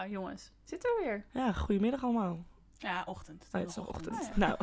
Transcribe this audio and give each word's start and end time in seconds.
Nou, 0.00 0.12
jongens, 0.12 0.50
zitten 0.64 0.90
we 0.90 1.02
weer. 1.04 1.24
Ja, 1.42 1.52
goedemiddag 1.52 2.04
allemaal. 2.04 2.44
Ja, 2.78 3.02
ochtend. 3.06 3.46
Oh, 3.52 3.60
het 3.60 3.70
is 3.70 3.76
nog 3.76 3.88
ochtend. 3.88 4.20
Oh, 4.30 4.36
Nou, 4.36 4.56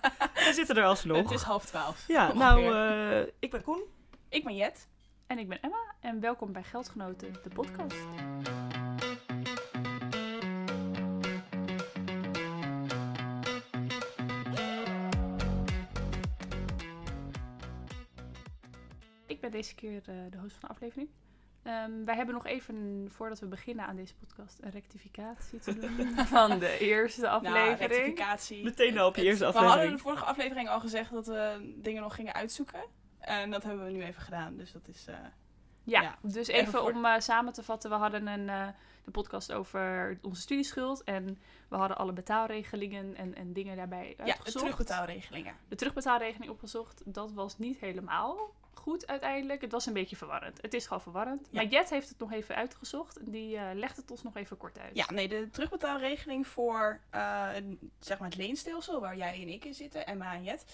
we 0.46 0.50
zitten 0.54 0.76
er 0.76 0.84
alsnog. 0.84 1.16
Het 1.16 1.30
is 1.30 1.42
half 1.42 1.64
twaalf. 1.64 2.04
Ja, 2.08 2.22
ongeveer. 2.32 2.38
nou, 2.38 2.74
eh, 3.24 3.32
ik 3.38 3.50
ben 3.50 3.62
Koen. 3.62 3.82
Ik 4.28 4.44
ben 4.44 4.56
Jet. 4.56 4.88
En 5.26 5.38
ik 5.38 5.48
ben 5.48 5.60
Emma 5.60 5.94
en 6.00 6.20
welkom 6.20 6.52
bij 6.52 6.62
Geldgenoten, 6.62 7.32
de 7.42 7.48
podcast. 7.48 7.96
Ik 19.26 19.40
ben 19.40 19.50
deze 19.50 19.74
keer 19.74 20.02
eh, 20.06 20.14
de 20.30 20.38
host 20.38 20.56
van 20.56 20.68
de 20.68 20.74
aflevering. 20.74 21.08
Ehm, 21.62 22.04
wij 22.04 22.14
hebben 22.16 22.34
nog 22.34 22.46
even, 22.46 23.06
voordat 23.10 23.38
we 23.40 23.46
beginnen 23.46 23.86
aan 23.86 23.96
deze 23.96 24.14
podcast, 24.14 24.58
een 24.62 24.70
rectificatie 24.70 25.58
te 25.58 25.78
doen 25.78 26.16
van 26.36 26.58
de 26.58 26.78
eerste 26.78 27.20
Nou, 27.20 27.34
aflevering. 27.46 27.78
rectificatie. 27.78 28.64
Meteen 28.64 28.98
al 28.98 29.08
op 29.08 29.16
je 29.16 29.22
eerste 29.22 29.44
We 29.46 29.52
hadden 29.52 29.62
in 29.62 29.68
aflevering. 29.70 29.96
de 29.96 30.02
vorige 30.02 30.24
aflevering 30.24 30.68
al 30.68 30.80
gezegd 30.80 31.12
dat 31.12 31.26
we 31.26 31.72
dingen 31.82 32.02
nog 32.02 32.14
gingen 32.14 32.34
uitzoeken. 32.34 32.80
En 33.18 33.50
dat 33.50 33.62
hebben 33.62 33.84
we 33.84 33.90
nu 33.90 34.02
even 34.02 34.22
gedaan. 34.22 34.56
Dus 34.56 34.72
dat 34.72 34.88
is... 34.88 35.06
eh, 35.06 35.14
Ja, 35.84 36.02
Ja, 36.02 36.18
dus 36.22 36.46
even 36.48 36.60
even 36.60 36.72
voor- 36.80 36.92
om 36.92 37.04
eh, 37.04 37.18
samen 37.18 37.52
te 37.52 37.62
vatten. 37.62 37.90
We 37.90 37.96
hadden 37.96 38.26
een, 38.26 38.48
eh, 38.48 38.68
de 39.04 39.10
podcast 39.10 39.52
over 39.52 40.18
onze 40.22 40.40
studieschuld. 40.40 41.04
En 41.04 41.38
we 41.68 41.76
hadden 41.76 41.96
alle 41.98 42.12
betaalregelingen 42.12 43.16
en, 43.16 43.34
en 43.34 43.52
dingen 43.52 43.76
daarbij 43.76 44.08
ja, 44.08 44.14
de 44.16 44.22
uitgezocht. 44.22 44.64
terugbetaalregelingen. 44.64 45.54
De 45.68 45.74
terugbetaalregeling 45.76 46.50
opgezocht. 46.50 47.02
Dat 47.04 47.32
was 47.32 47.58
niet 47.58 47.78
helemaal 47.78 48.54
goed 48.74 49.06
uiteindelijk. 49.06 49.60
Het 49.60 49.72
was 49.72 49.86
een 49.86 49.92
beetje 49.92 50.16
verwarrend. 50.16 50.62
Het 50.62 50.74
is 50.74 50.86
gewoon 50.86 51.02
verwarrend. 51.02 51.48
Ja. 51.50 51.62
Maar 51.62 51.70
Jet 51.70 51.90
heeft 51.90 52.08
het 52.08 52.18
nog 52.18 52.32
even 52.32 52.54
uitgezocht. 52.54 53.16
En 53.18 53.30
die 53.30 53.56
eh, 53.56 53.74
legt 53.74 53.96
het 53.96 54.10
ons 54.10 54.22
nog 54.22 54.36
even 54.36 54.56
kort 54.56 54.78
uit. 54.78 54.96
Ja, 54.96 55.06
nee, 55.12 55.28
de 55.28 55.48
terugbetaalregeling 55.50 56.46
voor 56.46 57.00
eh, 57.10 57.48
een- 57.54 57.90
zeg 58.00 58.18
maar 58.18 58.28
het 58.28 58.36
leenstelsel 58.38 59.00
waar 59.00 59.16
jij 59.16 59.42
en 59.42 59.48
ik 59.48 59.64
in 59.64 59.74
zitten, 59.74 60.06
Emma 60.06 60.34
en 60.34 60.42
Jet. 60.42 60.64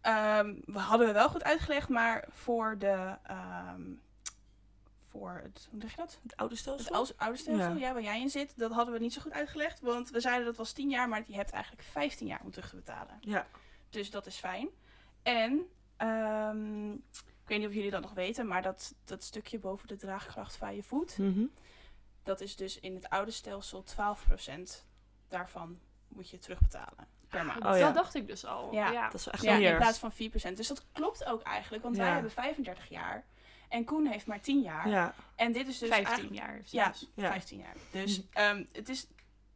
Ehm, 0.00 0.54
we 0.64 0.78
hadden 0.78 1.06
we 1.06 1.12
wel 1.12 1.28
goed 1.28 1.44
uitgelegd, 1.44 1.88
maar 1.88 2.24
voor 2.28 2.78
de... 2.78 3.16
ehm, 3.22 3.82
voor 5.08 5.40
het, 5.42 5.68
hoe 5.70 5.80
zeg 5.80 5.90
je 5.90 5.96
dat? 5.96 6.18
Het 6.22 6.36
oude 6.36 6.54
Het 6.54 6.62
stelsel? 6.62 6.94
oude, 6.94 7.12
oude 7.16 7.38
stelsel, 7.38 7.72
Ja. 7.72 7.78
ja. 7.86 7.92
waar 7.92 8.02
jij 8.02 8.20
in 8.20 8.30
zit, 8.30 8.52
dat 8.58 8.72
hadden 8.72 8.94
we 8.94 9.00
niet 9.00 9.12
zo 9.12 9.20
goed 9.20 9.32
uitgelegd. 9.32 9.80
Want 9.80 10.10
we 10.10 10.20
zeiden 10.20 10.44
dat 10.46 10.56
was 10.56 10.72
10 10.72 10.88
jaar, 10.90 11.08
maar 11.08 11.22
je 11.26 11.34
hebt 11.34 11.50
eigenlijk 11.50 11.82
15 11.82 12.26
jaar 12.26 12.40
om 12.44 12.50
terug 12.50 12.68
te 12.68 12.76
betalen. 12.76 13.16
Ja. 13.20 13.46
Dus 13.90 14.10
dat 14.10 14.26
is 14.26 14.36
fijn. 14.36 14.68
En, 15.22 15.66
ehm, 15.96 16.94
ik 17.46 17.52
weet 17.52 17.58
niet 17.58 17.68
of 17.68 17.74
jullie 17.74 17.90
dat 17.90 18.02
nog 18.02 18.12
weten, 18.14 18.46
maar 18.46 18.62
dat, 18.62 18.94
dat 19.04 19.22
stukje 19.22 19.58
boven 19.58 19.88
de 19.88 19.96
draagkracht 19.96 20.56
van 20.56 20.74
je 20.74 20.82
voet, 20.82 21.18
Mhm. 21.18 21.44
dat 22.22 22.40
is 22.40 22.56
dus 22.56 22.80
in 22.80 22.94
het 22.94 23.08
oude 23.08 23.30
stelsel 23.30 23.82
12% 23.82 24.84
daarvan 25.28 25.78
moet 26.08 26.30
je 26.30 26.38
terugbetalen 26.38 27.06
per 27.28 27.44
maand. 27.44 27.64
Oh, 27.64 27.78
dat 27.78 27.94
dacht 27.94 28.14
ik 28.14 28.26
dus 28.26 28.44
al. 28.44 28.72
Ja. 28.72 28.90
Ja. 28.90 29.04
Dat 29.10 29.20
is 29.20 29.26
echt 29.26 29.42
Ja, 29.42 29.56
in 29.56 29.76
plaats 29.76 29.98
van 29.98 30.12
4%. 30.12 30.56
Dus 30.56 30.68
dat 30.68 30.84
klopt 30.92 31.24
ook 31.24 31.42
eigenlijk, 31.42 31.82
want 31.82 31.96
wij 31.96 32.10
hebben 32.10 32.30
35 32.30 32.88
jaar 32.88 33.24
en 33.68 33.84
Koen 33.84 34.06
heeft 34.06 34.26
maar 34.26 34.40
10 34.40 34.60
jaar. 34.62 34.88
Ja, 34.88 35.14
En 35.34 35.52
dit 35.52 35.68
is 35.68 35.78
dus 35.78 35.88
15 35.88 36.06
eigenlijk- 36.14 36.36
jaar. 36.36 36.60
Ja. 36.64 36.92
15 37.16 37.58
jaar. 37.58 37.74
Dus 37.90 38.22
ehm, 38.32 38.64
het, 38.72 38.88
is, 38.88 39.06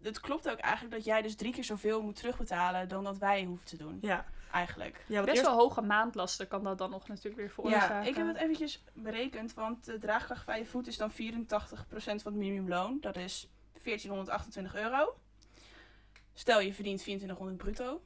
het 0.03 0.21
klopt 0.21 0.49
ook 0.51 0.59
eigenlijk 0.59 0.95
dat 0.95 1.05
jij 1.05 1.23
dus 1.23 1.37
drie 1.37 1.53
keer 1.53 1.65
zoveel 1.65 2.03
moet 2.03 2.17
terugbetalen 2.17 2.89
dan 2.89 3.05
dat 3.05 3.19
wij 3.19 3.45
hoeven 3.45 3.67
te 3.67 3.77
doen. 3.77 3.99
ja. 4.01 4.25
Eigenlijk. 4.53 5.05
ja 5.07 5.21
Best 5.21 5.37
eerst... 5.37 5.49
wel 5.49 5.59
hoge 5.59 5.81
maandlasten 5.81 6.49
kan 6.49 6.65
dat 6.65 6.79
dan 6.79 6.91
nog 6.91 7.09
natuurlijk 7.09 7.37
weer 7.37 7.51
veroorzaken. 7.51 7.95
Ja, 7.95 8.03
ik 8.03 8.17
heb 8.17 8.27
het 8.27 8.37
eventjes 8.37 8.85
berekend, 8.93 9.55
want 9.55 9.85
de 9.85 9.99
draagkracht 9.99 10.45
van 10.45 10.59
je 10.59 10.67
voet 10.67 10.87
is 10.87 10.97
dan 10.97 11.11
84% 11.11 11.15
van 11.17 12.07
het 12.07 12.35
minimumloon. 12.35 12.99
Dat 13.01 13.17
is 13.17 13.49
1428 13.85 14.75
euro. 14.75 15.17
Stel 16.33 16.61
je 16.61 16.75
verdient 16.75 16.99
2400 17.01 17.59
bruto. 17.59 18.03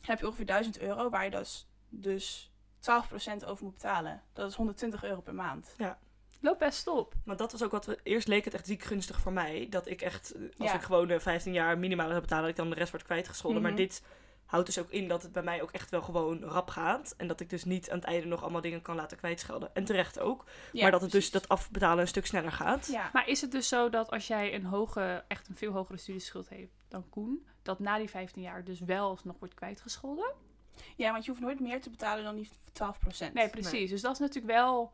Heb 0.00 0.18
je 0.18 0.26
ongeveer 0.26 0.46
1000 0.46 0.80
euro 0.80 1.10
waar 1.10 1.24
je 1.24 1.30
dus, 1.30 1.68
dus 1.88 2.50
12% 2.80 3.44
over 3.46 3.64
moet 3.64 3.74
betalen. 3.74 4.22
Dat 4.32 4.50
is 4.50 4.56
120 4.56 5.04
euro 5.04 5.20
per 5.20 5.34
maand. 5.34 5.74
Loopt 6.40 6.58
best 6.58 6.86
op. 6.86 7.14
Maar 7.24 7.36
dat 7.36 7.52
was 7.52 7.62
ook 7.62 7.70
wat 7.70 7.86
we... 7.86 7.98
Eerst 8.02 8.28
leek 8.28 8.44
het 8.44 8.54
echt 8.54 8.66
ziek 8.66 8.82
gunstig 8.82 9.20
voor 9.20 9.32
mij. 9.32 9.66
Dat 9.70 9.88
ik 9.88 10.00
echt, 10.02 10.32
eh, 10.32 10.42
als 10.42 10.70
Ja. 10.70 10.74
ik 10.74 10.82
gewoon 10.82 11.08
de 11.08 11.20
15 11.20 11.52
jaar 11.52 11.78
minimaal 11.78 12.10
heb 12.10 12.20
betalen, 12.20 12.42
dat 12.44 12.52
ik 12.52 12.56
dan 12.56 12.70
de 12.70 12.76
rest 12.76 12.90
wordt 12.90 13.06
kwijtgescholden. 13.06 13.60
Mhm. 13.60 13.68
Maar 13.68 13.78
dit 13.78 14.02
houdt 14.48 14.66
dus 14.66 14.78
ook 14.78 14.90
in 14.90 15.08
dat 15.08 15.22
het 15.22 15.32
bij 15.32 15.42
mij 15.42 15.62
ook 15.62 15.70
echt 15.70 15.90
wel 15.90 16.02
gewoon 16.02 16.42
rap 16.42 16.68
gaat. 16.68 17.14
En 17.16 17.26
dat 17.26 17.40
ik 17.40 17.50
dus 17.50 17.64
niet 17.64 17.90
aan 17.90 17.98
het 17.98 18.06
einde 18.06 18.26
nog 18.26 18.42
allemaal 18.42 18.60
dingen 18.60 18.82
kan 18.82 18.96
laten 18.96 19.16
kwijtschelden. 19.16 19.74
En 19.74 19.84
terecht 19.84 20.18
ook. 20.18 20.44
Ja, 20.72 20.82
maar 20.82 20.90
dat 20.90 21.00
het 21.00 21.10
dus 21.10 21.30
dat 21.30 21.48
afbetalen 21.48 21.98
een 21.98 22.08
stuk 22.08 22.26
sneller 22.26 22.52
gaat. 22.52 22.86
Ja. 22.86 23.10
Maar 23.12 23.28
is 23.28 23.40
het 23.40 23.50
dus 23.50 23.68
zo 23.68 23.90
dat 23.90 24.10
als 24.10 24.26
jij 24.26 24.54
een 24.54 24.64
hoge, 24.64 25.24
echt 25.28 25.48
een 25.48 25.56
veel 25.56 25.72
hogere 25.72 25.98
studieschuld 25.98 26.48
heeft 26.48 26.72
dan 26.88 27.08
Koen, 27.08 27.46
dat 27.62 27.78
na 27.78 27.98
die 27.98 28.08
15 28.08 28.42
jaar 28.42 28.64
dus 28.64 28.80
wel 28.80 29.08
alsnog 29.08 29.38
wordt 29.38 29.54
kwijtgescholden? 29.54 30.34
ja, 30.96 31.12
want 31.12 31.24
je 31.24 31.30
hoeft 31.30 31.42
nooit 31.42 31.60
meer 31.60 31.80
te 31.80 31.90
betalen 31.90 32.24
dan 32.24 32.36
die 32.36 32.48
12%. 33.28 33.32
Nee, 33.32 33.48
precies. 33.48 33.90
Dus 33.90 34.00
dat 34.00 34.12
is 34.12 34.18
natuurlijk 34.18 34.54
wel, 34.54 34.92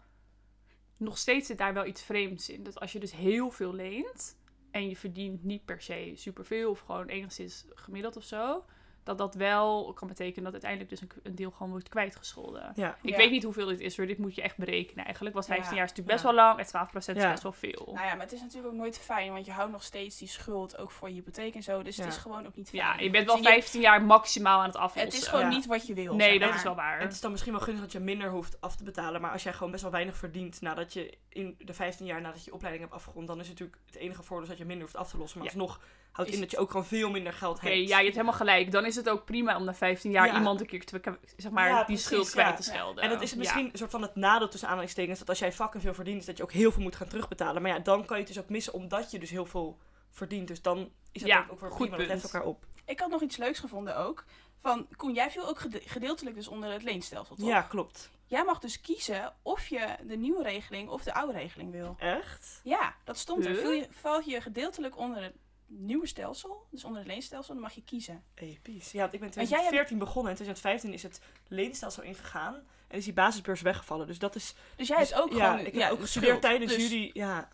nog 0.97 1.19
steeds 1.19 1.47
zit 1.47 1.59
daar 1.59 1.75
wel 1.75 1.87
iets 1.87 2.03
vreemds 2.03 2.49
in. 2.49 2.63
Dat 2.63 2.81
als 2.81 2.93
je 2.93 2.99
dus 2.99 3.13
heel 3.13 3.51
veel 3.51 3.75
leent 3.75 4.39
en 4.71 4.89
je 4.89 4.97
verdient 4.97 5.45
niet 5.45 5.65
per 5.65 5.83
se 5.83 6.13
superveel 6.15 6.71
of 6.71 6.81
gewoon 6.81 7.07
enigszins 7.07 7.65
gemiddeld 7.75 8.17
of 8.17 8.25
zo, 8.25 8.65
dat 9.05 9.19
dat 9.19 9.35
wel 9.35 9.93
kan 9.93 10.09
betekenen 10.09 10.43
dat 10.45 10.53
uiteindelijk 10.53 10.91
dus 10.91 11.01
een, 11.01 11.11
een 11.23 11.35
deel 11.35 11.51
gewoon 11.51 11.71
wordt 11.71 11.89
kwijtgescholden. 11.89 12.73
Ja. 12.75 12.99
Ik 13.03 13.11
Ja. 13.11 13.17
weet 13.17 13.31
niet 13.31 13.43
hoeveel 13.43 13.67
dit 13.67 13.81
is 13.81 13.97
hoor, 13.97 14.07
dit 14.07 14.19
moet 14.19 14.35
je 14.35 14.43
echt 14.43 14.57
berekenen 14.57 15.05
eigenlijk. 15.05 15.35
Want 15.35 15.47
15 15.47 15.71
Ja. 15.71 15.77
jaar 15.77 15.85
is 15.85 15.91
natuurlijk 15.91 16.19
Ja. 16.19 16.23
best 16.25 16.37
wel 16.37 16.45
lang 16.47 16.59
en 16.59 16.67
12% 16.67 17.17
is 17.17 17.23
best 17.31 17.43
wel 17.43 17.53
veel. 17.53 17.83
Nou 17.95 18.07
ja, 18.07 18.13
maar 18.15 18.25
het 18.25 18.33
is 18.33 18.41
natuurlijk 18.41 18.73
ook 18.73 18.79
nooit 18.81 18.99
fijn, 18.99 19.33
want 19.33 19.47
je 19.47 19.53
houdt 19.53 19.73
nog 19.73 19.83
steeds 19.83 20.19
die 20.19 20.29
schuld, 20.29 20.79
ook 20.79 20.91
voor 20.91 21.09
je 21.09 21.15
hypotheek 21.15 21.55
en 21.55 21.63
zo. 21.63 21.83
Dus 21.83 21.97
het 21.97 22.07
is 22.07 22.17
gewoon 22.17 22.47
ook 22.47 22.57
niet 22.57 22.69
fijn. 22.69 22.83
Ja, 22.83 22.99
je 22.99 23.11
bent 23.11 23.27
wel 23.27 23.37
Dus 23.37 23.45
je- 23.47 23.51
15 23.53 23.81
jaar 23.81 24.03
maximaal 24.03 24.59
aan 24.61 24.67
het 24.67 24.77
aflossen. 24.77 25.05
Het 25.13 25.13
is 25.23 25.27
gewoon 25.29 25.45
Ja. 25.45 25.57
niet 25.57 25.67
wat 25.67 25.87
je 25.87 25.95
wil. 25.95 26.15
Nee, 26.15 26.39
zeg 26.39 26.49
dat 26.49 26.55
is 26.57 26.63
wel 26.63 26.75
waar. 26.75 26.97
En 26.99 27.05
het 27.05 27.13
is 27.13 27.21
dan 27.21 27.31
misschien 27.31 27.53
wel 27.53 27.61
gunstig 27.63 27.85
dat 27.85 27.93
je 27.93 28.01
minder 28.01 28.31
hoeft 28.31 28.61
af 28.61 28.77
te 28.77 28.85
betalen. 28.85 29.21
Maar 29.21 29.33
als 29.33 29.43
jij 29.43 29.53
gewoon 29.53 29.71
best 29.71 29.83
wel 29.83 29.93
weinig 29.93 30.17
verdient 30.17 30.61
nadat 30.61 30.93
je 30.93 31.19
in 31.29 31.55
de 31.59 31.75
15 31.75 32.07
jaar 32.07 32.21
nadat 32.21 32.39
je 32.39 32.45
je 32.45 32.53
opleiding 32.55 32.85
hebt 32.85 32.97
afgerond, 32.97 33.27
dan 33.27 33.41
is 33.41 33.49
het 33.49 33.59
natuurlijk 33.59 33.87
het 33.87 33.97
enige 33.97 34.23
voordeel 34.23 34.49
dat 34.49 34.59
je 34.59 34.65
minder 34.65 34.85
hoeft 34.85 34.97
af 34.97 35.11
te 35.11 35.17
lossen. 35.19 35.39
Maar 35.39 35.49
Ja. 35.49 35.53
alsnog 35.61 35.81
houdt 36.13 36.31
Is 36.31 36.37
in 36.37 36.43
dat 36.43 36.51
je 36.51 36.59
ook 36.59 36.71
gewoon 36.71 36.87
veel 36.87 37.11
minder 37.11 37.33
geld 37.33 37.57
Oké, 37.57 37.69
hebt. 37.69 37.89
ja, 37.89 37.97
je 37.97 38.03
hebt 38.03 38.15
helemaal 38.17 38.37
gelijk. 38.39 38.71
Dan 38.71 38.85
is 38.87 38.94
het 38.97 39.09
ook 39.09 39.25
prima 39.25 39.57
om 39.57 39.65
na 39.65 39.75
15 39.75 40.11
jaar 40.11 40.27
Ja. 40.27 40.35
iemand 40.37 40.61
een 40.61 40.67
keer 40.67 40.85
te, 40.85 41.01
zeg 41.37 41.51
maar, 41.53 41.69
Ja, 41.69 41.77
die 41.77 41.85
precies, 41.85 42.05
schuld 42.05 42.27
ja. 42.27 42.33
kwijt 42.33 42.57
te 42.57 42.63
schelden. 42.63 43.03
En 43.05 43.11
dat 43.11 43.23
is 43.23 43.35
misschien 43.35 43.69
een 43.73 43.79
soort 43.79 43.91
van 43.91 44.03
het 44.03 44.15
nadeel 44.17 44.49
tussen 44.49 44.69
aanhalingstekens. 44.69 45.19
Dat 45.19 45.29
als 45.29 45.39
jij 45.39 45.53
fucking 45.53 45.83
veel 45.83 45.95
verdient, 45.95 46.21
is 46.21 46.27
dat 46.27 46.37
je 46.37 46.43
ook 46.43 46.53
heel 46.53 46.73
veel 46.73 46.83
moet 46.83 46.97
gaan 46.97 47.09
terugbetalen. 47.09 47.63
Maar 47.63 47.71
ja, 47.71 47.79
dan 47.79 48.05
kan 48.05 48.17
je 48.19 48.25
het 48.25 48.33
dus 48.35 48.43
ook 48.43 48.49
missen 48.51 48.73
omdat 48.73 49.11
je 49.11 49.19
dus 49.19 49.31
heel 49.31 49.47
veel 49.47 49.79
verdient. 50.11 50.49
Dus 50.49 50.63
dan 50.63 50.91
is 51.13 51.21
dat 51.21 51.31
Ja, 51.31 51.47
ook 51.51 51.61
weer 51.61 51.71
goed 51.71 51.91
prima. 51.91 52.15
Dat 52.15 52.23
elkaar 52.23 52.45
op. 52.45 52.65
Ik 52.87 53.01
had 53.01 53.11
nog 53.11 53.23
iets 53.23 53.37
leuks 53.37 53.59
gevonden 53.59 53.97
ook. 53.97 54.25
Van, 54.61 54.87
Koen, 54.97 55.15
jij 55.15 55.31
viel 55.31 55.49
ook 55.49 55.59
gede- 55.59 55.83
gedeeltelijk 55.85 56.37
dus 56.37 56.49
onder 56.49 56.73
het 56.73 56.83
leenstelsel, 56.83 57.37
toch? 57.37 57.47
Ja, 57.47 57.63
klopt. 57.63 58.11
Jij 58.27 58.45
mag 58.45 58.59
dus 58.59 58.81
kiezen 58.81 59.33
of 59.43 59.67
je 59.67 59.97
de 60.07 60.17
nieuwe 60.17 60.43
regeling 60.43 60.89
of 60.89 61.03
de 61.03 61.15
oude 61.15 61.33
regeling 61.33 61.71
wil. 61.73 61.95
Echt? 61.99 62.61
Ja, 62.63 62.95
dat 63.05 63.19
stond 63.19 63.45
er. 63.45 63.51
Huh? 63.51 63.61
Viel 63.61 63.71
je, 63.73 63.87
val 63.91 64.21
je 64.25 64.41
gedeeltelijk 64.41 64.99
onder 64.99 65.23
het 65.23 65.35
nieuwe 65.67 66.07
stelsel, 66.07 66.67
dus 66.71 66.85
onder 66.85 66.99
het 67.03 67.11
leenstelsel, 67.11 67.55
dan 67.55 67.63
mag 67.63 67.73
je 67.73 67.83
kiezen. 67.85 68.23
Episch. 68.35 68.93
Ja, 68.93 69.01
want 69.01 69.13
ik 69.15 69.21
ben 69.21 69.29
in 69.29 69.35
Want 69.35 69.49
jij 69.49 69.59
hebt- 69.59 69.69
2014 69.71 69.99
begonnen. 69.99 70.33
En 70.33 70.39
in 70.39 70.45
2015 70.45 70.93
is 70.93 71.03
het 71.03 71.21
leenstelsel 71.49 72.03
ingegaan. 72.03 72.55
En 72.89 72.99
is 72.99 73.05
die 73.05 73.13
basisbeurs 73.13 73.61
weggevallen. 73.61 74.07
Dus 74.07 74.19
dat 74.19 74.35
is... 74.35 74.55
Dus 74.77 74.89
jij 74.89 74.99
dus- 74.99 75.11
hebt 75.11 75.23
ook 75.23 75.33
ja, 75.33 75.51
gewoon... 75.51 75.67
ik 75.67 75.75
ja, 75.75 75.81
heb 75.83 75.91
ook 75.91 75.97
de 75.97 76.03
gestudeerd 76.03 76.41
tijdens 76.41 76.73
dus, 76.75 76.83
jullie... 76.83 77.11
Ja. 77.13 77.49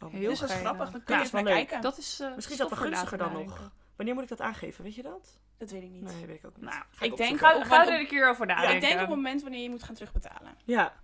Oh. 0.00 0.12
Heel 0.12 0.28
Dus 0.30 0.38
dat 0.38 0.48
is 0.50 0.54
grappig, 0.54 0.90
dan 0.90 1.02
kun 1.02 1.14
Ja, 1.14 1.20
je 1.20 1.26
is 1.26 1.32
eens 1.32 1.32
wel 1.32 1.42
naar 1.42 1.52
leuk. 1.52 1.66
kijken. 1.66 1.82
Dat 1.82 1.98
is, 1.98 2.20
eh, 2.20 2.34
Misschien 2.34 2.54
is 2.56 2.60
dat 2.60 2.70
wel 2.70 2.78
gunstiger 2.78 3.18
dan 3.18 3.32
nog. 3.32 3.70
Wanneer 3.96 4.14
moet 4.14 4.22
ik 4.22 4.28
dat 4.28 4.40
aangeven? 4.40 4.84
Weet 4.84 4.94
je 4.94 5.02
dat? 5.02 5.38
Dat 5.58 5.70
weet 5.70 5.82
ik 5.82 5.90
niet. 5.90 6.02
Nee, 6.02 6.26
weet 6.26 6.36
ik 6.36 6.46
ook 6.46 6.56
niet. 6.56 6.64
Nou, 6.64 6.82
Ga 6.90 7.04
ik 7.04 7.16
denk- 7.16 7.38
Ga, 7.38 7.56
Op- 7.56 7.62
ga 7.62 7.68
maar 7.68 7.88
er 7.88 8.00
een 8.00 8.06
keer 8.06 8.28
over 8.28 8.46
nadenken. 8.46 8.74
ik 8.74 8.80
denk 8.80 8.94
op 8.94 9.00
het 9.00 9.08
moment 9.08 9.42
wanneer 9.42 9.62
je 9.62 9.70
moet 9.70 9.82
gaan 9.82 9.94
terugbetalen. 9.94 10.54
Ja, 10.64 10.94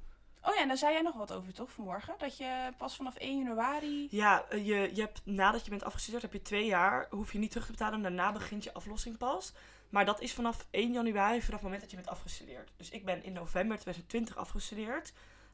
Oh 0.44 0.54
ja, 0.54 0.60
en 0.60 0.68
daar 0.68 0.76
zei 0.76 0.92
jij 0.92 1.02
nog 1.02 1.14
wat 1.14 1.32
over, 1.32 1.52
toch, 1.52 1.72
vanmorgen? 1.72 2.14
Dat 2.18 2.36
je 2.36 2.72
pas 2.76 2.96
vanaf 2.96 3.16
1 3.16 3.38
januari... 3.38 4.08
Ja, 4.10 4.44
eh, 4.48 4.66
je, 4.66 4.90
je 4.94 5.00
hebt, 5.00 5.20
nadat 5.24 5.64
je 5.64 5.70
bent 5.70 5.84
afgestudeerd 5.84 6.22
heb 6.22 6.32
je 6.32 6.42
twee 6.42 6.66
jaar, 6.66 7.06
hoef 7.10 7.32
je 7.32 7.38
niet 7.38 7.50
terug 7.50 7.66
te 7.66 7.72
betalen. 7.72 8.02
Daarna 8.02 8.32
begint 8.32 8.64
je 8.64 8.74
aflossing 8.74 9.16
pas. 9.16 9.52
Maar 9.88 10.04
dat 10.04 10.20
is 10.20 10.34
vanaf 10.34 10.66
1 10.70 10.92
januari, 10.92 11.40
vanaf 11.40 11.52
het 11.52 11.62
moment 11.62 11.80
dat 11.80 11.90
je 11.90 11.96
bent 11.96 12.08
afgestudeerd. 12.08 12.72
Dus 12.76 12.90
ik 12.90 13.04
ben 13.04 13.24
in 13.24 13.32
november 13.32 13.78
2020 13.78 14.36
afgestudeerd. 14.36 15.12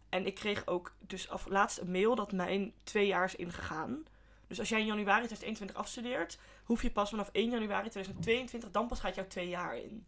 En 0.09 0.27
ik 0.27 0.35
kreeg 0.35 0.67
ook 0.67 0.95
dus 0.99 1.29
af, 1.29 1.47
laatst 1.47 1.79
een 1.79 1.91
mail 1.91 2.15
dat 2.15 2.33
mijn 2.33 2.73
twee 2.85 3.07
jaar 3.07 3.25
is 3.25 3.35
ingegaan. 3.35 4.05
Dus 4.47 4.59
als 4.59 4.69
jij 4.69 4.81
in 4.81 4.87
januari 4.87 5.27
2021 5.27 5.77
afstudeert, 5.77 6.39
hoef 6.65 6.83
je 6.83 6.91
pas 6.91 7.11
vanaf 7.11 7.29
1 7.33 7.51
januari 7.51 7.89
2022, 7.89 8.71
dan 8.71 8.87
pas 8.87 9.01
gaat 9.01 9.15
jouw 9.15 9.27
twee 9.27 9.49
jaar 9.49 9.77
in. 9.77 10.07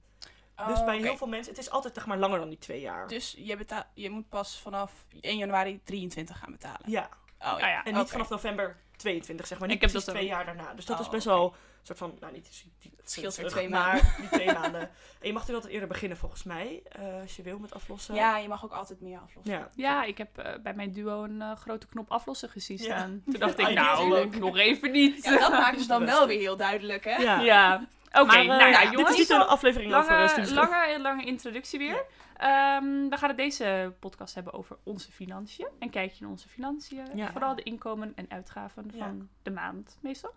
Dus 0.68 0.84
bij 0.84 0.98
heel 0.98 1.16
veel 1.16 1.26
mensen, 1.26 1.52
het 1.52 1.62
is 1.62 1.70
altijd 1.70 1.94
zeg 1.94 2.06
maar 2.06 2.18
langer 2.18 2.38
dan 2.38 2.48
die 2.48 2.58
twee 2.58 2.80
jaar. 2.80 3.08
Dus 3.08 3.34
je, 3.38 3.66
je 3.94 4.10
moet 4.10 4.28
pas 4.28 4.58
vanaf 4.62 4.92
1 5.20 5.36
januari 5.36 5.80
23 5.84 6.38
gaan 6.38 6.52
betalen. 6.52 6.80
Ja, 6.90 7.08
Oh 7.42 7.46
ja. 7.46 7.52
Ah 7.52 7.60
ja. 7.60 7.84
En 7.84 7.94
niet 7.94 8.10
vanaf 8.10 8.28
november 8.28 8.76
22, 8.96 9.46
zeg 9.46 9.58
maar. 9.58 9.68
Niet 9.68 9.76
Ik 9.76 9.82
heb 9.82 9.92
dat 9.92 10.04
twee 10.04 10.26
jaar 10.26 10.44
daarna. 10.44 10.74
Dus 10.74 10.84
dat 10.86 10.96
Oh, 10.98 11.02
is 11.04 11.08
best 11.10 11.24
wel 11.24 11.44
een 11.44 11.86
soort 11.86 11.98
van, 11.98 12.16
nou 12.20 12.32
niet 12.32 12.64
die, 12.80 12.92
Het 12.96 13.10
scheelt 13.10 13.36
er 13.36 13.48
twee 13.48 13.68
maar 13.68 14.16
die 14.20 14.28
twee 14.28 14.52
maanden. 14.60 14.80
En 14.80 14.88
je 15.26 15.32
mag 15.32 15.32
natuurlijk 15.32 15.54
altijd 15.54 15.72
eerder 15.72 15.88
beginnen 15.88 16.18
volgens 16.18 16.42
mij, 16.42 16.82
eh, 16.88 17.20
als 17.22 17.36
je 17.36 17.42
wil 17.42 17.58
met 17.58 17.74
aflossen. 17.74 18.14
Ja, 18.14 18.36
je 18.38 18.48
mag 18.48 18.64
ook 18.64 18.72
altijd 18.72 19.00
meer 19.00 19.18
aflossen. 19.18 19.54
Ja. 19.54 19.70
Ja, 19.74 20.04
ik 20.04 20.18
heb 20.18 20.38
eh, 20.38 20.52
bij 20.62 20.74
mijn 20.74 20.92
duo 20.92 21.22
een 21.22 21.42
eh, 21.42 21.56
grote 21.56 21.86
knop 21.86 22.10
aflossen 22.10 22.48
gezien 22.48 22.76
Ja. 22.76 22.82
staan. 22.84 23.22
Toen 23.24 23.40
dacht 23.40 23.58
ik, 23.60 23.66
Ah, 23.66 23.72
nou, 23.74 24.38
nog 24.38 24.56
even 24.56 24.90
niet. 24.90 25.24
Ja, 25.24 25.38
dat 25.38 25.50
maken 25.50 25.80
ze 25.80 25.86
dan 25.96 26.04
wel 26.04 26.26
weer 26.26 26.38
heel 26.38 26.56
duidelijk, 26.56 27.04
hè? 27.04 27.16
Ja. 27.16 27.88
Oké, 28.12 28.36
eh, 28.36 28.46
nou 28.46 28.70
ja, 28.70 28.90
dit 28.90 29.08
is 29.08 29.16
niet 29.16 29.30
een 29.30 29.40
aflevering 29.40 29.94
over 29.94 30.10
eh, 30.10 30.36
lange, 30.36 30.54
lange, 30.54 31.00
lange 31.00 31.24
introductie 31.24 31.78
weer. 31.78 32.04
Ehm, 32.36 33.08
we 33.08 33.16
gaan 33.16 33.28
het 33.28 33.36
deze 33.36 33.94
podcast 34.00 34.34
hebben 34.34 34.52
over 34.52 34.76
onze 34.82 35.12
financiën. 35.12 35.68
Een 35.78 35.90
kijkje 35.90 36.24
in 36.24 36.30
onze 36.30 36.48
financiën. 36.48 37.06
Ja. 37.14 37.30
Vooral 37.32 37.54
de 37.54 37.62
inkomen 37.62 38.12
en 38.14 38.26
uitgaven 38.28 38.90
Ja. 38.92 38.98
van 39.04 39.28
de 39.42 39.50
maand, 39.50 39.98
meestal. 40.02 40.34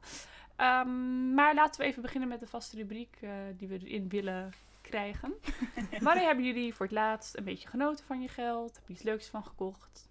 Ehm, 0.55 1.33
maar 1.33 1.53
laten 1.55 1.81
we 1.81 1.87
even 1.87 2.01
beginnen 2.01 2.29
met 2.29 2.39
de 2.39 2.47
vaste 2.47 2.75
rubriek 2.75 3.17
eh, 3.21 3.29
die 3.57 3.67
we 3.67 3.77
erin 3.77 4.09
willen 4.09 4.51
krijgen. 4.81 5.33
Wanneer 5.99 6.25
hebben 6.25 6.45
jullie 6.45 6.73
voor 6.73 6.85
het 6.85 6.95
laatst 6.95 7.37
een 7.37 7.43
beetje 7.43 7.67
genoten 7.67 8.05
van 8.05 8.21
je 8.21 8.27
geld? 8.27 8.75
Heb 8.75 8.87
je 8.87 8.93
iets 8.93 9.03
leuks 9.03 9.27
van 9.27 9.43
gekocht? 9.43 10.09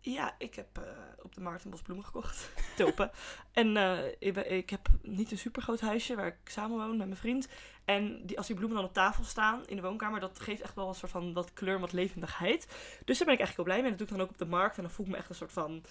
Ja, 0.00 0.34
ik 0.38 0.54
heb 0.54 0.78
eh, 0.78 0.82
op 1.22 1.34
de 1.34 1.40
markt 1.40 1.64
een 1.64 1.70
bos 1.70 1.82
bloemen 1.82 2.06
gekocht. 2.06 2.50
Tulpen. 2.76 3.10
en 3.52 3.76
eh, 3.76 4.06
ik, 4.18 4.36
ik 4.36 4.70
heb 4.70 4.88
niet 5.02 5.30
een 5.30 5.38
super 5.38 5.62
groot 5.62 5.80
huisje 5.80 6.16
waar 6.16 6.26
ik 6.26 6.36
samen 6.44 6.76
woon 6.76 6.96
met 6.96 7.06
mijn 7.06 7.16
vriend. 7.20 7.48
En 7.84 8.26
die, 8.26 8.36
als 8.36 8.46
die 8.46 8.56
bloemen 8.56 8.76
dan 8.76 8.86
op 8.86 8.92
tafel 8.92 9.24
staan 9.24 9.66
in 9.66 9.76
de 9.76 9.82
woonkamer, 9.82 10.20
dat 10.20 10.40
geeft 10.40 10.60
echt 10.60 10.74
wel 10.74 10.88
een 10.88 10.94
soort 10.94 11.12
van 11.12 11.32
wat 11.32 11.52
kleur 11.52 11.74
en 11.74 11.80
wat 11.80 11.92
levendigheid. 11.92 12.66
Dus 13.04 13.18
daar 13.18 13.26
ben 13.26 13.36
ik 13.36 13.40
eigenlijk 13.40 13.56
wel 13.56 13.64
blij 13.64 13.76
mee. 13.76 13.84
En 13.84 13.96
dat 13.96 13.98
doe 13.98 14.06
ik 14.06 14.12
dan 14.12 14.22
ook 14.22 14.32
op 14.32 14.38
de 14.38 14.56
markt. 14.56 14.76
En 14.76 14.82
dan 14.82 14.92
voel 14.92 15.06
ik 15.06 15.12
me 15.12 15.18
echt 15.18 15.28
een 15.28 15.34
soort 15.34 15.52
van 15.52 15.82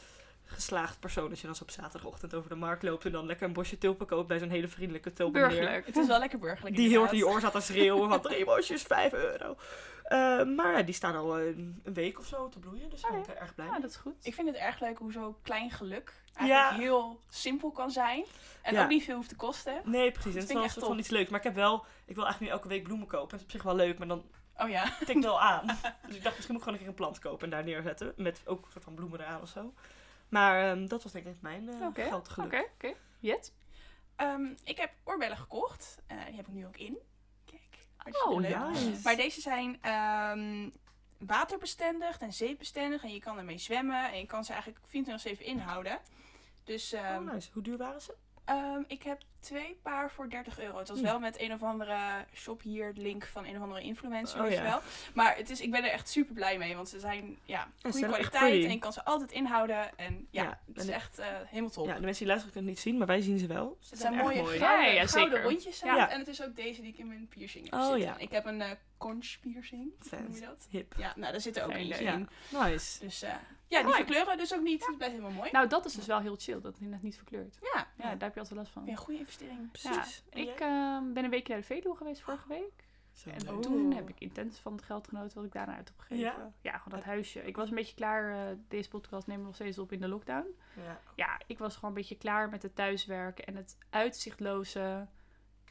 geslaagd 0.47 0.99
persoon. 0.99 1.29
Als 1.29 1.41
je 1.41 1.45
dan 1.47 1.55
zo 1.55 1.63
op 1.63 1.71
zaterdagochtend 1.71 2.33
over 2.33 2.49
de 2.49 2.55
markt 2.55 2.83
loopt 2.83 3.05
en 3.05 3.11
dan 3.11 3.25
lekker 3.25 3.47
een 3.47 3.53
bosje 3.53 3.77
tulpen 3.77 4.07
koopt 4.07 4.27
bij 4.27 4.39
zo'n 4.39 4.49
hele 4.49 4.67
vriendelijke 4.67 5.13
tulpenmeneer. 5.13 5.57
Burgerlijk. 5.57 5.85
Het 5.85 5.95
is 5.97 6.07
wel 6.07 6.19
lekker 6.19 6.39
burgerlijk. 6.39 6.75
Die 6.75 6.89
heel 6.89 6.99
hard 6.99 7.11
in 7.11 7.17
je 7.17 7.27
oor 7.27 7.39
zat 7.39 7.51
te 7.51 7.59
schreeuwen 7.61 8.09
van 8.09 8.21
drie 8.21 8.45
bosjes, 8.55 8.81
5 8.81 9.13
euro. 9.13 9.55
Eh, 10.03 10.43
maar 10.43 10.77
ja, 10.77 10.81
die 10.81 10.93
staan 10.93 11.15
al 11.15 11.39
een, 11.39 11.81
een 11.83 11.93
week 11.93 12.19
of 12.19 12.25
zo 12.25 12.49
te 12.49 12.59
bloeien. 12.59 12.89
Dus 12.89 13.01
daar 13.01 13.11
ben 13.11 13.19
ik 13.19 13.27
er 13.27 13.35
erg 13.37 13.55
blij 13.55 13.65
Ja, 13.65 13.71
mee. 13.71 13.81
dat 13.81 13.89
is 13.89 13.95
goed. 13.95 14.13
Ik 14.25 14.33
vind 14.33 14.47
het 14.47 14.55
erg 14.57 14.79
leuk 14.79 14.97
hoe 14.97 15.11
zo'n 15.11 15.35
klein 15.41 15.71
geluk 15.71 16.13
eigenlijk 16.33 16.69
Ja. 16.71 16.77
heel 16.77 17.19
simpel 17.29 17.71
kan 17.71 17.91
zijn. 17.91 18.25
En 18.61 18.73
Ja. 18.73 18.83
ook 18.83 18.89
niet 18.89 19.03
veel 19.03 19.15
hoeft 19.15 19.29
te 19.29 19.35
kosten. 19.35 19.81
Nee, 19.85 20.11
precies. 20.11 20.15
Dat 20.15 20.23
Het 20.23 20.25
is 20.25 20.33
vind 20.33 20.43
ik 20.43 20.47
wel 20.47 20.57
een 20.57 20.63
echt 20.63 20.73
soort 20.73 20.85
van 20.85 20.99
iets 20.99 21.09
leuks. 21.09 21.29
Maar 21.29 21.39
ik 21.39 21.45
heb 21.45 21.55
wel, 21.55 21.85
ik 22.05 22.15
wil 22.15 22.23
eigenlijk 22.23 22.39
nu 22.53 22.57
elke 22.59 22.67
week 22.67 22.83
bloemen 22.83 23.07
kopen. 23.07 23.29
Dat 23.29 23.39
is 23.39 23.45
op 23.45 23.51
zich 23.51 23.63
wel 23.63 23.75
leuk, 23.75 23.97
maar 23.97 24.07
dan 24.07 24.23
Oh 24.57 24.69
ja. 24.69 24.93
tikt 25.05 25.23
wel 25.23 25.41
aan. 25.41 25.65
dus 26.07 26.15
ik 26.15 26.23
dacht, 26.23 26.35
misschien 26.35 26.55
moet 26.55 26.67
ik 26.67 26.67
gewoon 26.67 26.73
een 26.73 26.77
keer 26.79 26.87
een 26.87 26.93
plant 26.93 27.19
kopen 27.19 27.43
en 27.43 27.49
daar 27.49 27.63
neerzetten. 27.63 28.13
Met 28.15 28.41
ook 28.45 28.65
een 28.65 28.71
soort 28.71 28.83
van 28.83 28.93
bloemen 28.93 29.19
eraan 29.19 29.41
of 29.41 29.49
zo. 29.49 29.73
Maar 30.29 30.69
ehm, 30.71 30.87
dat 30.87 31.03
was 31.03 31.11
denk 31.11 31.25
ik 31.25 31.41
mijn 31.41 31.69
eh 31.69 31.85
Oké, 31.87 32.03
geldgeluk. 32.03 32.47
Oké, 32.53 32.65
oké. 32.73 32.93
Jet? 33.19 33.53
Ehm, 34.15 34.53
ik 34.63 34.77
heb 34.77 34.91
oorbellen 35.03 35.37
gekocht. 35.37 36.01
Eh, 36.07 36.25
die 36.25 36.35
heb 36.35 36.47
ik 36.47 36.53
nu 36.53 36.65
ook 36.65 36.77
in. 36.77 36.97
Kijk, 37.45 37.61
Oh. 38.25 38.37
Nice. 38.39 38.99
Maar 39.03 39.15
deze 39.15 39.41
zijn 39.41 39.81
ehm, 39.81 40.69
waterbestendig 41.17 42.17
en 42.19 42.33
zeepbestendig. 42.33 43.03
En 43.03 43.13
je 43.13 43.19
kan 43.19 43.37
ermee 43.37 43.57
zwemmen. 43.57 44.11
En 44.11 44.19
je 44.19 44.25
kan 44.25 44.45
ze 44.45 44.53
eigenlijk 44.53 44.85
24-7 44.87 45.45
inhouden. 45.45 45.99
Dus 46.63 46.91
ehm, 46.91 47.27
Oh, 47.27 47.33
nice. 47.33 47.49
Hoe 47.53 47.63
duur 47.63 47.77
waren 47.77 48.01
ze? 48.01 48.15
ehm, 48.45 48.81
ik 48.87 49.03
heb 49.03 49.21
twee 49.47 49.79
paar 49.81 50.11
voor 50.11 50.29
30 50.29 50.59
euro. 50.59 50.77
Het 50.77 50.87
was 50.87 50.97
Hm. 50.99 51.03
wel 51.03 51.19
met 51.19 51.39
een 51.41 51.53
of 51.53 51.63
andere 51.63 51.97
shop 52.33 52.61
hier 52.61 52.91
link 52.95 53.25
van 53.25 53.45
een 53.45 53.55
of 53.55 53.61
andere 53.61 53.81
influencer. 53.81 54.43
Oh, 54.43 54.51
ja. 54.51 54.63
wel. 54.63 54.79
Maar 55.13 55.35
het 55.37 55.49
is, 55.49 55.61
ik 55.61 55.71
ben 55.71 55.83
er 55.83 55.89
echt 55.91 56.09
super 56.09 56.33
blij 56.33 56.57
mee. 56.57 56.75
Want 56.75 56.89
ze 56.89 56.99
zijn 56.99 57.37
ja, 57.45 57.67
goede 57.81 58.07
kwaliteit. 58.07 58.63
En 58.63 58.71
je 58.71 58.79
kan 58.79 58.93
ze 58.93 59.05
altijd 59.05 59.31
inhouden. 59.31 59.97
En 59.97 60.27
ja, 60.31 60.43
Ja, 60.43 60.59
het 60.73 60.77
is 60.83 60.87
echt 60.87 61.19
eh, 61.19 61.27
helemaal 61.45 61.69
top. 61.69 61.85
Ja, 61.87 61.93
de 61.93 61.99
mensen 61.99 62.17
die 62.17 62.27
luisteren 62.27 62.53
kunnen 62.53 62.69
het 62.69 62.79
niet 62.79 62.87
zien, 62.93 62.97
maar 62.97 63.07
wij 63.07 63.21
zien 63.21 63.39
ze 63.39 63.47
wel. 63.47 63.77
Ze 63.79 63.89
Het 63.89 63.99
zijn 63.99 64.15
mooie 64.15 64.41
mooi. 64.41 64.57
gouden, 64.57 64.85
Ja, 64.85 64.91
ja, 64.91 65.05
gouden 65.07 65.41
rondjes 65.41 65.79
Ja. 65.79 66.09
En 66.09 66.19
het 66.19 66.27
is 66.27 66.43
ook 66.43 66.55
deze 66.55 66.81
die 66.81 66.91
ik 66.91 66.97
in 66.97 67.07
mijn 67.07 67.27
piercing 67.27 67.63
heb 67.69 67.73
Oh, 67.73 67.81
zitten. 67.81 67.99
ja. 68.01 68.17
Ik 68.17 68.31
heb 68.31 68.45
een 68.45 68.61
eh 68.61 68.71
conch 68.97 69.35
piercing. 69.41 69.91
Hoe 70.09 70.19
noem 70.21 70.33
je 70.35 70.41
dat? 70.41 70.67
Hip. 70.69 70.93
Ja, 70.97 71.13
nou 71.15 71.31
daar 71.31 71.41
zit 71.41 71.57
er 71.57 71.63
ook 71.63 71.71
Geen 71.71 71.81
eentje 71.81 72.03
in. 72.05 72.29
Nice. 72.49 72.99
Dus 72.99 73.21
eh, 73.21 73.33
ja, 73.67 73.83
die 73.83 73.93
verkleuren 73.93 74.37
dus 74.37 74.53
ook 74.53 74.61
niet. 74.61 74.85
Het 74.87 74.97
blijft 74.97 75.15
helemaal 75.15 75.35
mooi. 75.37 75.51
Nou, 75.51 75.67
dat 75.67 75.85
is 75.85 75.93
dus 75.93 76.05
wel 76.05 76.19
heel 76.19 76.35
chill, 76.39 76.61
dat 76.61 76.77
het 76.79 76.89
net 76.89 77.01
niet 77.03 77.15
verkleurt. 77.15 77.57
ja, 77.61 77.69
Ja, 77.73 77.87
ja. 77.97 78.03
daar 78.09 78.19
heb 78.19 78.33
je 78.33 78.39
altijd 78.39 78.59
last 78.59 78.71
van. 78.71 78.87
een 78.87 78.95
goede 78.95 79.25
investering. 79.41 79.71
Precies. 79.71 80.23
En 80.29 80.39
Ik 80.41 80.59
ehm, 80.59 81.13
ben 81.13 81.23
een 81.23 81.29
weekje 81.29 81.53
naar 81.53 81.61
de 81.61 81.67
Veluwe 81.67 81.95
geweest 81.95 82.21
vorige 82.21 82.47
week. 82.47 82.85
Zo 83.11 83.29
En 83.29 83.41
leuk. 83.45 83.61
toen 83.61 83.93
heb 83.93 84.09
ik 84.09 84.19
intens 84.19 84.59
van 84.59 84.73
het 84.73 84.81
geld 84.83 85.07
genoten 85.07 85.35
wat 85.35 85.45
ik 85.45 85.51
daarna 85.51 85.75
uit 85.75 85.87
heb 85.87 85.99
gegeven. 85.99 86.23
Ja? 86.23 86.51
Ja, 86.61 86.77
gewoon 86.77 86.97
dat 86.99 87.07
huisje. 87.07 87.39
Ik 87.45 87.55
was 87.55 87.69
een 87.69 87.75
beetje 87.75 87.95
klaar. 87.95 88.31
eh, 88.49 88.57
deze 88.67 88.89
podcast 88.89 89.27
nemen 89.27 89.41
we 89.41 89.47
nog 89.47 89.55
steeds 89.55 89.77
op 89.79 89.91
in 89.91 90.01
de 90.01 90.07
lockdown. 90.07 90.47
Ja. 90.75 90.99
Ja, 91.15 91.39
ik 91.47 91.57
was 91.57 91.73
gewoon 91.73 91.89
een 91.89 91.95
beetje 91.95 92.17
klaar 92.17 92.49
met 92.49 92.63
het 92.63 92.75
thuiswerken 92.75 93.45
en 93.45 93.55
het 93.55 93.77
uitzichtloze. 93.89 95.07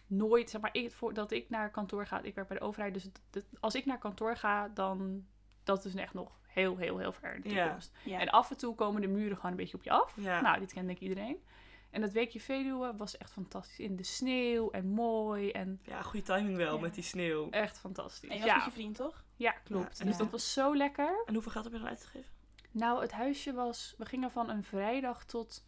Nooit, 0.06 0.50
zeg 0.50 0.60
maar, 0.60 0.74
ik, 0.74 0.92
voordat 0.92 1.30
ik 1.30 1.48
naar 1.50 1.70
kantoor 1.70 2.06
ga. 2.06 2.20
Ik 2.22 2.34
werk 2.34 2.48
bij 2.48 2.58
de 2.58 2.64
overheid, 2.64 2.94
dus 2.94 3.02
het- 3.02 3.20
het- 3.30 3.46
als 3.60 3.74
ik 3.74 3.86
naar 3.86 3.98
kantoor 3.98 4.36
ga, 4.36 4.68
dan 4.68 5.26
dat 5.64 5.84
is 5.84 5.94
echt 5.94 6.14
nog 6.14 6.38
heel, 6.46 6.76
heel, 6.76 6.98
heel 6.98 7.12
ver 7.12 7.34
in 7.34 7.40
de 7.40 7.48
Ja. 7.48 7.62
toekomst. 7.62 7.96
Ja. 8.04 8.20
En 8.20 8.28
af 8.28 8.50
en 8.50 8.56
toe 8.56 8.74
komen 8.74 9.00
de 9.00 9.06
muren 9.08 9.36
gewoon 9.36 9.50
een 9.50 9.56
beetje 9.56 9.76
op 9.76 9.82
je 9.82 9.90
af. 9.90 10.14
Ja. 10.16 10.40
Nou, 10.40 10.58
dit 10.58 10.72
kent 10.72 10.86
denk 10.86 10.98
ik 10.98 11.08
iedereen. 11.08 11.42
En 11.90 12.00
dat 12.00 12.12
weekje 12.12 12.40
Veluwe 12.40 12.96
was 12.96 13.16
echt 13.16 13.30
fantastisch. 13.32 13.78
In 13.78 13.96
de 13.96 14.02
sneeuw 14.02 14.70
en 14.70 14.86
mooi 14.86 15.50
en 15.50 15.80
ja, 15.82 16.02
goede 16.02 16.26
timing 16.26 16.56
wel 16.56 16.74
Ja. 16.74 16.80
met 16.80 16.94
die 16.94 17.04
sneeuw. 17.04 17.50
echt 17.50 17.78
fantastisch. 17.78 18.28
En 18.30 18.34
je 18.36 18.40
was 18.42 18.50
Ja, 18.50 18.56
met 18.56 18.64
je 18.64 18.70
vriend, 18.70 18.96
toch? 18.96 19.24
ja, 19.36 19.50
klopt. 19.52 19.98
Ja, 19.98 20.04
dus 20.04 20.12
ja. 20.16 20.22
dat 20.22 20.30
was 20.30 20.52
zo 20.52 20.76
lekker. 20.76 21.22
En 21.26 21.32
hoeveel 21.34 21.52
geld 21.52 21.64
heb 21.64 21.72
je 21.72 21.78
dan 21.80 21.88
uitgegeven? 21.88 22.30
Nou, 22.70 23.00
het 23.00 23.12
huisje 23.12 23.52
was... 23.52 23.94
We 23.98 24.04
gingen 24.06 24.30
van 24.30 24.50
een 24.50 24.64
vrijdag 24.64 25.24
tot 25.24 25.64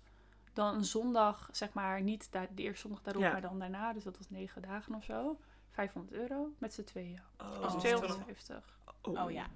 dan 0.53 0.75
een 0.75 0.85
zondag, 0.85 1.49
zeg 1.53 1.73
maar. 1.73 2.03
Niet 2.03 2.33
de 2.33 2.49
eerste 2.55 2.81
zondag 2.81 3.03
daarop, 3.03 3.23
Ja. 3.23 3.33
maar 3.33 3.41
dan 3.41 3.59
daarna. 3.59 3.93
Dus 3.93 4.05
dat 4.05 4.17
was 4.17 4.31
negen 4.31 4.63
dagen 4.63 4.95
of 4.95 5.05
zo. 5.05 5.39
500 5.71 6.17
euro 6.17 6.53
met 6.59 6.75
z'n 6.75 6.85
tweeën. 6.85 7.21
Oh, 7.39 7.51
Oh. 7.51 7.63
dus 7.73 7.83
250. 7.83 8.78
Oh 9.17 9.31
ja. 9.31 9.47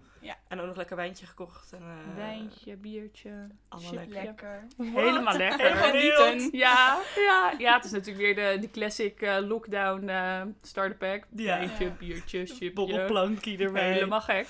En 0.49 0.61
ook 0.61 0.67
nog 0.67 0.77
lekker 0.77 0.97
wijntje 0.97 1.27
gekocht. 1.27 1.73
En, 1.73 1.81
eh, 1.83 2.17
Wijntje, 2.17 2.77
biertje, 2.77 3.47
allemaal. 3.69 4.05
Lekker. 4.09 4.67
Helemaal 4.79 5.37
lekker. 5.37 5.61
Helemaal 5.81 5.91
Genieten. 5.91 6.59
Ja, 6.59 6.99
ja, 7.17 7.55
ja, 7.59 7.75
het 7.77 7.85
is 7.85 7.91
natuurlijk 7.91 8.19
weer 8.25 8.35
de, 8.53 8.59
de 8.61 8.71
classic 8.71 9.21
eh, 9.23 9.37
lockdown 9.41 10.09
eh 10.09 10.43
starter 10.63 10.97
pack. 10.97 11.25
Ja. 11.37 11.59
Wijntje, 11.59 11.85
Ja. 11.85 11.91
biertje, 11.91 12.47
chipje. 12.47 12.73
Borrelplankie 12.73 13.59
erbij. 13.59 13.93
Helemaal 13.93 14.21
gek. 14.21 14.47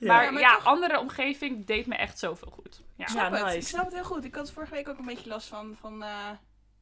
Ja. 0.00 0.12
Maar 0.12 0.24
Ja, 0.24 0.30
maar 0.30 0.40
ja, 0.40 0.54
toch- 0.54 0.64
andere 0.64 0.98
omgeving 1.00 1.66
deed 1.66 1.86
me 1.86 1.94
echt 1.94 2.18
zoveel 2.18 2.50
goed. 2.50 2.82
Ja. 2.96 3.04
Ik 3.04 3.10
snap 3.10 3.30
Ja, 3.30 3.36
het. 3.36 3.44
nice. 3.44 3.56
Ik 3.56 3.66
snap 3.66 3.84
het 3.84 3.94
heel 3.94 4.04
goed. 4.04 4.24
Ik 4.24 4.34
had 4.34 4.50
vorige 4.52 4.74
week 4.74 4.88
ook 4.88 4.98
een 4.98 5.04
beetje 5.04 5.28
last 5.28 5.48
van, 5.48 5.76
van 5.80 6.02
eh 6.02 6.30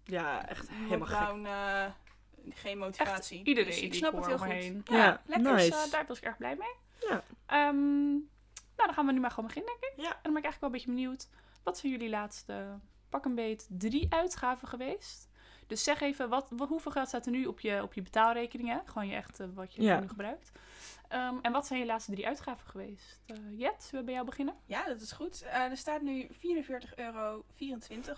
Ja, 0.04 0.48
echt 0.48 0.68
helemaal 0.70 1.06
gek. 1.08 1.18
lockdown. 1.18 1.48
geen 2.54 2.78
motivatie. 2.78 3.44
Iedereen 3.44 3.70
Dus 3.70 3.80
ik 3.80 3.90
die 3.90 3.94
snap 4.00 4.12
ik 4.12 4.18
het 4.18 4.26
heel 4.26 4.38
goed. 4.38 4.46
omheen. 4.46 4.82
Ja, 4.84 4.96
Ja, 4.96 5.20
lekker. 5.26 5.52
nice. 5.52 5.70
Dus 5.70 5.90
daar 5.90 6.04
was 6.08 6.18
ik 6.18 6.24
erg 6.24 6.36
blij 6.36 6.56
mee. 6.56 6.74
Ja. 7.08 7.22
Ehm, 7.46 8.10
nou, 8.76 8.86
dan 8.88 8.94
gaan 8.94 9.06
we 9.06 9.12
nu 9.12 9.20
maar 9.20 9.30
gewoon 9.30 9.46
beginnen, 9.46 9.76
denk 9.80 9.92
ik. 9.92 10.00
Ja. 10.04 10.10
En 10.10 10.18
dan 10.22 10.32
ben 10.32 10.42
ik 10.42 10.44
eigenlijk 10.44 10.60
wel 10.60 10.70
een 10.70 10.76
beetje 10.76 10.90
benieuwd. 10.90 11.28
Wat 11.62 11.78
zijn 11.78 11.92
jullie 11.92 12.08
laatste, 12.08 12.78
pak 13.08 13.24
een 13.24 13.34
beet, 13.34 13.66
drie 13.70 14.06
uitgaven 14.10 14.68
geweest? 14.68 15.28
Dus 15.72 15.84
zeg 15.84 16.00
even, 16.00 16.28
wat, 16.28 16.50
wat- 16.50 16.68
hoeveel 16.68 16.90
geld 16.92 17.08
staat 17.08 17.26
er 17.26 17.32
nu 17.32 17.46
op 17.46 17.60
je, 17.60 17.82
op 17.82 17.94
je 17.94 18.02
betaalrekening? 18.02 18.68
Hè? 18.68 18.78
Gewoon 18.84 19.08
je 19.08 19.14
echt, 19.14 19.38
wat 19.54 19.74
je 19.74 19.82
Ja. 19.82 20.00
nu 20.00 20.08
gebruikt. 20.08 20.52
Ehm, 21.08 21.34
en 21.42 21.52
wat 21.52 21.66
zijn 21.66 21.80
je 21.80 21.86
laatste 21.86 22.12
drie 22.12 22.26
uitgaven 22.26 22.68
geweest? 22.70 23.20
Eh, 23.26 23.36
Jet, 23.58 23.82
zullen 23.82 23.98
we 24.00 24.04
bij 24.04 24.14
jou 24.14 24.26
beginnen? 24.26 24.54
Ja, 24.66 24.84
dat 24.86 25.00
is 25.00 25.12
goed. 25.12 25.42
Eh, 25.42 25.54
er 25.54 25.76
staat 25.76 26.02
nu 26.02 26.26
44,24 26.30 26.96
euro 26.98 27.44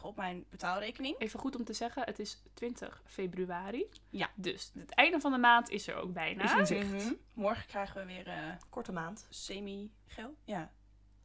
op 0.03 0.17
mijn 0.17 0.45
betaalrekening. 0.51 1.19
Even 1.19 1.41
goed 1.41 1.57
om 1.57 1.65
te 1.65 1.73
zeggen, 1.73 2.03
het 2.05 2.19
is 2.19 2.43
20 2.55 3.03
februari. 3.05 3.89
Ja. 4.11 4.31
Dus 4.35 4.71
het 4.79 4.91
einde 4.95 5.21
van 5.21 5.33
de 5.33 5.39
maand 5.39 5.71
is 5.71 5.87
er 5.89 5.97
ook 5.97 6.13
bijna. 6.13 6.45
Is 6.45 6.53
in 6.53 6.67
zicht. 6.67 6.93
Mhm. 7.05 7.13
Morgen 7.33 7.67
krijgen 7.67 8.01
we 8.01 8.07
weer 8.07 8.27
eh, 8.27 8.37
Korte 8.71 8.93
maand. 8.93 9.27
semi-geld. 9.31 10.37
Ja. 10.45 10.71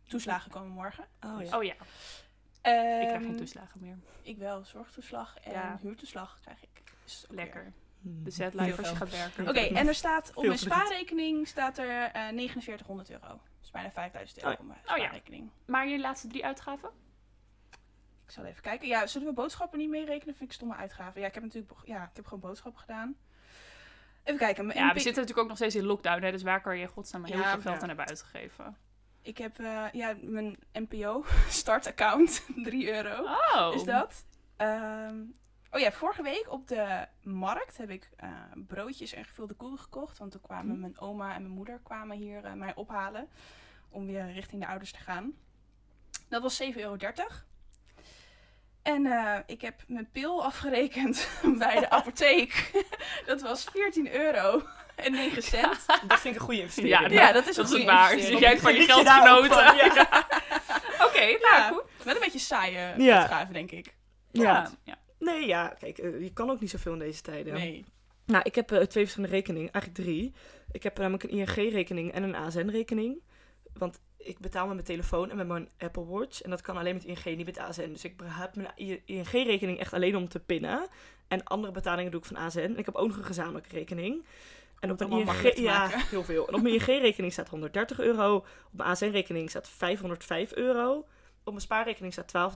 Toeslagen 0.07 0.51
komen 0.51 0.69
morgen. 0.71 1.05
Oh 1.25 1.41
ja. 1.43 1.57
Oh 1.57 1.63
ja, 1.63 1.75
ik 2.62 3.08
krijg 3.08 3.22
geen 3.24 3.36
toeslagen 3.38 3.80
meer. 3.80 3.98
Ik 4.22 4.38
wel, 4.38 4.63
zorgtoeslag 4.63 5.38
en 5.38 5.51
Ja. 5.51 5.78
huurtoeslag 5.82 6.39
krijg 6.42 6.62
ik. 6.63 6.84
Dus 7.04 7.25
Lekker. 7.30 7.74
Hmm. 8.01 8.24
De 8.24 8.32
set 8.32 8.54
life 8.54 8.78
als 8.78 8.89
je 8.89 8.96
gaat 8.96 9.10
werken. 9.12 9.48
Oké, 9.50 9.60
en 9.60 9.88
er 9.88 9.96
staat 9.96 10.32
op 10.34 10.46
mijn 10.46 10.58
spaarrekening 10.58 11.48
staat 11.48 11.78
er 11.78 12.12
eh 12.12 12.28
4900 12.28 13.10
euro. 13.12 13.39
Dus 13.60 13.72
bijna 13.72 13.92
5000 13.92 14.38
euro 14.44 14.54
Oh 14.54 14.60
op 14.60 14.66
mijn 14.68 14.80
Oh 14.80 14.86
ja. 14.86 14.96
spaarrekening. 14.96 15.50
Maar 15.66 15.88
je 15.88 16.00
laatste 16.00 16.28
drie 16.28 16.46
uitgaven? 16.46 16.89
Ik 18.25 18.32
zal 18.36 18.44
even 18.46 18.62
kijken. 18.62 18.88
Ja, 18.88 19.08
zullen 19.08 19.28
we 19.28 19.34
boodschappen 19.34 19.80
niet 19.80 19.89
meerekenen? 19.89 20.36
Vind 20.36 20.50
ik 20.50 20.56
stomme 20.56 20.75
uitgaven. 20.75 21.22
Ja, 21.22 21.28
ik 21.28 21.34
heb 21.34 21.44
natuurlijk 21.44 21.74
ja, 21.84 22.04
ik 22.04 22.10
heb 22.16 22.25
gewoon 22.25 22.39
boodschappen 22.39 22.82
gedaan. 22.82 23.16
Even 24.24 24.39
kijken. 24.39 24.66
Mijn 24.66 24.78
Ja, 24.80 24.88
we 24.94 25.00
zitten 25.00 25.12
natuurlijk 25.22 25.39
ook 25.39 25.48
nog 25.48 25.58
steeds 25.58 25.75
in 25.75 25.86
lockdown, 25.86 26.22
hè, 26.24 26.32
dus 26.32 26.44
waar 26.44 26.62
kan 26.62 26.75
je 26.75 26.82
in 26.82 26.88
godsnaam 26.88 27.25
heel 27.25 27.38
Ja, 27.38 27.44
veel 27.51 27.62
geld 27.62 27.75
ja. 27.75 27.82
aan 27.82 27.88
hebben 27.88 28.06
uitgegeven? 28.08 28.78
Ik 29.22 29.38
heb 29.38 29.60
eh, 29.60 29.86
ja, 29.92 30.16
mijn 30.22 30.58
NPO 30.74 31.26
startaccount. 31.50 32.46
3 32.64 32.94
euro. 32.94 33.24
Oh, 33.24 33.72
is 33.76 33.84
dat. 33.84 34.26
Ehm, 34.58 35.22
oh 35.72 35.80
ja, 35.80 35.92
vorige 35.92 36.22
week 36.22 36.46
op 36.50 36.68
de 36.68 37.08
markt 37.24 37.78
heb 37.78 37.90
ik 37.90 38.10
eh, 38.16 38.30
broodjes 38.68 39.14
en 39.14 39.26
gevulde 39.26 39.54
koeken 39.54 39.80
gekocht. 39.80 40.18
Want 40.18 40.32
toen 40.32 40.42
kwamen 40.42 40.74
Hm. 40.76 40.80
mijn 40.80 41.00
oma 41.00 41.34
en 41.36 41.42
mijn 41.42 41.54
moeder 41.54 41.80
kwamen 41.84 42.18
hier 42.18 42.44
eh, 42.46 42.54
mij 42.54 42.76
ophalen. 42.76 43.30
Om 43.90 44.06
weer 44.06 44.32
richting 44.32 44.62
de 44.62 44.68
ouders 44.68 44.92
te 44.92 45.00
gaan. 45.00 45.34
Dat 46.30 46.42
was 46.42 46.64
7,30 46.64 46.76
euro. 46.76 46.96
En 48.82 49.06
ik 49.46 49.62
heb 49.62 49.84
mijn 49.88 50.10
pil 50.12 50.44
afgerekend 50.44 51.30
bij 51.60 51.80
de 51.80 51.90
apotheek. 51.90 52.84
dat 53.26 53.42
was 53.42 53.64
14 53.64 54.12
euro 54.14 54.64
en 55.03 55.12
9 55.12 55.44
cent. 55.44 55.86
Dat 56.08 56.20
vind 56.20 56.34
ik 56.36 56.39
een 56.39 56.46
goede 56.46 56.62
investering. 56.62 57.12
Ja, 57.13 57.32
dat 57.32 57.48
is 57.48 57.56
Dat 57.56 57.68
goede 57.68 57.86
waar. 57.86 58.18
jij 58.20 58.50
het 58.51 58.60
van 58.62 58.74
je 58.75 58.82
geld 58.91 59.10
genoten? 59.10 59.68
Oké, 61.08 61.20
nou 61.25 61.39
Ja, 61.41 61.70
goed. 61.74 61.84
met 62.06 62.15
een 62.15 62.22
beetje 62.22 62.39
saaie 62.39 62.94
Ja. 63.03 63.20
uitgave, 63.20 63.53
denk 63.53 63.72
ik. 63.72 63.96
Ja. 64.32 64.72
ja. 64.84 64.98
Nee, 65.20 65.48
ja, 65.48 65.68
kijk, 65.79 65.98
eh, 65.98 66.22
je 66.22 66.34
kan 66.34 66.50
ook 66.50 66.60
niet 66.60 66.70
zoveel 66.70 66.94
in 66.94 67.00
deze 67.00 67.22
tijden. 67.22 67.53
Nee. 67.53 67.86
Nou, 68.25 68.41
ik 68.44 68.56
heb 68.56 68.72
eh, 68.72 68.77
twee 68.82 69.03
verschillende 69.03 69.36
rekeningen, 69.36 69.72
eigenlijk 69.72 70.03
drie. 70.06 70.34
Ik 70.72 70.84
heb 70.84 70.98
namelijk 70.98 71.24
een 71.24 71.29
ING-rekening 71.29 72.12
en 72.12 72.24
een 72.24 72.36
ASN-rekening. 72.36 73.22
Want 73.74 74.00
ik 74.18 74.39
betaal 74.39 74.65
met 74.65 74.74
mijn 74.74 74.86
telefoon 74.88 75.29
en 75.29 75.38
met 75.38 75.48
mijn 75.48 75.70
Apple 75.77 76.06
Watch. 76.06 76.41
En 76.41 76.50
dat 76.50 76.62
kan 76.62 76.77
alleen 76.77 76.94
met 76.94 77.03
ING, 77.03 77.38
niet 77.38 77.46
met 77.46 77.58
ASN. 77.58 77.89
Dus 77.91 78.03
ik 78.03 78.13
heb 78.24 78.56
mijn 78.56 78.72
ING-rekening 79.06 79.79
echt 79.79 79.94
alleen 79.94 80.15
om 80.15 80.27
te 80.29 80.39
pinnen. 80.39 80.88
En 81.27 81.44
andere 81.44 81.74
betalingen 81.74 82.12
doe 82.12 82.20
ik 82.20 82.25
van 82.25 82.36
ASN. 82.36 82.60
En 82.60 82.77
ik 82.77 82.86
heb 82.86 82.96
ook 82.96 83.08
nog 83.08 83.18
een 83.18 83.24
gezamenlijke 83.24 83.75
rekening. 83.75 84.25
En 84.79 84.91
op 84.91 85.01
ING, 85.01 85.55
ja, 85.55 85.88
heel 85.89 86.24
veel. 86.24 86.48
En 86.48 86.53
op 86.53 86.62
mijn 86.62 86.74
ING-rekening 86.74 87.31
staat 87.31 87.50
130 87.50 88.00
euro. 88.00 88.36
Op 88.36 88.45
mijn 88.71 88.89
ASN-rekening 88.89 89.50
staat 89.50 89.69
505 89.69 90.53
euro. 90.53 91.05
Op 91.43 91.55
mijn 91.55 91.62
spaarrekening 91.62 92.13
staat 92.13 92.53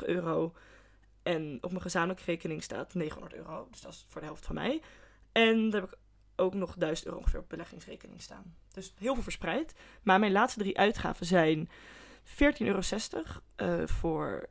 12.137 0.00 0.04
euro. 0.04 0.52
En 1.22 1.58
op 1.60 1.70
mijn 1.70 1.82
gezamenlijke 1.82 2.24
rekening 2.24 2.62
staat 2.62 2.94
900 2.94 3.34
euro. 3.34 3.68
Dus 3.70 3.80
dat 3.80 3.92
is 3.92 4.04
voor 4.08 4.20
de 4.20 4.26
helft 4.26 4.46
van 4.46 4.54
mij. 4.54 4.82
En 5.32 5.70
daar 5.70 5.80
heb 5.80 5.90
ik 5.92 5.98
ook 6.36 6.54
nog 6.54 6.74
1000 6.76 7.06
euro 7.06 7.18
ongeveer 7.18 7.40
op 7.40 7.48
beleggingsrekening 7.48 8.22
staan. 8.22 8.56
Dus 8.72 8.94
heel 8.98 9.14
veel 9.14 9.22
verspreid. 9.22 9.74
Maar 10.02 10.18
mijn 10.18 10.32
laatste 10.32 10.60
drie 10.60 10.78
uitgaven 10.78 11.26
zijn 11.26 11.68
14,60 11.68 12.34
euro 12.58 12.80
eh, 13.56 13.86
voor 13.86 14.48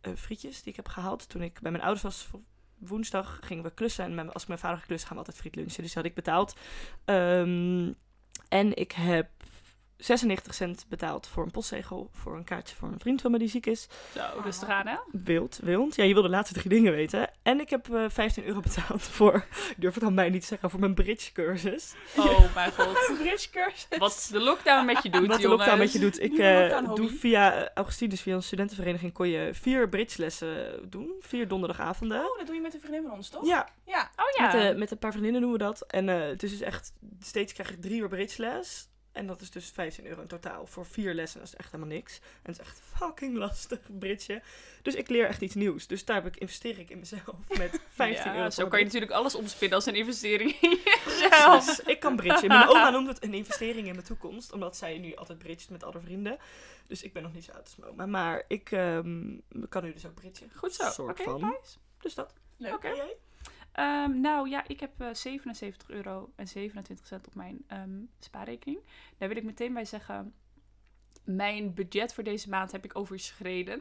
eh, 0.00 0.12
frietjes 0.14 0.62
die 0.62 0.70
ik 0.70 0.76
heb 0.76 0.88
gehaald. 0.88 1.28
Toen 1.28 1.42
ik 1.42 1.60
bij 1.60 1.70
mijn 1.70 1.82
ouders 1.82 2.02
was 2.02 2.24
voor 2.24 2.40
woensdag 2.78 3.38
gingen 3.42 3.64
we 3.64 3.70
klussen. 3.70 4.18
En 4.18 4.32
als 4.32 4.46
mijn 4.46 4.58
vader 4.58 4.78
geklust 4.78 5.04
gaan 5.04 5.12
we 5.12 5.18
altijd 5.18 5.36
friet 5.36 5.54
lunchen. 5.54 5.82
Dus 5.82 5.92
die 5.92 6.02
had 6.02 6.10
ik 6.10 6.14
betaald. 6.14 6.56
Ehm, 7.04 7.92
en 8.48 8.76
ik 8.76 8.92
heb 8.92 9.28
96 9.98 10.54
cent 10.54 10.84
betaald 10.88 11.26
voor 11.26 11.44
een 11.44 11.50
postzegel. 11.50 12.08
Voor 12.12 12.36
een 12.36 12.44
kaartje 12.44 12.76
voor 12.76 12.88
een 12.88 12.98
vriend 12.98 13.20
van 13.20 13.30
me 13.30 13.38
die 13.38 13.48
ziek 13.48 13.66
is. 13.66 13.88
Zo, 14.14 14.20
rustig 14.42 14.68
aan, 14.68 14.86
hè? 14.86 14.96
Wild, 15.12 15.58
wild. 15.62 15.96
Ja, 15.96 16.04
je 16.04 16.12
wil 16.12 16.22
de 16.22 16.28
laatste 16.28 16.54
drie 16.54 16.68
dingen 16.68 16.92
weten. 16.92 17.30
En 17.42 17.60
ik 17.60 17.70
heb 17.70 17.94
eh 17.94 18.04
15 18.08 18.44
euro 18.44 18.60
betaald 18.60 19.02
voor, 19.16 19.34
ik 19.70 19.74
durf 19.76 19.94
het 19.94 20.02
aan 20.04 20.14
mij 20.14 20.30
niet 20.30 20.40
te 20.40 20.46
zeggen, 20.46 20.70
voor 20.70 20.80
mijn 20.80 20.94
bridge 20.94 21.32
cursus. 21.32 21.94
Oh 22.16 22.54
mijn 22.54 22.72
god. 22.72 23.18
Bridge 23.18 23.50
cursus. 23.50 23.86
Wat 23.98 24.28
de 24.32 24.40
lockdown 24.40 24.84
met 24.86 25.02
je 25.02 25.10
doet, 25.10 25.26
Wat 25.26 25.36
de 25.36 25.42
jongens. 25.42 25.58
lockdown 25.60 25.78
met 25.78 25.92
je 25.92 25.98
doet. 25.98 26.20
Ik 26.22 26.30
Doe 26.30 26.42
eh, 26.42 26.94
doe 26.94 27.10
via 27.10 27.54
eh, 27.54 27.68
Augustinus, 27.74 28.20
via 28.20 28.34
een 28.34 28.42
studentenvereniging, 28.42 29.12
kon 29.12 29.28
je 29.28 29.50
vier 29.54 29.88
bridge 29.88 30.20
lessen 30.22 30.80
doen. 30.90 31.12
Vier 31.20 31.48
donderdagavonden. 31.48 32.18
Oh, 32.30 32.38
dat 32.38 32.46
doe 32.46 32.54
je 32.54 32.60
met 32.60 32.74
een 32.74 32.80
vriendin 32.80 33.02
van 33.02 33.10
ons, 33.12 33.28
toch? 33.28 33.46
Ja, 33.46 33.68
Ja. 33.86 34.10
Oh 34.16 34.24
ja. 34.38 34.54
met, 34.54 34.72
eh, 34.72 34.78
met 34.78 34.90
een 34.90 34.98
paar 34.98 35.10
vriendinnen 35.12 35.40
doen 35.40 35.52
we 35.52 35.58
dat. 35.58 35.80
En 35.80 36.08
eh, 36.08 36.20
het 36.28 36.42
is 36.42 36.50
dus 36.50 36.60
echt, 36.60 36.92
steeds 37.20 37.52
krijg 37.52 37.70
ik 37.70 37.80
drie 37.82 38.00
uur 38.00 38.08
bridge 38.08 38.42
les. 38.42 38.88
En 39.16 39.26
dat 39.26 39.40
is 39.40 39.50
dus 39.50 39.70
15 39.70 40.06
euro 40.06 40.20
in 40.20 40.26
totaal 40.26 40.66
voor 40.66 40.86
vier 40.86 41.14
lessen. 41.14 41.38
Dat 41.40 41.48
is 41.48 41.56
echt 41.56 41.72
helemaal 41.72 41.94
niks. 41.94 42.18
En 42.18 42.52
het 42.52 42.60
is 42.60 42.66
echt 42.66 42.80
fucking 42.94 43.36
lastig, 43.36 43.78
bridge. 43.98 44.42
Dus 44.82 44.94
ik 44.94 45.08
leer 45.08 45.26
echt 45.26 45.40
iets 45.40 45.54
nieuws. 45.54 45.86
Dus 45.86 46.04
daar 46.04 46.16
heb 46.22 46.26
ik, 46.26 46.36
investeer 46.40 46.78
ik 46.78 46.90
in 46.90 46.98
mezelf 46.98 47.36
met 47.58 47.80
15 47.88 48.24
ja, 48.24 48.36
euro. 48.36 48.50
Zo 48.50 48.68
kan 48.68 48.78
je 48.78 48.84
natuurlijk 48.84 49.12
alles 49.12 49.34
omspinnen 49.34 49.76
als 49.76 49.86
een 49.86 49.94
investering 49.94 50.50
in 50.60 50.78
jezelf. 51.04 51.66
Dus 51.66 51.80
ik 51.80 52.00
kan 52.00 52.16
bridgen. 52.16 52.48
Mijn 52.48 52.68
oma 52.68 52.90
noemt 52.90 53.08
het 53.08 53.22
een 53.22 53.34
investering 53.34 53.86
in 53.86 53.94
mijn 53.94 54.06
toekomst. 54.06 54.52
Omdat 54.52 54.76
zij 54.76 54.98
nu 54.98 55.14
altijd 55.14 55.38
bridget 55.38 55.70
met 55.70 55.84
alle 55.84 56.00
vrienden. 56.00 56.38
Dus 56.86 57.02
ik 57.02 57.12
ben 57.12 57.22
nog 57.22 57.32
niet 57.32 57.44
zo 57.44 57.52
oud 57.52 57.64
als 57.64 57.76
mijn 57.76 57.90
oma. 57.90 58.06
Maar 58.06 58.42
ik 58.48 58.70
ehm, 58.70 59.36
kan 59.68 59.84
nu 59.84 59.92
dus 59.92 60.06
ook 60.06 60.14
bridgen. 60.14 60.50
Goed 60.54 60.74
zo. 60.74 60.90
Soort 60.90 61.20
Oké, 61.20 61.30
van. 61.30 61.40
nice. 61.40 61.76
Dus 62.00 62.14
dat. 62.14 62.32
Leuk. 62.56 62.74
Oké. 62.74 62.94
Ehm, 63.76 64.20
nou 64.20 64.48
ja, 64.48 64.64
ik 64.66 64.80
heb 64.80 65.00
eh 65.00 65.08
77 65.12 65.90
euro 65.90 66.32
en 66.36 66.48
27 66.48 67.06
cent 67.06 67.26
op 67.26 67.34
mijn 67.34 67.64
ehm, 67.66 68.00
spaarrekening. 68.18 68.78
Daar 69.18 69.28
wil 69.28 69.36
ik 69.36 69.44
meteen 69.44 69.72
bij 69.72 69.84
zeggen. 69.84 70.34
Mijn 71.24 71.74
budget 71.74 72.14
voor 72.14 72.24
deze 72.24 72.48
maand 72.48 72.72
heb 72.72 72.84
ik 72.84 72.96
overschreden. 72.96 73.80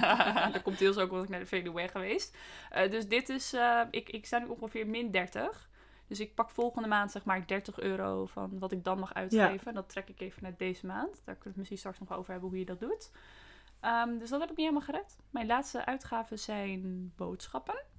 dat 0.52 0.62
komt 0.62 0.78
deels 0.78 0.96
ook 0.96 1.10
omdat 1.10 1.24
ik 1.24 1.30
naar 1.30 1.40
de 1.40 1.46
Veluwe 1.46 1.88
geweest. 1.88 2.36
Eh, 2.70 2.90
dus 2.90 3.08
dit 3.08 3.28
is, 3.28 3.52
eh, 3.52 3.80
ik, 3.90 4.10
ik 4.10 4.26
sta 4.26 4.38
nu 4.38 4.46
ongeveer 4.46 4.86
min 4.86 5.10
30. 5.10 5.70
Dus 6.06 6.20
ik 6.20 6.34
pak 6.34 6.50
volgende 6.50 6.88
maand 6.88 7.10
zeg 7.10 7.24
maar 7.24 7.46
30 7.46 7.80
euro 7.80 8.26
van 8.26 8.58
wat 8.58 8.72
ik 8.72 8.84
dan 8.84 8.98
mag 8.98 9.14
uitgeven. 9.14 9.66
En 9.66 9.74
dat 9.74 9.88
trek 9.88 10.08
ik 10.08 10.20
even 10.20 10.42
naar 10.42 10.56
deze 10.56 10.86
maand. 10.86 11.12
Daar 11.12 11.22
kunnen 11.24 11.42
we 11.42 11.48
het 11.48 11.56
misschien 11.56 11.78
straks 11.78 11.98
nog 11.98 12.12
over 12.12 12.30
hebben 12.30 12.48
hoe 12.48 12.58
je 12.58 12.64
dat 12.64 12.80
doet. 12.80 13.10
Ehm, 13.80 14.18
dus 14.18 14.30
dat 14.30 14.40
heb 14.40 14.50
ik 14.50 14.56
niet 14.56 14.66
helemaal 14.66 14.86
gered. 14.86 15.16
Mijn 15.30 15.46
laatste 15.46 15.84
uitgaven 15.84 16.38
zijn 16.38 17.12
boodschappen. 17.16 17.92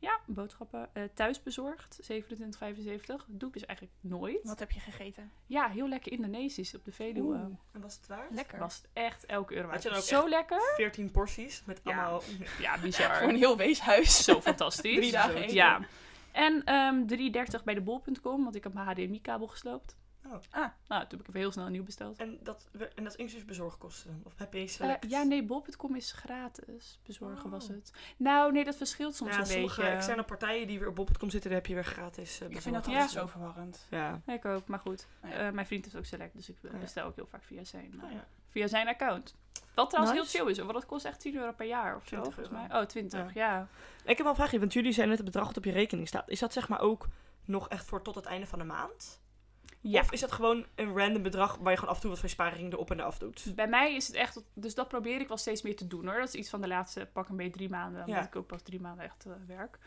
Ja, 0.00 0.20
boodschappen. 0.26 0.88
eh 0.92 1.02
thuisbezorgd, 1.14 1.98
27,75. 2.02 3.24
doe 3.26 3.48
ik 3.48 3.54
dus 3.54 3.66
eigenlijk 3.66 3.96
nooit. 4.00 4.38
Wat 4.42 4.58
heb 4.58 4.70
je 4.70 4.80
gegeten? 4.80 5.30
Ja, 5.46 5.68
heel 5.68 5.88
lekker 5.88 6.12
Indonesisch 6.12 6.74
op 6.74 6.84
de 6.84 6.92
Veluwe. 6.92 7.36
Oeh. 7.36 7.54
En 7.72 7.80
was 7.80 7.96
het 7.96 8.06
waard? 8.06 8.30
Lekker. 8.34 8.58
Was 8.58 8.76
het 8.76 8.88
echt 8.92 9.26
elke 9.26 9.54
euro 9.56 9.68
Had 9.68 9.82
je 9.82 9.88
waard. 9.88 10.00
ook 10.00 10.08
Zo 10.08 10.28
lekker. 10.28 10.72
14 10.76 11.10
porties 11.10 11.62
met 11.66 11.80
Ja. 11.84 11.90
allemaal... 11.92 12.22
Ja, 12.60 12.78
bizar. 12.80 13.14
Voor 13.18 13.28
een 13.28 13.36
heel 13.36 13.56
weeshuis. 13.56 14.24
Zo 14.24 14.40
fantastisch. 14.40 14.96
Drie 15.00 15.12
dagen 15.12 15.36
eten. 15.36 15.54
Ja. 15.54 15.80
En 16.32 16.64
ehm 16.64 17.04
3,30 17.58 17.64
bij 17.64 17.74
de 17.74 17.80
bol.com, 17.80 18.42
want 18.44 18.54
ik 18.54 18.62
heb 18.64 18.72
mijn 18.74 18.86
HDMI-kabel 18.86 19.46
gesloopt. 19.46 19.96
Oh. 20.30 20.34
Ah. 20.50 20.68
Nou, 20.88 21.06
toen 21.06 21.18
heb 21.18 21.20
ik 21.20 21.28
even 21.28 21.40
heel 21.40 21.52
snel 21.52 21.66
een 21.66 21.72
nieuw 21.72 21.84
besteld. 21.84 22.18
En 22.18 22.38
dat, 22.42 22.68
en 22.72 23.04
dat 23.04 23.12
is 23.12 23.16
inclusief 23.16 23.44
bezorgkosten? 23.46 24.20
Of 24.24 24.32
heb 24.36 24.52
je 24.52 24.60
Eh, 24.60 24.68
select? 24.68 25.10
ja, 25.10 25.22
nee, 25.22 25.44
bol.com 25.44 25.94
is 25.94 26.12
gratis. 26.12 26.98
Bezorgen 27.06 27.44
Oh. 27.44 27.50
was 27.50 27.68
het. 27.68 27.92
Nou, 28.16 28.52
nee, 28.52 28.64
dat 28.64 28.76
verschilt 28.76 29.14
soms 29.14 29.32
Ja, 29.34 29.38
een 29.40 29.46
sommige 29.46 29.80
beetje. 29.80 29.94
externe 29.96 30.22
partijen 30.22 30.66
die 30.66 30.78
weer 30.78 30.88
op 30.88 30.94
bol.com 30.94 31.30
zitten, 31.30 31.50
daar 31.50 31.58
heb 31.58 31.68
je 31.68 31.74
weer 31.74 31.84
gratis 31.84 32.40
uh, 32.42 32.48
Ik 32.50 32.60
vind 32.60 32.74
dat 32.74 32.86
Ja. 32.86 33.06
zo 33.08 33.26
verwarrend. 33.26 33.86
Ja. 33.90 34.20
Ik 34.26 34.44
ook, 34.44 34.66
maar 34.66 34.78
goed. 34.78 35.06
Eh, 35.20 35.50
mijn 35.50 35.66
vriend 35.66 35.84
heeft 35.84 35.96
ook 35.96 36.04
Select, 36.04 36.36
dus 36.36 36.48
ik 36.48 36.56
bestel 36.80 37.06
ook 37.06 37.16
heel 37.16 37.26
vaak 37.26 37.42
via 37.42 37.64
zijn, 37.64 38.00
eh, 38.02 38.04
Oh 38.04 38.20
via 38.48 38.66
zijn 38.66 38.88
account. 38.88 39.34
Wat 39.74 39.90
trouwens 39.90 40.16
Nice. 40.18 40.30
heel 40.36 40.42
chill 40.44 40.52
is, 40.52 40.58
want 40.58 40.72
dat 40.72 40.86
kost 40.86 41.04
echt 41.04 41.20
10 41.20 41.36
euro 41.36 41.52
per 41.52 41.66
jaar 41.66 41.96
of 41.96 42.02
zo, 42.02 42.08
20 42.08 42.34
volgens 42.34 42.56
mij. 42.68 42.80
Oh, 42.80 42.86
20, 42.86 43.34
ja. 43.34 43.68
Ik 44.02 44.06
heb 44.08 44.18
wel 44.18 44.28
een 44.28 44.34
vraagje, 44.34 44.58
want 44.58 44.72
jullie 44.72 44.92
zijn 44.92 45.08
net 45.08 45.16
het 45.16 45.26
bedrag 45.26 45.46
dat 45.46 45.56
op 45.56 45.64
je 45.64 45.72
rekening 45.72 46.08
staat. 46.08 46.28
Is 46.28 46.38
dat 46.38 46.52
zeg 46.52 46.68
maar 46.68 46.80
ook 46.80 47.08
nog 47.44 47.68
echt 47.68 47.84
voor 47.86 48.02
tot 48.02 48.14
het 48.14 48.24
einde 48.24 48.46
van 48.46 48.58
de 48.58 48.64
maand? 48.64 49.20
Ja. 49.90 50.00
Of 50.00 50.12
is 50.12 50.20
dat 50.20 50.32
gewoon 50.32 50.66
een 50.74 50.96
random 50.96 51.22
bedrag 51.22 51.56
waar 51.56 51.70
je 51.70 51.78
gewoon 51.78 51.90
af 51.90 51.96
en 51.96 52.00
toe 52.02 52.10
wat 52.10 52.18
van 52.18 52.28
je 52.28 52.34
spaarrekening 52.34 52.72
erop 52.72 52.90
en 52.90 53.00
eraf 53.00 53.18
doet? 53.18 53.52
Bij 53.54 53.68
mij 53.68 53.94
is 53.94 54.06
het 54.06 54.16
echt, 54.16 54.42
dus 54.54 54.74
dat 54.74 54.88
probeer 54.88 55.20
ik 55.20 55.28
wel 55.28 55.36
steeds 55.36 55.62
meer 55.62 55.76
te 55.76 55.86
doen 55.86 56.06
hoor. 56.06 56.18
Dat 56.18 56.28
is 56.28 56.34
iets 56.34 56.50
van 56.50 56.60
de 56.60 56.68
laatste 56.68 57.08
pak 57.12 57.28
een 57.28 57.36
beetje 57.36 57.52
drie 57.52 57.68
maanden, 57.68 58.00
omdat 58.04 58.16
Ja. 58.20 58.26
ik 58.26 58.36
ook 58.36 58.46
pas 58.46 58.62
drie 58.62 58.80
maanden 58.80 59.04
echt 59.04 59.26
eh, 59.26 59.32
werk. 59.46 59.78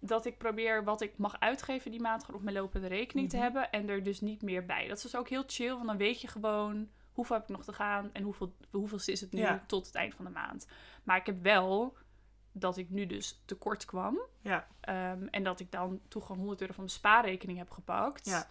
Dat 0.00 0.24
ik 0.26 0.38
probeer 0.38 0.84
wat 0.84 1.00
ik 1.00 1.18
mag 1.18 1.40
uitgeven 1.40 1.90
die 1.90 2.00
maand 2.00 2.24
gewoon 2.24 2.40
op 2.40 2.46
mijn 2.46 2.56
lopende 2.56 2.86
rekening 2.86 3.28
te 3.30 3.36
Mhm. 3.36 3.44
hebben 3.44 3.70
en 3.70 3.88
er 3.88 4.02
dus 4.02 4.20
niet 4.20 4.42
meer 4.42 4.66
bij. 4.66 4.88
Dat 4.88 4.96
is 4.96 5.02
dus 5.02 5.16
ook 5.16 5.28
heel 5.28 5.44
chill, 5.46 5.72
want 5.74 5.86
dan 5.86 5.96
weet 5.96 6.20
je 6.20 6.28
gewoon 6.28 6.88
hoeveel 7.12 7.36
heb 7.36 7.44
ik 7.44 7.50
nog 7.56 7.64
te 7.64 7.72
gaan 7.72 8.10
en 8.12 8.22
hoeveel, 8.22 8.54
hoeveel 8.70 8.98
is 9.04 9.20
het 9.20 9.32
nu 9.32 9.40
Ja. 9.40 9.64
tot 9.66 9.86
het 9.86 9.94
eind 9.94 10.14
van 10.14 10.24
de 10.24 10.30
maand. 10.30 10.66
Maar 11.04 11.16
ik 11.16 11.26
heb 11.26 11.42
wel 11.42 11.96
dat 12.52 12.76
ik 12.76 12.90
nu 12.90 13.06
dus 13.06 13.42
tekort 13.44 13.84
kwam 13.84 14.20
Ja. 14.40 14.66
Ehm, 14.80 15.26
en 15.30 15.42
dat 15.42 15.60
ik 15.60 15.70
dan 15.72 16.00
toch 16.08 16.22
gewoon 16.22 16.38
100 16.38 16.60
euro 16.60 16.72
van 16.72 16.84
mijn 16.84 16.96
spaarrekening 16.96 17.58
heb 17.58 17.70
gepakt. 17.70 18.26
Ja. 18.26 18.46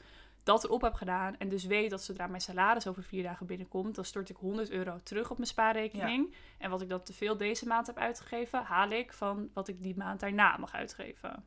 Dat 0.49 0.63
erop 0.63 0.81
heb 0.81 0.93
gedaan. 0.93 1.37
En 1.37 1.49
dus 1.49 1.63
weet 1.65 1.89
dat 1.89 2.03
zodra 2.03 2.27
mijn 2.27 2.41
salaris 2.41 2.87
over 2.87 3.03
vier 3.03 3.23
dagen 3.23 3.45
binnenkomt, 3.45 3.95
dan 3.95 4.05
stort 4.05 4.29
ik 4.29 4.35
100 4.37 4.69
euro 4.69 4.97
terug 5.03 5.29
op 5.31 5.37
mijn 5.37 5.49
spaarrekening. 5.49 6.35
En 6.57 6.69
wat 6.69 6.81
ik 6.81 6.89
dan 6.89 7.03
te 7.03 7.13
veel 7.13 7.37
deze 7.37 7.67
maand 7.67 7.87
heb 7.87 7.97
uitgegeven, 7.97 8.63
haal 8.63 8.89
ik 8.89 9.13
van 9.13 9.49
wat 9.53 9.67
ik 9.67 9.83
die 9.83 9.97
maand 9.97 10.19
daarna 10.19 10.57
mag 10.57 10.73
uitgeven. 10.73 11.45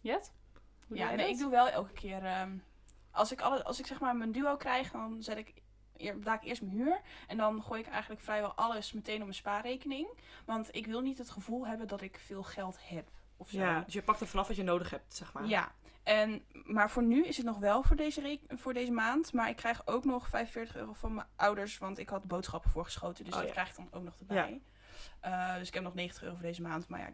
Jet? 0.00 0.32
Hoe 0.86 0.96
Ja, 0.96 1.10
nee, 1.14 1.28
ik 1.30 1.38
doe 1.38 1.50
wel 1.50 1.68
elke 1.68 1.92
keer. 1.92 2.24
ehm, 2.24 2.50
als, 3.10 3.32
ik 3.32 3.40
alle, 3.40 3.64
als 3.64 3.78
ik 3.78 3.86
zeg 3.86 4.00
maar 4.00 4.16
mijn 4.16 4.32
duo 4.32 4.56
krijg, 4.56 4.90
dan 4.90 5.22
zet 5.22 5.36
ik, 5.38 5.52
eer- 5.96 6.18
betaal 6.18 6.34
ik 6.34 6.44
eerst 6.44 6.62
mijn 6.62 6.76
huur. 6.76 7.00
En 7.26 7.36
dan 7.36 7.62
gooi 7.62 7.80
ik 7.80 7.86
eigenlijk 7.88 8.20
vrijwel 8.20 8.54
alles 8.54 8.92
meteen 8.92 9.16
op 9.16 9.22
mijn 9.22 9.34
spaarrekening. 9.34 10.08
Want 10.44 10.68
ik 10.74 10.86
wil 10.86 11.00
niet 11.00 11.18
het 11.18 11.30
gevoel 11.30 11.66
hebben 11.66 11.88
dat 11.88 12.00
ik 12.00 12.18
veel 12.18 12.42
geld 12.42 12.76
heb. 12.88 13.08
Of 13.36 13.48
zo. 13.48 13.58
ja. 13.58 13.80
Dus 13.80 13.94
je 13.94 14.02
pakt 14.02 14.20
er 14.20 14.26
vanaf 14.26 14.46
wat 14.46 14.56
je 14.56 14.62
nodig 14.62 14.90
hebt, 14.90 15.14
zeg 15.14 15.32
maar. 15.32 15.46
Ja, 15.46 15.72
en, 16.02 16.44
maar 16.64 16.90
voor 16.90 17.02
nu 17.02 17.24
is 17.26 17.36
het 17.36 17.46
nog 17.46 17.58
wel 17.58 17.82
voor 17.82 17.96
deze, 17.96 18.38
voor 18.48 18.72
deze 18.74 18.92
maand. 18.92 19.32
Maar 19.32 19.48
ik 19.48 19.56
krijg 19.56 19.86
ook 19.86 20.04
nog 20.04 20.28
45 20.28 20.76
euro 20.76 20.92
van 20.92 21.14
mijn 21.14 21.26
ouders. 21.36 21.78
Want 21.78 21.98
ik 21.98 22.08
had 22.08 22.24
boodschappen 22.24 22.70
voorgeschoten. 22.70 23.24
Dus 23.24 23.32
Oh, 23.34 23.38
dat 23.38 23.48
ja. 23.48 23.54
krijg 23.54 23.68
ik 23.68 23.76
dan 23.76 23.88
ook 23.90 24.02
nog 24.02 24.18
erbij. 24.18 24.62
Eh, 25.20 25.54
dus 25.56 25.68
ik 25.68 25.74
heb 25.74 25.82
nog 25.82 25.94
90 25.94 26.22
euro 26.22 26.34
voor 26.34 26.44
deze 26.44 26.62
maand. 26.62 26.88
Maar 26.88 27.00
ja, 27.00 27.12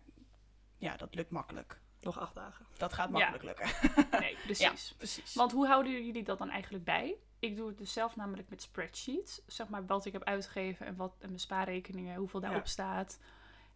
ja, 0.78 0.96
dat 0.96 1.14
lukt 1.14 1.30
makkelijk. 1.30 1.80
Nog 2.00 2.18
acht 2.18 2.34
dagen. 2.34 2.66
Dat 2.76 2.92
gaat 2.92 3.08
Ja. 3.08 3.12
makkelijk 3.30 3.42
lukken. 3.44 3.68
Nee, 4.20 4.36
precies. 4.44 4.94
Precies. 4.96 5.34
Want 5.34 5.52
hoe 5.52 5.66
houden 5.66 6.04
jullie 6.04 6.22
dat 6.22 6.38
dan 6.38 6.50
eigenlijk 6.50 6.84
bij? 6.84 7.16
Ik 7.38 7.56
doe 7.56 7.68
het 7.68 7.78
dus 7.78 7.92
zelf 7.92 8.16
namelijk 8.16 8.48
met 8.48 8.62
spreadsheets. 8.62 9.42
Zeg 9.46 9.68
maar 9.68 9.86
wat 9.86 10.04
ik 10.04 10.12
heb 10.12 10.24
uitgegeven 10.24 10.86
en 10.86 10.96
wat 10.96 11.14
en 11.18 11.26
mijn 11.28 11.40
spaarrekeningen, 11.40 12.16
hoeveel 12.16 12.40
daarop 12.40 12.64
Ja. 12.64 12.68
staat. 12.68 13.20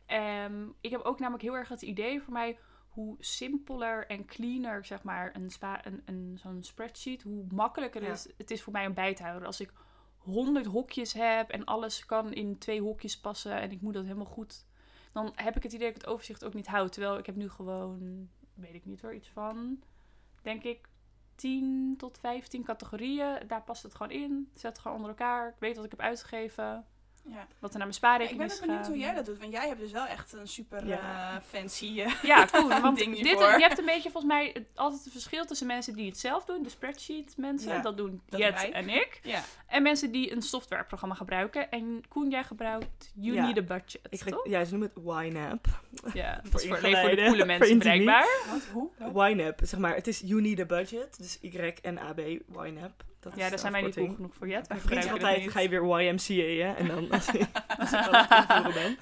Ehm, 0.07 0.65
ik 0.81 0.91
heb 0.91 1.01
ook 1.01 1.19
namelijk 1.19 1.43
heel 1.43 1.57
erg 1.57 1.69
het 1.69 1.83
idee 1.83 2.23
voor 2.23 2.33
mij 2.33 2.59
hoe 2.93 3.17
simpeler 3.19 4.07
en 4.07 4.25
cleaner 4.25 4.85
zeg 4.85 5.03
maar 5.03 5.35
een, 5.37 5.51
spa, 5.51 5.87
een, 5.87 6.03
een, 6.05 6.39
zo'n 6.43 6.63
spreadsheet, 6.63 7.23
hoe 7.23 7.45
makkelijker 7.49 8.03
Ja. 8.03 8.13
is, 8.13 8.29
het 8.37 8.51
is 8.51 8.63
voor 8.63 8.73
mij 8.73 8.87
om 8.87 8.95
bij 8.95 9.15
te 9.15 9.23
houden. 9.23 9.47
Als 9.47 9.61
ik 9.61 9.73
honderd 10.17 10.67
hokjes 10.67 11.13
heb 11.13 11.51
en 11.51 11.65
alles 11.65 12.07
kan 12.07 12.33
in 12.33 12.59
twee 12.59 12.81
hokjes 12.81 13.21
passen 13.21 13.61
en 13.61 13.71
ik 13.71 13.81
moet 13.81 13.95
dat 13.95 14.03
helemaal 14.05 14.25
goed, 14.27 14.67
dan 15.13 15.33
heb 15.35 15.57
ik 15.57 15.63
het 15.63 15.73
idee 15.73 15.87
dat 15.87 15.97
ik 15.97 16.03
het 16.03 16.11
overzicht 16.13 16.45
ook 16.45 16.55
niet 16.55 16.67
houd. 16.67 16.93
Terwijl 16.93 17.19
ik 17.19 17.27
heb 17.27 17.37
nu 17.37 17.49
gewoon, 17.49 18.29
weet 18.55 18.75
ik 18.75 18.85
niet 18.85 19.01
hoor, 19.01 19.15
iets 19.15 19.29
van, 19.29 19.83
denk 20.43 20.63
ik, 20.63 20.89
10 21.35 21.95
tot 21.97 22.19
15 22.19 22.65
categorieën. 22.65 23.39
Daar 23.47 23.63
past 23.63 23.83
het 23.83 23.95
gewoon 23.95 24.13
in. 24.13 24.51
Zet 24.55 24.73
het 24.73 24.79
gewoon 24.79 24.97
onder 24.97 25.11
elkaar. 25.11 25.49
Ik 25.49 25.55
weet 25.59 25.77
wat 25.77 25.85
ik 25.85 25.91
heb 25.91 26.01
uitgegeven. 26.01 26.87
Ja. 27.25 27.47
Wat 27.59 27.73
er 27.73 27.79
naar 27.79 27.79
mijn 27.79 27.89
ik 27.89 27.95
spaarrekening 27.95 28.39
ben 28.39 28.47
is 28.57 28.61
ook 28.61 28.67
benieuwd 28.67 28.87
hoe 28.87 28.99
jij 28.99 29.15
dat 29.15 29.27
doet. 29.27 29.39
Want 29.39 29.53
jij 29.53 29.69
hebt 29.69 29.81
dus 29.81 29.93
wel 29.93 30.07
echt 30.07 30.33
een 30.33 30.49
super 30.49 30.87
Ja. 30.87 31.35
eh, 31.35 31.43
fancy... 31.49 32.01
eh, 32.01 32.13
Ja, 32.33 32.47
cool. 32.53 32.69
Want 32.81 32.99
ding 32.99 33.15
dit, 33.17 33.27
hiervoor. 33.27 33.53
je 33.59 33.63
hebt 33.67 33.79
een 33.79 33.85
beetje 33.85 34.11
volgens 34.11 34.33
mij 34.33 34.67
altijd 34.75 35.03
het 35.05 35.13
verschil 35.13 35.45
tussen 35.45 35.67
mensen 35.67 35.95
die 35.95 36.07
het 36.07 36.19
zelf 36.19 36.45
doen, 36.45 36.63
de 36.63 36.69
spreadsheet 36.69 37.35
mensen, 37.37 37.73
Ja, 37.73 37.81
dat 37.81 37.97
doen 37.97 38.23
dat 38.29 38.41
Jet 38.41 38.71
en 38.71 38.89
ik. 38.89 39.21
ja. 39.23 39.43
En 39.67 39.83
mensen 39.83 40.11
die 40.13 40.33
een 40.33 40.43
softwareprogramma 40.43 41.15
gebruiken. 41.15 41.71
En 41.71 42.03
Koen, 42.09 42.31
jij 42.31 42.45
gebruikt 42.45 43.13
You 43.15 43.35
Ja. 43.35 43.47
Need 43.47 43.59
a 43.59 43.63
Budget, 43.63 44.01
Ik 44.11 44.19
toch? 44.23 44.43
ge- 44.43 44.51
ja, 44.51 44.65
ze 44.65 44.71
noemen 44.77 44.91
het 44.95 45.05
YNAB. 45.05 45.67
Ja, 46.15 46.35
dat 46.43 46.51
Voor 46.51 46.61
is 46.61 46.67
voor, 46.69 46.79
voor 46.79 46.91
de 47.17 47.25
coole 47.27 47.45
mensen 47.45 47.79
bereikbaar. 47.79 48.27
Wat? 48.51 48.91
Hoe? 49.13 49.29
YNAB, 49.31 49.61
zeg 49.65 49.81
maar. 49.81 49.95
Het 49.95 50.07
is 50.07 50.21
You 50.25 50.41
Need 50.41 50.61
a 50.61 50.65
Budget. 50.65 51.17
Dus 51.19 51.39
Y-N-A-B, 51.41 52.19
YNAB. 52.65 53.03
Dat 53.23 53.37
Ja, 53.37 53.49
daar 53.49 53.59
zijn 53.59 53.73
wij 53.73 53.83
niet 53.83 53.95
cool 53.95 54.15
genoeg 54.15 54.35
voor 54.35 54.49
Jet. 54.49 54.67
Wij 54.85 55.11
altijd, 55.13 55.51
ga 55.51 55.61
je 55.61 55.69
weer 55.69 56.01
YMCA, 56.01 56.33
hè? 56.67 56.73
En 56.75 56.87
dan 56.89 57.11
als, 57.13 57.29
ik- 57.29 57.49
als 57.79 57.93
ik 58.67 58.75
ben. 58.75 58.99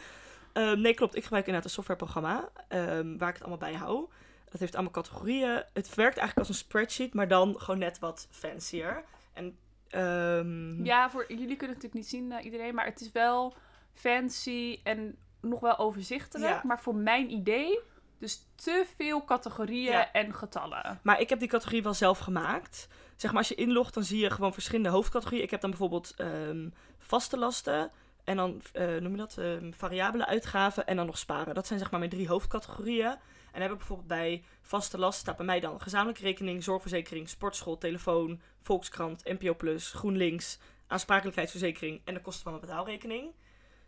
Ehm, 0.52 0.80
nee, 0.80 0.94
klopt. 0.94 1.16
Ik 1.16 1.22
gebruik 1.22 1.46
inderdaad 1.46 1.68
een 1.70 1.74
softwareprogramma 1.74 2.48
ehm, 2.68 3.16
waar 3.18 3.28
ik 3.28 3.34
het 3.34 3.42
allemaal 3.44 3.70
bij 3.70 3.74
hou. 3.74 4.08
Dat 4.50 4.60
heeft 4.60 4.74
allemaal 4.74 4.92
categorieën. 4.92 5.62
Het 5.72 5.94
werkt 5.94 6.16
eigenlijk 6.16 6.38
als 6.38 6.48
een 6.48 6.54
spreadsheet, 6.64 7.14
maar 7.14 7.28
dan 7.28 7.60
gewoon 7.60 7.80
net 7.80 7.98
wat 7.98 8.28
fancier. 8.30 9.02
En 9.32 9.56
ehm, 9.88 10.84
Ja, 10.84 11.10
voor 11.10 11.24
jullie 11.28 11.56
kunnen 11.56 11.76
het 11.76 11.82
natuurlijk 11.82 11.94
niet 11.94 12.08
zien, 12.08 12.32
eh, 12.32 12.44
iedereen. 12.44 12.74
Maar 12.74 12.84
het 12.84 13.00
is 13.00 13.12
wel 13.12 13.54
fancy 13.94 14.80
en 14.82 15.16
nog 15.40 15.60
wel 15.60 15.78
overzichtelijk. 15.78 16.52
Ja. 16.52 16.60
Maar 16.64 16.80
voor 16.80 16.94
mijn 16.94 17.30
idee, 17.32 17.78
dus 18.18 18.46
te 18.54 18.84
veel 18.96 19.24
categorieën 19.24 19.92
Ja. 19.92 20.12
en 20.12 20.34
getallen. 20.34 21.00
Maar 21.02 21.20
ik 21.20 21.28
heb 21.28 21.38
die 21.38 21.48
categorie 21.48 21.82
wel 21.82 21.94
zelf 21.94 22.18
gemaakt. 22.18 22.88
Zeg 23.20 23.30
maar, 23.30 23.40
als 23.40 23.48
je 23.48 23.54
inlogt, 23.54 23.94
dan 23.94 24.04
zie 24.04 24.18
je 24.18 24.30
gewoon 24.30 24.52
verschillende 24.52 24.88
hoofdcategorieën. 24.88 25.42
Ik 25.42 25.50
heb 25.50 25.60
dan 25.60 25.70
bijvoorbeeld 25.70 26.14
ehm, 26.16 26.68
vaste 26.98 27.38
lasten. 27.38 27.90
En 28.24 28.36
dan, 28.36 28.62
eh, 28.72 28.96
noem 28.96 29.10
je 29.10 29.16
dat, 29.16 29.38
ehm, 29.38 29.72
variabele 29.72 30.26
uitgaven 30.26 30.86
en 30.86 30.96
dan 30.96 31.06
nog 31.06 31.18
sparen. 31.18 31.54
Dat 31.54 31.66
zijn 31.66 31.78
zeg 31.78 31.90
maar 31.90 31.98
mijn 31.98 32.10
drie 32.10 32.28
hoofdcategorieën. 32.28 33.06
En 33.06 33.18
dan 33.52 33.62
heb 33.62 33.70
ik 33.70 33.78
bijvoorbeeld 33.78 34.08
bij 34.08 34.44
vaste 34.62 34.98
lasten 34.98 35.20
staat 35.20 35.36
bij 35.36 35.46
mij 35.46 35.60
dan 35.60 35.80
gezamenlijke 35.80 36.22
rekening, 36.22 36.64
zorgverzekering, 36.64 37.28
sportschool, 37.28 37.78
telefoon, 37.78 38.40
Volkskrant, 38.62 39.24
NPO 39.24 39.54
Plus, 39.54 39.92
GroenLinks, 39.92 40.58
aansprakelijkheidsverzekering 40.86 42.00
en 42.04 42.14
de 42.14 42.20
kosten 42.20 42.42
van 42.42 42.52
mijn 42.52 42.64
betaalrekening. 42.64 43.34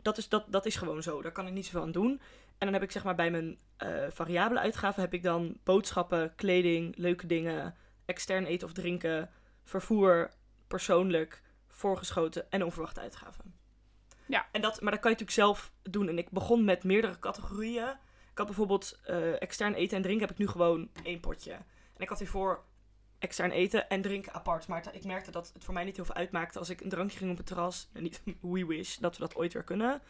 Dat 0.02 0.18
is, 0.18 0.28
dat, 0.28 0.44
dat 0.48 0.66
is 0.66 0.76
gewoon 0.76 1.02
zo, 1.02 1.22
daar 1.22 1.32
kan 1.32 1.46
ik 1.46 1.52
niet 1.52 1.64
zoveel 1.66 1.82
aan 1.82 1.92
doen. 1.92 2.10
En 2.58 2.68
dan 2.68 2.72
heb 2.72 2.82
ik 2.82 2.90
zeg 2.90 3.04
maar 3.04 3.14
bij 3.14 3.30
mijn 3.30 3.58
eh, 3.76 3.88
variabele 4.08 4.60
uitgaven 4.60 5.02
heb 5.02 5.14
ik 5.14 5.22
dan 5.22 5.58
boodschappen, 5.62 6.34
kleding, 6.34 6.96
leuke 6.96 7.26
dingen, 7.26 7.74
extern 8.12 8.44
eten 8.44 8.66
of 8.66 8.72
drinken, 8.72 9.30
vervoer, 9.64 10.30
persoonlijk, 10.66 11.42
voorgeschoten 11.68 12.50
en 12.50 12.64
onverwachte 12.64 13.00
uitgaven. 13.00 13.54
Ja. 14.26 14.46
En 14.52 14.60
dat, 14.60 14.80
maar 14.80 14.92
dat 14.92 15.00
kan 15.00 15.10
je 15.10 15.16
natuurlijk 15.16 15.30
zelf 15.46 15.72
doen. 15.82 16.08
En 16.08 16.18
ik 16.18 16.30
begon 16.30 16.64
met 16.64 16.84
meerdere 16.84 17.18
categorieën. 17.18 17.88
Ik 18.30 18.38
had 18.38 18.46
bijvoorbeeld 18.46 19.00
eh, 19.04 19.42
extern 19.42 19.74
eten 19.74 19.96
en 19.96 20.02
drinken 20.02 20.26
heb 20.26 20.36
ik 20.36 20.38
nu 20.38 20.48
gewoon 20.48 20.90
één 21.02 21.20
potje. 21.20 21.52
En 21.52 21.98
ik 21.98 22.08
had 22.08 22.18
hiervoor 22.18 22.64
extern 23.18 23.50
eten 23.50 23.88
en 23.88 24.02
drinken 24.02 24.32
apart. 24.32 24.66
Maar 24.66 24.94
ik 24.94 25.04
merkte 25.04 25.30
dat 25.30 25.50
het 25.52 25.64
voor 25.64 25.74
mij 25.74 25.84
niet 25.84 25.96
heel 25.96 26.04
veel 26.04 26.14
uitmaakte 26.14 26.58
als 26.58 26.70
ik 26.70 26.80
een 26.80 26.88
drankje 26.88 27.18
ging 27.18 27.30
op 27.30 27.36
het 27.36 27.46
terras. 27.46 27.88
En 27.92 28.02
niet 28.02 28.22
we 28.40 28.66
wish 28.66 28.96
dat 28.96 29.16
we 29.16 29.20
dat 29.20 29.36
ooit 29.36 29.52
weer 29.52 29.64
kunnen. 29.64 30.02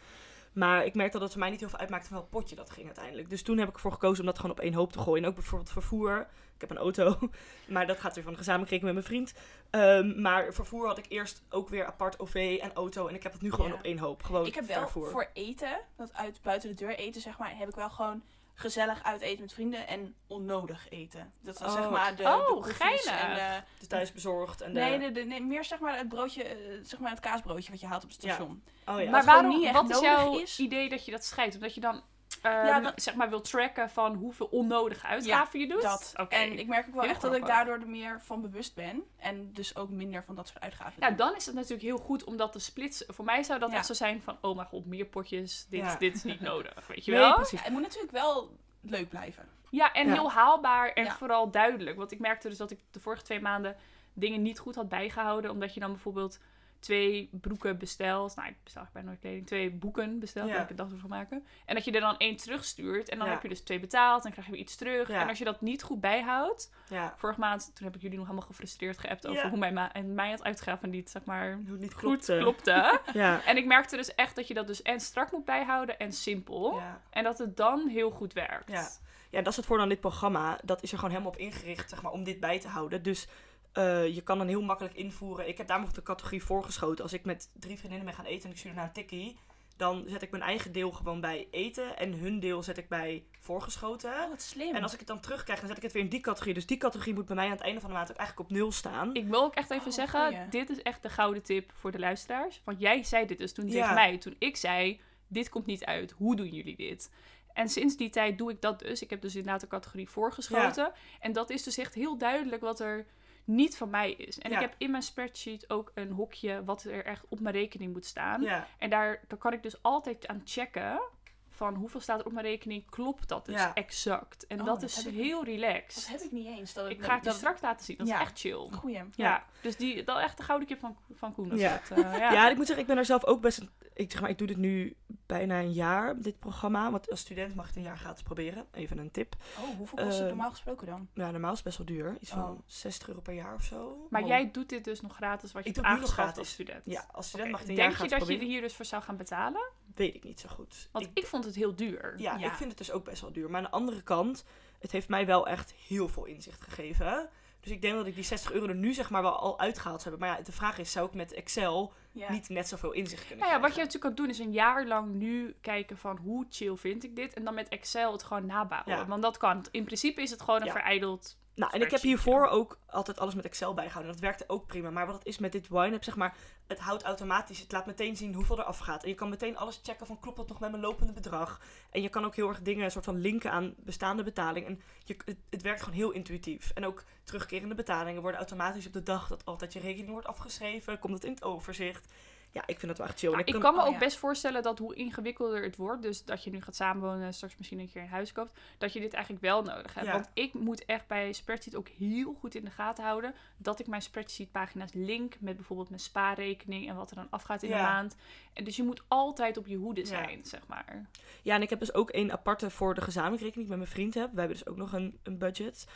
Maar 0.53 0.85
ik 0.85 0.93
merkte 0.95 1.11
dat 1.13 1.21
het 1.21 1.31
voor 1.31 1.39
mij 1.41 1.49
niet 1.49 1.59
heel 1.59 1.69
veel 1.69 1.79
uitmaakte 1.79 2.07
van 2.07 2.17
welk 2.17 2.29
potje 2.29 2.55
dat 2.55 2.69
ging 2.69 2.85
uiteindelijk. 2.85 3.29
Dus 3.29 3.43
toen 3.43 3.57
heb 3.57 3.67
ik 3.67 3.73
ervoor 3.73 3.91
gekozen 3.91 4.19
om 4.19 4.25
dat 4.25 4.35
gewoon 4.39 4.51
op 4.51 4.59
één 4.59 4.73
hoop 4.73 4.91
te 4.91 4.99
gooien. 4.99 5.23
En 5.23 5.29
ook 5.29 5.35
bijvoorbeeld 5.35 5.71
vervoer. 5.71 6.27
Ik 6.55 6.61
heb 6.61 6.69
een 6.69 6.77
auto, 6.77 7.19
maar 7.67 7.87
dat 7.87 7.99
gaat 7.99 8.15
weer 8.15 8.23
van 8.23 8.33
de 8.33 8.37
gezamenlijke 8.39 8.73
rekening 8.75 8.95
met 8.97 9.07
mijn 9.07 9.23
vriend. 9.23 9.33
Ehm, 9.69 10.21
maar 10.21 10.53
vervoer 10.53 10.87
had 10.87 10.97
ik 10.97 11.05
eerst 11.09 11.41
ook 11.49 11.69
weer 11.69 11.85
apart 11.85 12.19
OV 12.19 12.57
en 12.61 12.73
auto. 12.73 13.07
En 13.07 13.15
ik 13.15 13.23
heb 13.23 13.31
het 13.31 13.41
nu 13.41 13.51
gewoon 13.51 13.67
Ja. 13.69 13.73
op 13.75 13.83
één 13.83 13.97
hoop. 13.97 14.23
Gewoon 14.23 14.45
Ik 14.45 14.55
heb 14.55 14.65
wel 14.65 14.79
vervoer. 14.79 15.09
voor 15.09 15.27
eten, 15.33 15.79
dat 15.95 16.13
uit 16.13 16.39
buiten 16.41 16.69
de 16.69 16.75
deur 16.75 16.95
eten 16.95 17.21
zeg 17.21 17.37
maar, 17.37 17.57
heb 17.57 17.69
ik 17.69 17.75
wel 17.75 17.89
gewoon 17.89 18.21
gezellig 18.53 19.03
uit 19.03 19.21
eten 19.21 19.41
met 19.41 19.53
vrienden 19.53 19.87
en 19.87 20.15
onnodig 20.27 20.89
eten. 20.89 21.33
Dat 21.41 21.59
was 21.59 21.73
Oh. 21.75 21.81
zeg 21.81 21.89
maar 21.89 22.15
de, 22.15 22.23
Oh, 22.23 22.63
de 22.63 22.73
en 23.11 23.35
de, 23.35 23.63
Dus 23.79 23.87
thuis 23.87 24.11
bezorgd 24.11 24.61
en 24.61 24.73
de... 24.73 24.79
nee, 24.79 24.99
de, 24.99 25.11
de- 25.11 25.23
nee, 25.23 25.41
meer 25.41 25.63
zeg 25.65 25.79
maar 25.79 25.97
het 25.97 26.07
broodje, 26.09 26.43
eh, 26.43 26.55
zeg 26.83 26.99
maar 26.99 27.11
het 27.11 27.19
kaasbroodje 27.19 27.71
wat 27.71 27.79
je 27.79 27.87
haalt 27.87 28.03
op 28.03 28.09
het 28.09 28.23
Ja. 28.23 28.33
station. 28.33 28.63
Oh 28.85 29.01
ja. 29.01 29.09
maar 29.09 29.25
waarom, 29.25 29.47
niet 29.57 29.63
echt 29.65 29.73
wat 29.73 29.89
is 29.89 29.99
jouw 29.99 30.39
is. 30.39 30.59
idee 30.59 30.89
dat 30.89 31.05
je 31.05 31.11
dat 31.11 31.25
scheidt? 31.25 31.55
Omdat 31.55 31.73
je 31.75 31.81
dan, 31.81 32.01
Ja, 32.41 32.79
dat- 32.79 33.01
zeg 33.01 33.15
maar, 33.15 33.29
wil 33.29 33.41
tracken 33.41 33.89
van 33.89 34.15
hoeveel 34.15 34.45
onnodige 34.45 35.05
uitgaven 35.07 35.59
je 35.59 35.67
doet? 35.67 35.81
Dat. 35.81 36.13
En 36.29 36.59
ik 36.59 36.67
merk 36.67 36.87
ook 36.87 36.93
wel 36.93 37.01
Heel 37.03 37.11
echt 37.11 37.21
dat 37.21 37.35
ik 37.35 37.45
daardoor 37.45 37.79
er 37.79 37.87
meer 37.87 38.21
van 38.21 38.41
bewust 38.41 38.75
ben. 38.75 39.03
En 39.17 39.53
dus 39.53 39.75
ook 39.75 39.89
minder 39.89 40.23
van 40.23 40.35
dat 40.35 40.47
soort 40.47 40.59
uitgaven. 40.63 40.93
Ja, 40.99 41.07
doe. 41.07 41.17
dan 41.17 41.35
is 41.35 41.45
het 41.45 41.55
natuurlijk 41.55 41.81
heel 41.81 41.97
goed 41.97 42.23
om 42.23 42.37
dat 42.37 42.51
te 42.51 42.59
splitsen. 42.59 43.13
Voor 43.13 43.25
mij 43.25 43.43
zou 43.43 43.59
dat 43.59 43.71
Ja. 43.71 43.77
echt 43.77 43.85
zo 43.85 43.93
zijn 43.93 44.21
van, 44.21 44.37
oh 44.41 44.55
mijn 44.55 44.67
god, 44.67 44.85
meer 44.85 45.05
potjes, 45.05 45.65
dit, 45.69 45.79
Ja. 45.79 45.95
dit 45.95 46.15
is 46.15 46.23
niet 46.23 46.41
nodig, 46.41 46.87
weet 46.87 47.05
je 47.05 47.11
Nee, 47.11 47.19
wel? 47.19 47.33
precies. 47.35 47.57
Ja, 47.59 47.63
het 47.63 47.73
moet 47.73 47.81
natuurlijk 47.81 48.11
wel 48.11 48.57
leuk 48.81 49.09
blijven. 49.09 49.49
Ja, 49.69 49.91
en 49.93 50.07
Ja. 50.07 50.13
heel 50.13 50.31
haalbaar 50.31 50.89
en 50.93 51.03
Ja. 51.03 51.15
vooral 51.15 51.51
duidelijk. 51.51 51.97
Want 51.97 52.11
ik 52.11 52.19
merkte 52.19 52.49
dus 52.49 52.57
dat 52.57 52.71
ik 52.71 52.79
de 52.91 52.99
vorige 52.99 53.23
twee 53.23 53.41
maanden 53.41 53.75
dingen 54.13 54.41
niet 54.41 54.59
goed 54.59 54.75
had 54.75 54.89
bijgehouden. 54.89 55.51
Omdat 55.51 55.73
je 55.73 55.79
dan 55.79 55.91
bijvoorbeeld 55.91 56.39
twee 56.83 57.29
broeken 57.31 57.77
bestelt. 57.77 58.35
Nou, 58.35 58.47
ik 58.47 58.55
bestel 58.63 58.81
eigenlijk 58.81 58.93
bijna 58.93 59.07
nooit 59.07 59.19
kleding. 59.19 59.47
Twee 59.47 59.71
boeken 59.71 60.19
bestelt, 60.19 60.47
Ja. 60.47 60.53
waar 60.53 60.63
ik 60.63 60.69
een 60.69 60.75
dag 60.75 60.87
van 60.97 61.09
maken. 61.09 61.45
En 61.65 61.75
dat 61.75 61.85
je 61.85 61.91
er 61.91 61.99
dan 62.01 62.17
één 62.17 62.35
terugstuurt. 62.35 63.09
En 63.09 63.17
dan 63.17 63.27
Ja. 63.27 63.33
heb 63.33 63.41
je 63.41 63.49
dus 63.49 63.61
twee 63.61 63.79
betaald. 63.79 64.15
En 64.17 64.21
dan 64.23 64.31
krijg 64.31 64.45
je 64.45 64.51
weer 64.53 64.61
iets 64.61 64.75
terug. 64.75 65.07
Ja. 65.07 65.21
En 65.21 65.27
als 65.27 65.37
je 65.37 65.43
dat 65.43 65.61
niet 65.61 65.83
goed 65.83 66.01
bijhoudt. 66.01 66.71
Ja. 66.89 67.13
Vorige 67.17 67.39
maand, 67.39 67.71
toen 67.75 67.85
heb 67.85 67.95
ik 67.95 68.01
jullie 68.01 68.17
nog 68.17 68.27
helemaal 68.27 68.47
gefrustreerd 68.47 68.97
geappt 68.99 69.27
over 69.27 69.49
hoe 69.49 69.57
mijn, 69.57 69.73
ma 69.73 69.93
en 69.93 70.13
mijn 70.13 70.43
uitgaven 70.43 70.89
niet, 70.89 71.09
zeg 71.09 71.23
maar, 71.25 71.53
Hoe 71.53 71.71
het 71.71 71.79
niet 71.79 71.93
goed 71.93 72.01
klopte. 72.01 72.37
klopte. 72.39 72.99
Ja. 73.13 73.43
en 73.45 73.57
ik 73.57 73.65
merkte 73.65 73.95
dus 73.95 74.15
echt 74.15 74.35
dat 74.35 74.47
je 74.47 74.53
dat 74.53 74.67
dus 74.67 74.81
en 74.81 74.99
strak 74.99 75.31
moet 75.31 75.45
bijhouden 75.45 75.99
en 75.99 76.11
simpel. 76.13 76.81
En 77.09 77.23
dat 77.23 77.37
het 77.37 77.57
dan 77.57 77.87
heel 77.87 78.09
goed 78.11 78.33
werkt. 78.33 78.71
Ja. 78.71 78.87
ja, 79.29 79.37
dat 79.41 79.47
is 79.47 79.55
het 79.55 79.65
voordeel 79.65 79.83
aan 79.83 79.89
dit 79.91 79.99
programma. 79.99 80.59
Dat 80.63 80.83
is 80.83 80.91
er 80.91 80.97
gewoon 80.97 81.11
helemaal 81.13 81.33
op 81.33 81.39
ingericht, 81.39 81.89
zeg 81.89 82.01
maar, 82.01 82.11
om 82.11 82.23
dit 82.23 82.39
bij 82.39 82.59
te 82.59 82.67
houden. 82.67 83.03
Dus 83.03 83.27
eh, 83.73 84.15
je 84.15 84.21
kan 84.21 84.37
dan 84.37 84.47
heel 84.47 84.61
makkelijk 84.61 84.95
invoeren. 84.95 85.47
Ik 85.47 85.57
heb 85.57 85.67
daar 85.67 85.77
bijvoorbeeld 85.77 86.05
de 86.07 86.13
categorie 86.13 86.43
voorgeschoten. 86.43 87.03
Als 87.03 87.13
ik 87.13 87.25
met 87.25 87.49
drie 87.59 87.77
vriendinnen 87.77 88.05
ben 88.07 88.15
gaan 88.15 88.25
eten 88.25 88.43
en 88.45 88.51
ik 88.51 88.57
stuur 88.57 88.73
naar 88.73 88.83
een 88.85 88.91
tikkie... 88.91 89.37
dan 89.77 90.03
zet 90.07 90.21
ik 90.21 90.31
mijn 90.31 90.43
eigen 90.43 90.71
deel 90.71 90.91
gewoon 90.91 91.21
bij 91.21 91.47
eten. 91.51 91.97
En 91.97 92.13
hun 92.13 92.39
deel 92.39 92.63
zet 92.63 92.77
ik 92.77 92.89
bij 92.89 93.23
voorgeschoten. 93.39 94.11
Oh, 94.11 94.29
wat 94.29 94.41
slim. 94.41 94.75
En 94.75 94.83
als 94.83 94.93
ik 94.93 94.99
het 94.99 95.07
dan 95.07 95.19
terugkrijg, 95.19 95.59
dan 95.59 95.67
zet 95.67 95.77
ik 95.77 95.83
het 95.83 95.91
weer 95.93 96.03
in 96.03 96.09
die 96.09 96.19
categorie. 96.21 96.53
Dus 96.53 96.65
die 96.65 96.77
categorie 96.77 97.13
moet 97.13 97.25
bij 97.25 97.35
mij 97.35 97.45
aan 97.45 97.51
het 97.51 97.61
einde 97.61 97.79
van 97.79 97.89
de 97.89 97.95
maand 97.95 98.11
ook 98.11 98.17
eigenlijk 98.17 98.49
op 98.49 98.55
nul 98.55 98.71
staan. 98.71 99.13
Ik 99.15 99.27
wil 99.27 99.43
ook 99.43 99.55
echt 99.55 99.71
even 99.71 99.87
Oh, 99.87 99.93
zeggen, 99.93 100.27
goeie. 100.27 100.47
dit 100.49 100.69
is 100.69 100.81
echt 100.81 101.01
de 101.03 101.09
gouden 101.09 101.43
tip 101.43 101.71
voor 101.73 101.91
de 101.91 101.99
luisteraars. 101.99 102.61
Want 102.63 102.79
jij 102.79 103.03
zei 103.03 103.25
dit 103.25 103.37
dus 103.37 103.53
toen 103.53 103.65
Ja. 103.67 103.71
tegen 103.71 103.93
mij. 103.93 104.17
Toen 104.17 104.35
ik 104.39 104.55
zei, 104.57 105.01
dit 105.27 105.49
komt 105.49 105.65
niet 105.65 105.85
uit. 105.85 106.11
Hoe 106.11 106.35
doen 106.35 106.49
jullie 106.49 106.75
dit? 106.75 107.11
En 107.53 107.69
sinds 107.69 107.97
die 107.97 108.09
tijd 108.09 108.37
doe 108.37 108.51
ik 108.51 108.61
dat 108.61 108.79
dus. 108.79 109.01
Ik 109.01 109.09
heb 109.09 109.21
dus 109.21 109.35
inderdaad 109.35 109.61
de 109.61 109.67
categorie 109.67 110.09
voorgeschoten. 110.09 110.91
En 111.19 111.33
dat 111.33 111.49
is 111.49 111.63
dus 111.63 111.77
echt 111.77 111.93
heel 111.93 112.17
duidelijk 112.17 112.61
wat 112.61 112.79
er 112.79 113.05
niet 113.43 113.77
van 113.77 113.89
mij 113.89 114.11
is. 114.11 114.39
En 114.39 114.49
Ja. 114.49 114.55
ik 114.55 114.61
heb 114.61 114.75
in 114.77 114.91
mijn 114.91 115.03
spreadsheet 115.03 115.69
ook 115.69 115.91
een 115.95 116.11
hokje 116.11 116.63
wat 116.63 116.83
er 116.83 117.05
echt 117.05 117.25
op 117.29 117.39
mijn 117.39 117.55
rekening 117.55 117.93
moet 117.93 118.05
staan. 118.05 118.41
Ja, 118.41 118.67
En 118.77 118.89
daar, 118.89 119.21
daar 119.27 119.39
kan 119.39 119.53
ik 119.53 119.63
dus 119.63 119.81
altijd 119.81 120.27
aan 120.27 120.41
checken 120.45 121.01
van 121.49 121.75
hoeveel 121.75 121.99
staat 121.99 122.19
er 122.19 122.25
op 122.25 122.31
mijn 122.31 122.45
rekening. 122.45 122.89
Klopt 122.89 123.27
dat 123.27 123.45
dus 123.45 123.55
Ja. 123.55 123.73
exact? 123.73 124.47
En 124.47 124.59
Oh, 124.59 124.65
dat, 124.65 124.79
dat 124.81 124.89
is 124.89 125.05
ik 125.05 125.13
heel 125.13 125.43
relaxed. 125.43 125.95
Dat 125.95 126.07
heb 126.07 126.21
ik 126.21 126.31
niet 126.31 126.47
eens. 126.47 126.73
Dat 126.73 126.89
Ik 126.89 127.03
ga 127.03 127.15
het 127.15 127.23
je 127.25 127.31
straks 127.31 127.61
laten 127.61 127.85
zien. 127.85 127.97
Dat 127.97 128.07
Ja. 128.07 128.15
is 128.15 128.21
echt 128.21 128.39
chill. 128.39 128.67
Goeie. 128.71 129.01
Ja, 129.15 129.45
dus 129.61 129.75
die, 129.77 130.03
dat 130.03 130.19
echt 130.19 130.37
de 130.37 130.43
gouden 130.43 130.67
kip 130.67 130.79
van, 130.79 130.97
van 131.13 131.33
Koen. 131.33 131.57
Ja. 131.57 131.81
dat, 131.89 131.97
eh, 131.97 132.17
ja. 132.17 132.31
ja. 132.33 132.49
ik 132.49 132.55
moet 132.55 132.65
zeggen, 132.65 132.83
ik 132.83 132.89
ben 132.89 132.97
er 132.97 133.05
zelf 133.05 133.25
ook 133.25 133.41
best... 133.41 133.59
een- 133.59 133.69
Ik, 133.95 134.11
zeg 134.11 134.21
maar, 134.21 134.29
ik 134.29 134.37
doe 134.37 134.47
dit 134.47 134.57
nu 134.57 134.95
bijna 135.25 135.59
een 135.59 135.71
jaar, 135.71 136.19
dit 136.21 136.39
programma. 136.39 136.91
Want 136.91 137.09
als 137.09 137.19
student 137.19 137.55
mag 137.55 137.63
je 137.63 137.69
het 137.69 137.77
een 137.79 137.83
jaar 137.85 137.97
gratis 137.97 138.23
proberen. 138.23 138.65
Even 138.71 138.97
een 138.97 139.11
tip. 139.11 139.35
Oh, 139.59 139.77
hoeveel 139.77 139.97
kost 139.97 140.09
het 140.11 140.21
Eh, 140.21 140.27
normaal 140.27 140.49
gesproken 140.49 140.87
dan? 140.87 141.07
Nou, 141.13 141.31
normaal 141.31 141.51
is 141.51 141.55
het 141.57 141.65
best 141.65 141.77
wel 141.77 141.87
duur. 141.87 142.17
Iets 142.19 142.31
van 142.31 142.51
Oh. 142.51 142.59
60 142.65 143.07
euro 143.07 143.21
per 143.21 143.33
jaar 143.33 143.53
of 143.55 143.63
zo. 143.63 144.07
Maar 144.09 144.21
Om- 144.21 144.27
jij 144.27 144.51
doet 144.51 144.69
dit 144.69 144.83
dus 144.83 145.01
nog 145.01 145.15
gratis, 145.15 145.51
wat 145.51 145.63
je 145.63 145.69
Ik 145.69 145.75
doe 145.75 145.85
het 145.85 145.93
nu 145.93 145.99
nog 146.01 146.11
gratis. 146.11 146.37
als 146.37 146.49
student. 146.51 146.81
Ja, 146.85 147.07
als 147.11 147.27
student 147.27 147.51
mag 147.51 147.59
je 147.59 147.65
het 147.65 147.75
een 147.77 147.81
Denk 147.83 147.91
jaar 147.91 148.01
je 148.01 148.07
gratis 148.07 148.11
dat 148.11 148.19
je 148.19 148.25
proberen. 148.33 148.47
hier 148.53 148.61
dus 148.61 148.75
voor 148.75 148.85
zou 148.85 149.03
gaan 149.03 149.17
betalen? 149.17 149.71
Weet 149.95 150.15
ik 150.15 150.23
niet 150.23 150.39
zo 150.39 150.49
goed. 150.49 150.89
Want 150.91 151.05
Ik- 151.05 151.11
ik, 151.13 151.25
vond 151.25 151.45
het 151.45 151.55
heel 151.55 151.75
duur. 151.75 152.13
ja, 152.17 152.37
Ja. 152.37 152.47
ik 152.47 152.53
vind 152.53 152.69
het 152.69 152.77
dus 152.77 152.91
ook 152.91 153.03
best 153.03 153.21
wel 153.21 153.31
duur. 153.31 153.47
Maar 153.49 153.57
aan 153.57 153.63
de 153.63 153.71
andere 153.71 154.01
kant, 154.03 154.45
het 154.79 154.91
heeft 154.91 155.07
mij 155.09 155.25
wel 155.25 155.47
echt 155.47 155.73
heel 155.73 156.07
veel 156.07 156.25
inzicht 156.25 156.61
gegeven. 156.61 157.29
Dus 157.63 157.71
ik 157.71 157.81
denk 157.81 157.95
dat 157.95 158.05
ik 158.07 158.15
die 158.15 158.23
60 158.23 158.51
euro 158.51 158.67
er 158.67 158.75
nu 158.75 158.93
zeg 158.93 159.09
maar 159.09 159.21
wel 159.21 159.39
al 159.39 159.59
uitgehaald 159.59 160.03
heb. 160.03 160.19
Maar 160.19 160.37
ja, 160.37 160.43
de 160.43 160.51
vraag 160.51 160.77
is, 160.77 160.91
zou 160.91 161.07
ik 161.07 161.13
met 161.13 161.33
Excel 161.33 161.93
Ja. 162.11 162.31
niet 162.31 162.49
net 162.49 162.67
zoveel 162.67 162.91
inzicht 162.91 163.27
kunnen 163.27 163.45
Nou 163.45 163.51
ja, 163.57 163.61
wat 163.61 163.75
je 163.75 163.81
natuurlijk 163.83 164.15
kan 164.15 164.25
doen 164.25 164.29
is 164.33 164.39
een 164.39 164.51
jaar 164.51 164.85
lang 164.87 165.13
nu 165.13 165.55
kijken 165.61 165.97
van 165.97 166.17
hoe 166.17 166.45
chill 166.49 166.75
vind 166.75 167.03
ik 167.03 167.15
dit. 167.15 167.33
En 167.33 167.43
dan 167.43 167.53
met 167.53 167.69
Excel 167.69 168.11
het 168.11 168.23
gewoon 168.23 168.45
nabouwen. 168.45 168.95
Ja. 168.97 169.05
Want 169.05 169.21
dat 169.21 169.37
kan. 169.37 169.65
In 169.71 169.83
principe 169.83 170.21
is 170.21 170.31
het 170.31 170.41
gewoon 170.41 170.59
een 170.59 170.65
Ja. 170.65 170.71
verijdeld 170.71 171.37
Nou, 171.55 171.71
en 171.73 171.81
ik 171.81 171.91
heb 171.91 172.01
hiervoor 172.01 172.47
ook 172.47 172.79
altijd 172.85 173.19
alles 173.19 173.35
met 173.35 173.45
Excel 173.45 173.73
bijgehouden. 173.73 174.11
Dat 174.11 174.21
werkte 174.21 174.43
ook 174.47 174.67
prima. 174.67 174.89
Maar 174.89 175.05
wat 175.05 175.15
het 175.15 175.25
is 175.25 175.37
met 175.37 175.51
dit 175.51 175.67
YNAB, 175.67 176.03
zeg 176.03 176.15
maar, 176.15 176.35
het 176.67 176.79
houdt 176.79 177.03
automatisch. 177.03 177.59
Het 177.59 177.71
laat 177.71 177.85
meteen 177.85 178.15
zien 178.15 178.33
hoeveel 178.33 178.57
er 178.57 178.63
afgaat. 178.63 179.03
En 179.03 179.09
je 179.09 179.15
kan 179.15 179.29
meteen 179.29 179.57
alles 179.57 179.79
checken 179.83 180.05
van 180.05 180.19
klopt 180.19 180.37
dat 180.37 180.47
nog 180.47 180.59
met 180.59 180.71
mijn 180.71 180.83
lopende 180.83 181.13
bedrag. 181.13 181.61
En 181.91 182.01
je 182.01 182.09
kan 182.09 182.25
ook 182.25 182.35
heel 182.35 182.47
erg 182.47 182.61
dingen 182.61 182.91
soort 182.91 183.05
van 183.05 183.19
linken 183.19 183.51
aan 183.51 183.73
bestaande 183.77 184.23
betaling. 184.23 184.65
En 184.65 184.81
je, 185.03 185.15
het, 185.25 185.37
het 185.49 185.61
werkt 185.61 185.79
gewoon 185.81 185.97
heel 185.97 186.11
intuïtief. 186.11 186.71
En 186.73 186.85
ook 186.85 187.03
terugkerende 187.23 187.75
betalingen 187.75 188.21
worden 188.21 188.39
automatisch 188.39 188.87
op 188.87 188.93
de 188.93 189.03
dag 189.03 189.27
dat 189.27 189.45
altijd 189.45 189.73
je 189.73 189.79
rekening 189.79 190.11
wordt 190.11 190.27
afgeschreven. 190.27 190.99
Komt 190.99 191.13
het 191.13 191.23
in 191.23 191.33
het 191.33 191.43
overzicht. 191.43 192.13
Ja, 192.53 192.61
ik 192.65 192.79
vind 192.79 192.87
dat 192.87 192.97
wel 192.97 193.07
echt 193.07 193.19
chill. 193.19 193.31
En 193.31 193.37
Ja, 193.37 193.45
ik 193.45 193.51
kan- 193.51 193.61
kan 193.61 193.73
me 193.75 193.79
oh 193.81 193.87
ook 193.87 193.93
ja. 193.93 193.99
best 193.99 194.17
voorstellen 194.17 194.63
dat 194.63 194.79
hoe 194.79 194.95
ingewikkelder 194.95 195.63
het 195.63 195.75
wordt, 195.75 196.01
dus 196.01 196.25
dat 196.25 196.43
je 196.43 196.49
nu 196.49 196.61
gaat 196.61 196.75
samenwonen, 196.75 197.33
straks 197.33 197.57
misschien 197.57 197.79
een 197.79 197.91
keer 197.91 198.01
een 198.01 198.07
huis 198.07 198.31
koopt, 198.31 198.59
dat 198.77 198.93
je 198.93 198.99
dit 198.99 199.13
eigenlijk 199.13 199.43
wel 199.43 199.63
nodig 199.63 199.93
hebt. 199.93 200.05
Ja. 200.05 200.11
Want 200.13 200.29
ik 200.33 200.53
moet 200.53 200.85
echt 200.85 201.07
bij 201.07 201.33
spreadsheet 201.33 201.75
ook 201.75 201.87
heel 201.87 202.33
goed 202.39 202.55
in 202.55 202.63
de 202.65 202.71
gaten 202.71 203.03
houden 203.03 203.33
dat 203.57 203.79
ik 203.79 203.87
mijn 203.87 204.01
spreadsheet 204.01 204.51
pagina's 204.51 204.93
link 204.93 205.35
met 205.39 205.55
bijvoorbeeld 205.55 205.89
mijn 205.89 206.01
spaarrekening 206.01 206.89
en 206.89 206.95
wat 206.95 207.09
er 207.09 207.15
dan 207.15 207.27
afgaat 207.29 207.63
in 207.63 207.69
de 207.69 207.75
maand. 207.75 208.15
En 208.53 208.63
dus 208.63 208.75
je 208.75 208.83
moet 208.83 209.03
altijd 209.07 209.57
op 209.57 209.67
je 209.67 209.77
hoede 209.77 210.05
zijn, 210.05 210.45
zeg 210.45 210.67
maar. 210.67 211.05
Ja, 211.41 211.55
en 211.55 211.61
ik 211.61 211.69
heb 211.69 211.79
dus 211.79 211.93
ook 211.93 212.09
één 212.09 212.31
aparte 212.31 212.69
voor 212.69 212.93
de 212.93 213.01
gezamenlijke 213.01 213.45
rekening 213.45 213.67
die 213.69 213.75
ik 213.75 213.79
met 213.81 213.89
mijn 213.95 214.01
vriend 214.11 214.13
heb. 214.23 214.33
Wij 214.35 214.45
hebben 214.45 214.57
dus 214.63 214.67
ook 214.73 214.77
nog 214.77 214.93
een, 214.93 215.19
een 215.23 215.37
budget. 215.37 215.87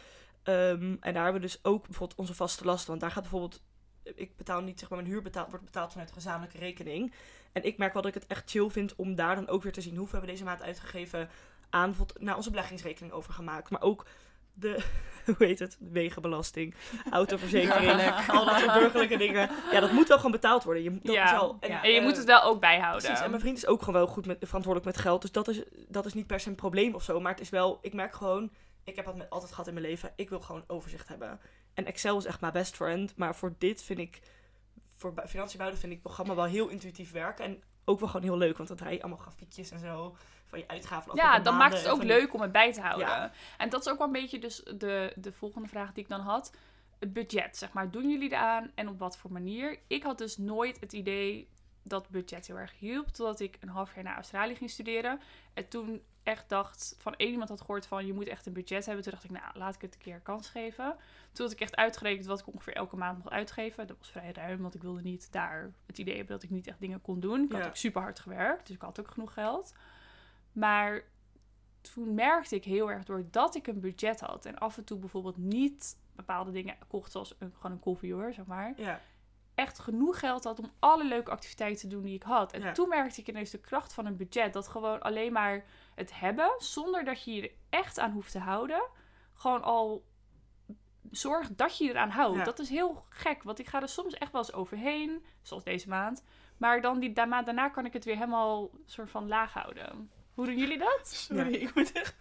Ehm, 0.43 0.95
en 0.99 1.13
daar 1.13 1.23
hebben 1.23 1.41
we 1.41 1.47
dus 1.47 1.59
ook 1.63 1.83
bijvoorbeeld 1.85 2.19
onze 2.19 2.35
vaste 2.35 2.65
lasten. 2.65 2.89
Want 2.89 3.01
daar 3.01 3.11
gaat 3.11 3.21
bijvoorbeeld... 3.21 3.61
Ik 4.15 4.37
betaal 4.37 4.61
niet, 4.61 4.79
zeg 4.79 4.89
maar, 4.89 4.99
mijn 4.99 5.11
huur 5.11 5.21
betaald, 5.21 5.49
wordt 5.49 5.65
betaald 5.65 5.91
vanuit 5.91 6.07
de 6.07 6.13
gezamenlijke 6.13 6.57
rekening. 6.57 7.13
En 7.51 7.63
ik 7.63 7.77
merk 7.77 7.93
wel 7.93 8.01
dat 8.01 8.15
ik 8.15 8.21
het 8.21 8.31
echt 8.31 8.49
chill 8.49 8.69
vind 8.69 8.95
om 8.95 9.15
daar 9.15 9.35
dan 9.35 9.47
ook 9.47 9.63
weer 9.63 9.71
te 9.71 9.81
zien... 9.81 9.95
hoeveel 9.95 10.11
hebben 10.19 10.29
we 10.29 10.35
deze 10.35 10.49
maand 10.49 10.63
uitgegeven 10.63 11.29
aan 11.69 11.95
naar 12.19 12.35
onze 12.35 12.49
beleggingsrekening 12.49 13.13
overgemaakt. 13.13 13.69
Maar 13.69 13.81
ook 13.81 14.05
de, 14.53 14.83
hoe 15.25 15.35
heet 15.37 15.59
het, 15.59 15.77
wegenbelasting, 15.79 16.75
autoverzekering, 17.11 17.95
Burgerlijk. 17.95 18.29
al 18.29 18.45
dat 18.45 18.59
soort 18.59 18.79
burgerlijke 18.79 19.17
dingen. 19.17 19.49
Ja, 19.71 19.79
dat 19.79 19.91
moet 19.91 20.07
wel 20.07 20.17
gewoon 20.17 20.31
betaald 20.31 20.63
worden. 20.63 20.83
Je, 20.83 20.99
dat 21.03 21.13
Ja. 21.15 21.31
wel, 21.31 21.57
Ja. 21.59 21.83
En 21.83 21.91
je 21.91 21.97
eh, 21.97 22.03
moet 22.03 22.17
het 22.17 22.25
wel 22.25 22.43
ook 22.43 22.59
bijhouden. 22.59 23.03
Precies, 23.03 23.23
en 23.23 23.29
mijn 23.29 23.41
vriend 23.41 23.57
is 23.57 23.67
ook 23.67 23.79
gewoon 23.79 23.95
wel 23.95 24.07
goed 24.07 24.25
met, 24.25 24.37
verantwoordelijk 24.39 24.95
met 24.95 25.05
geld. 25.05 25.21
Dus 25.21 25.31
dat 25.31 25.47
is, 25.47 25.63
dat 25.87 26.05
is 26.05 26.13
niet 26.13 26.27
per 26.27 26.39
se 26.39 26.49
een 26.49 26.55
probleem 26.55 26.95
of 26.95 27.03
zo. 27.03 27.19
Maar 27.19 27.31
het 27.31 27.41
is 27.41 27.49
wel, 27.49 27.79
ik 27.81 27.93
merk 27.93 28.13
gewoon, 28.15 28.51
ik 28.87 28.95
heb 28.95 29.05
dat 29.05 29.15
met, 29.15 29.29
altijd 29.29 29.51
gehad 29.51 29.67
in 29.67 29.73
mijn 29.73 29.85
leven. 29.85 30.13
Ik 30.15 30.29
wil 30.29 30.39
gewoon 30.39 30.63
overzicht 30.67 31.07
hebben. 31.07 31.39
En 31.73 31.85
Excel 31.85 32.17
is 32.17 32.25
echt 32.25 32.41
mijn 32.41 32.53
best 32.53 32.75
friend. 32.75 33.15
Maar 33.15 33.35
voor 33.35 33.55
dit 33.57 33.83
vind 33.83 33.99
ik, 33.99 34.21
voor 34.95 35.13
financiën 35.27 35.57
bouwen 35.57 35.79
vind 35.79 35.91
ik 35.91 35.97
het 35.97 36.07
programma 36.07 36.35
wel 36.35 36.45
heel 36.45 36.67
intuïtief 36.67 37.11
werken. 37.11 37.45
En 37.45 37.63
ook 37.85 37.99
wel 37.99 38.07
gewoon 38.09 38.25
heel 38.25 38.37
leuk, 38.37 38.57
want 38.57 38.77
draai 38.77 38.93
je 38.95 39.01
allemaal 39.01 39.19
grafiekjes 39.19 39.71
en 39.71 39.79
zo. 39.79 40.15
Van 40.45 40.59
je 40.59 40.67
uitgaven. 40.67 41.15
Ja, 41.15 41.39
dan 41.39 41.57
maakt 41.57 41.77
het 41.77 41.87
ook 41.87 41.99
die- 41.99 42.07
leuk 42.07 42.33
om 42.33 42.41
het 42.41 42.51
bij 42.51 42.73
te 42.73 42.81
houden. 42.81 43.07
Ja. 43.07 43.31
En 43.57 43.69
dat 43.69 43.81
is 43.85 43.91
ook 43.91 43.97
wel 43.97 44.07
een 44.07 44.13
beetje 44.13 44.39
dus 44.39 44.63
de, 44.63 45.13
de 45.15 45.31
volgende 45.31 45.67
vraag 45.67 45.93
die 45.93 46.03
ik 46.03 46.09
dan 46.09 46.19
had. 46.19 46.55
Het 46.99 47.13
budget, 47.13 47.57
zeg 47.57 47.71
maar. 47.73 47.91
Doen 47.91 48.09
jullie 48.09 48.29
eraan 48.31 48.71
en 48.75 48.87
op 48.87 48.99
wat 48.99 49.17
voor 49.17 49.31
manier? 49.31 49.79
Ik 49.87 50.03
had 50.03 50.17
dus 50.17 50.37
nooit 50.37 50.79
het 50.79 50.93
idee 50.93 51.49
dat 51.83 52.09
budget 52.09 52.47
heel 52.47 52.57
erg 52.57 52.73
hielp. 52.79 53.07
Totdat 53.07 53.39
ik 53.39 53.57
een 53.59 53.69
half 53.69 53.95
jaar 53.95 54.03
naar 54.03 54.15
Australië 54.15 54.55
ging 54.55 54.69
studeren. 54.69 55.19
En 55.53 55.67
toen 55.67 56.01
echt 56.27 56.49
dacht, 56.49 56.95
van 56.97 57.15
één 57.15 57.31
iemand 57.31 57.49
had 57.49 57.59
gehoord 57.61 57.85
van 57.87 58.05
je 58.05 58.13
moet 58.13 58.27
echt 58.27 58.45
een 58.45 58.53
budget 58.53 58.85
hebben. 58.85 59.03
Toen 59.03 59.11
dacht 59.11 59.23
ik, 59.23 59.29
nou 59.31 59.43
laat 59.53 59.75
ik 59.75 59.81
het 59.81 59.93
een 59.93 59.99
keer 60.01 60.19
kans 60.19 60.49
geven. 60.49 60.95
Toen 61.31 61.45
had 61.45 61.51
ik 61.55 61.61
echt 61.61 61.75
uitgerekend 61.75 62.25
wat 62.25 62.39
ik 62.39 62.47
ongeveer 62.47 62.73
elke 62.75 62.95
maand 62.95 63.17
mocht 63.17 63.29
uitgeven. 63.29 63.87
Dat 63.87 63.97
was 63.97 64.09
vrij 64.11 64.31
ruim, 64.31 64.61
want 64.61 64.75
ik 64.75 64.81
wilde 64.81 65.01
niet 65.01 65.31
daar 65.31 65.71
het 65.85 65.97
idee 65.97 66.15
hebben 66.15 66.33
dat 66.33 66.43
ik 66.43 66.49
niet 66.49 66.67
echt 66.67 66.79
dingen 66.79 67.01
kon 67.01 67.19
doen. 67.19 67.43
Ik 67.43 67.51
had 67.51 67.65
ook 67.65 67.75
super 67.75 68.01
hard 68.01 68.19
gewerkt, 68.19 68.67
dus 68.67 68.75
ik 68.75 68.81
had 68.81 68.99
ook 68.99 69.11
genoeg 69.11 69.33
geld. 69.33 69.73
Maar 70.51 71.01
toen 71.81 72.13
merkte 72.13 72.55
ik 72.55 72.63
heel 72.63 72.91
erg 72.91 73.03
doordat 73.03 73.55
ik 73.55 73.67
een 73.67 73.79
budget 73.79 74.19
had 74.19 74.45
en 74.45 74.57
af 74.57 74.77
en 74.77 74.83
toe 74.83 74.97
bijvoorbeeld 74.97 75.37
niet 75.37 75.97
bepaalde 76.15 76.51
dingen 76.51 76.75
kocht, 76.87 77.11
zoals 77.11 77.35
een, 77.39 77.51
gewoon 77.55 77.71
een 77.71 77.79
koffie 77.79 78.13
hoor, 78.13 78.33
zeg 78.33 78.45
maar, 78.45 78.73
Ja, 78.77 79.01
echt 79.55 79.79
genoeg 79.79 80.19
geld 80.19 80.43
had 80.43 80.59
om 80.59 80.71
alle 80.79 81.05
leuke 81.05 81.31
activiteiten 81.31 81.89
te 81.89 81.95
doen 81.95 82.03
die 82.03 82.15
ik 82.15 82.23
had. 82.23 82.53
En 82.53 82.61
Ja. 82.61 82.71
toen 82.71 82.89
merkte 82.89 83.21
ik 83.21 83.27
ineens 83.27 83.49
de 83.49 83.57
kracht 83.59 83.93
van 83.93 84.05
een 84.05 84.15
budget, 84.17 84.53
dat 84.53 84.67
gewoon 84.67 85.01
alleen 85.01 85.31
maar 85.33 85.65
het 85.97 86.19
hebben, 86.19 86.51
zonder 86.57 87.03
dat 87.03 87.23
je 87.23 87.33
je 87.33 87.41
er 87.41 87.51
echt 87.69 87.99
aan 87.99 88.11
hoeft 88.11 88.31
te 88.31 88.39
houden, 88.39 88.81
gewoon 89.33 89.63
al 89.63 90.05
zorg 91.11 91.49
dat 91.55 91.77
je 91.77 91.83
je 91.83 91.89
eraan 91.89 92.09
houdt. 92.09 92.37
Ja. 92.37 92.43
Dat 92.43 92.59
is 92.59 92.69
heel 92.69 93.05
gek, 93.09 93.43
want 93.43 93.59
ik 93.59 93.67
ga 93.67 93.81
er 93.81 93.89
soms 93.89 94.13
echt 94.13 94.31
wel 94.31 94.41
eens 94.41 94.53
overheen, 94.53 95.25
zoals 95.41 95.63
deze 95.63 95.89
maand. 95.89 96.23
Maar 96.57 96.81
dan 96.81 96.99
die 96.99 97.25
maand 97.25 97.45
daarna 97.45 97.69
kan 97.69 97.85
ik 97.85 97.93
het 97.93 98.05
weer 98.05 98.15
helemaal 98.15 98.69
soort 98.85 99.09
van 99.09 99.27
laag 99.27 99.53
houden. 99.53 100.11
Hoe 100.33 100.45
doen 100.45 100.57
jullie 100.57 100.77
dat? 100.77 101.07
Sorry, 101.29 101.53
ik 101.53 101.75
moet 101.75 101.91
echt... 101.91 102.15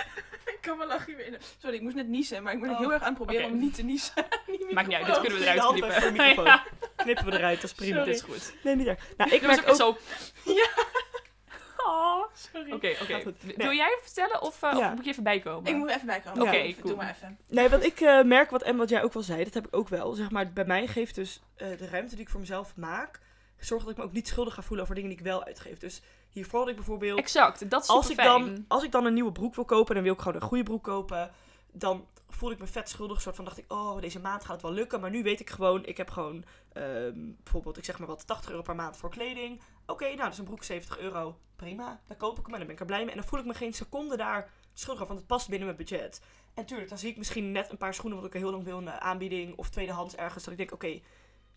ik 0.54 0.58
kan 0.60 0.78
wel 0.78 0.86
lachen 0.86 1.16
weer. 1.16 1.38
Sorry, 1.58 1.76
ik 1.76 1.82
moest 1.82 1.94
net 1.94 2.08
niezen, 2.08 2.42
maar 2.42 2.52
ik 2.52 2.60
ben 2.60 2.70
Oh, 2.70 2.78
heel 2.78 2.92
erg 2.92 3.02
aan 3.02 3.14
proberen 3.14 3.46
om 3.50 3.58
niet 3.58 3.74
te 3.74 3.82
niezen. 3.82 4.26
Niet 4.46 4.72
Maakt 4.72 4.88
niet 4.88 4.96
uit, 4.96 5.06
dit 5.06 5.20
kunnen 5.20 5.38
we 5.38 5.44
eruit 5.44 5.66
knippen. 5.66 5.90
even 5.90 6.02
voor 6.02 6.12
de 6.12 6.18
microfoon. 6.18 6.44
Ja, 6.44 6.64
Knippen 6.96 7.24
we 7.24 7.32
eruit, 7.38 7.60
dat 7.60 7.70
is 7.70 7.76
prima. 7.76 8.04
dit 8.04 8.14
is 8.14 8.22
goed. 8.22 8.54
Nee, 8.64 8.76
niet 8.76 8.86
erg. 8.86 9.16
Nou, 9.16 9.30
ik 9.30 9.42
merk 9.42 9.60
ook 9.60 9.68
ook... 9.68 9.74
zo... 9.74 9.96
Ja. 10.44 10.68
Oh. 11.86 12.24
Sorry. 12.32 12.72
Oké, 12.72 12.94
oké. 13.02 13.14
Nee. 13.42 13.54
Wil 13.56 13.72
jij 13.72 13.98
vertellen 14.02 14.42
of, 14.42 14.62
eh, 14.62 14.72
Ja. 14.78 14.88
of 14.88 14.94
moet 14.94 15.04
je 15.04 15.10
even 15.10 15.22
bijkomen? 15.22 15.70
Ik 15.70 15.76
moet 15.76 15.88
even 15.90 16.06
bijkomen. 16.06 16.42
Oké, 16.42 16.72
cool. 16.72 16.74
Doe 16.82 16.96
maar 16.96 17.10
even. 17.10 17.38
Nee, 17.48 17.68
wat 17.68 17.84
ik 17.84 18.00
eh, 18.00 18.22
merk, 18.22 18.50
wat, 18.50 18.62
en 18.62 18.76
wat 18.76 18.88
jij 18.88 19.02
ook 19.02 19.12
wel 19.12 19.22
zei, 19.22 19.44
dat 19.44 19.54
heb 19.54 19.66
ik 19.66 19.76
ook 19.76 19.88
wel. 19.88 20.12
Zeg 20.12 20.30
maar, 20.30 20.52
bij 20.52 20.64
mij 20.64 20.86
geeft 20.86 21.14
dus 21.14 21.42
eh, 21.56 21.68
de 21.78 21.88
ruimte 21.88 22.14
die 22.14 22.24
ik 22.24 22.30
voor 22.30 22.40
mezelf 22.40 22.76
maak, 22.76 23.20
zorgt 23.58 23.84
dat 23.84 23.92
ik 23.92 23.98
me 24.00 24.04
ook 24.06 24.12
niet 24.12 24.28
schuldig 24.28 24.54
ga 24.54 24.62
voelen 24.62 24.82
over 24.82 24.94
dingen 24.94 25.10
die 25.10 25.18
ik 25.18 25.24
wel 25.24 25.44
uitgeef. 25.44 25.78
Dus 25.78 26.02
hiervoor 26.30 26.60
had 26.60 26.68
ik 26.68 26.76
bijvoorbeeld, 26.76 27.18
Exact, 27.18 27.70
dat 27.70 27.82
is 27.82 27.88
als 27.88 28.10
ik, 28.10 28.16
dan, 28.16 28.64
als 28.68 28.82
ik 28.82 28.92
dan 28.92 29.04
een 29.04 29.14
nieuwe 29.14 29.32
broek 29.32 29.54
wil 29.54 29.64
kopen, 29.64 29.94
dan 29.94 30.04
wil 30.04 30.12
ik 30.12 30.18
gewoon 30.20 30.34
een 30.42 30.48
goede 30.48 30.62
broek 30.62 30.82
kopen. 30.84 31.30
Dan 31.72 32.06
voelde 32.28 32.54
ik 32.54 32.60
me 32.60 32.66
vet 32.66 32.88
schuldig, 32.88 33.20
soort 33.20 33.36
van 33.36 33.44
dacht 33.44 33.58
ik, 33.58 33.72
oh, 33.72 34.00
deze 34.00 34.20
maand 34.20 34.44
gaat 34.44 34.52
het 34.52 34.62
wel 34.62 34.72
lukken. 34.72 35.00
Maar 35.00 35.10
nu 35.10 35.22
weet 35.22 35.40
ik 35.40 35.50
gewoon, 35.50 35.86
ik 35.86 35.96
heb 35.96 36.10
gewoon, 36.10 36.44
ehm, 36.72 37.32
bijvoorbeeld, 37.42 37.76
ik 37.76 37.84
zeg 37.84 37.98
maar 37.98 38.08
wat, 38.08 38.26
80 38.26 38.50
euro 38.50 38.62
per 38.62 38.74
maand 38.74 38.96
voor 38.96 39.10
kleding. 39.10 39.60
Oké, 39.86 40.14
nou, 40.14 40.30
is 40.30 40.38
een 40.38 40.44
broek 40.44 40.64
70 40.64 40.98
euro. 40.98 41.38
Prima, 41.56 42.00
dan 42.06 42.16
koop 42.16 42.38
ik 42.38 42.44
hem 42.44 42.52
en 42.52 42.58
dan 42.58 42.66
ben 42.66 42.74
ik 42.74 42.80
er 42.80 42.86
blij 42.86 43.00
mee. 43.00 43.10
En 43.10 43.16
dan 43.16 43.28
voel 43.28 43.40
ik 43.40 43.46
me 43.46 43.54
geen 43.54 43.74
seconde 43.74 44.16
daar 44.16 44.50
schuldig 44.72 45.02
over, 45.02 45.14
want 45.14 45.18
het 45.18 45.36
past 45.36 45.48
binnen 45.48 45.66
mijn 45.66 45.78
budget. 45.78 46.22
En 46.54 46.66
tuurlijk, 46.66 46.88
dan 46.88 46.98
zie 46.98 47.10
ik 47.10 47.16
misschien 47.16 47.52
net 47.52 47.70
een 47.70 47.76
paar 47.76 47.94
schoenen 47.94 48.20
wat 48.20 48.26
ik 48.26 48.40
heel 48.40 48.50
lang 48.50 48.64
wil 48.64 48.84
de 48.84 49.00
aanbieding 49.00 49.56
of 49.56 49.70
tweedehands 49.70 50.16
ergens. 50.16 50.44
Dat 50.44 50.52
ik 50.52 50.58
denk, 50.58 50.72
oké, 50.72 51.00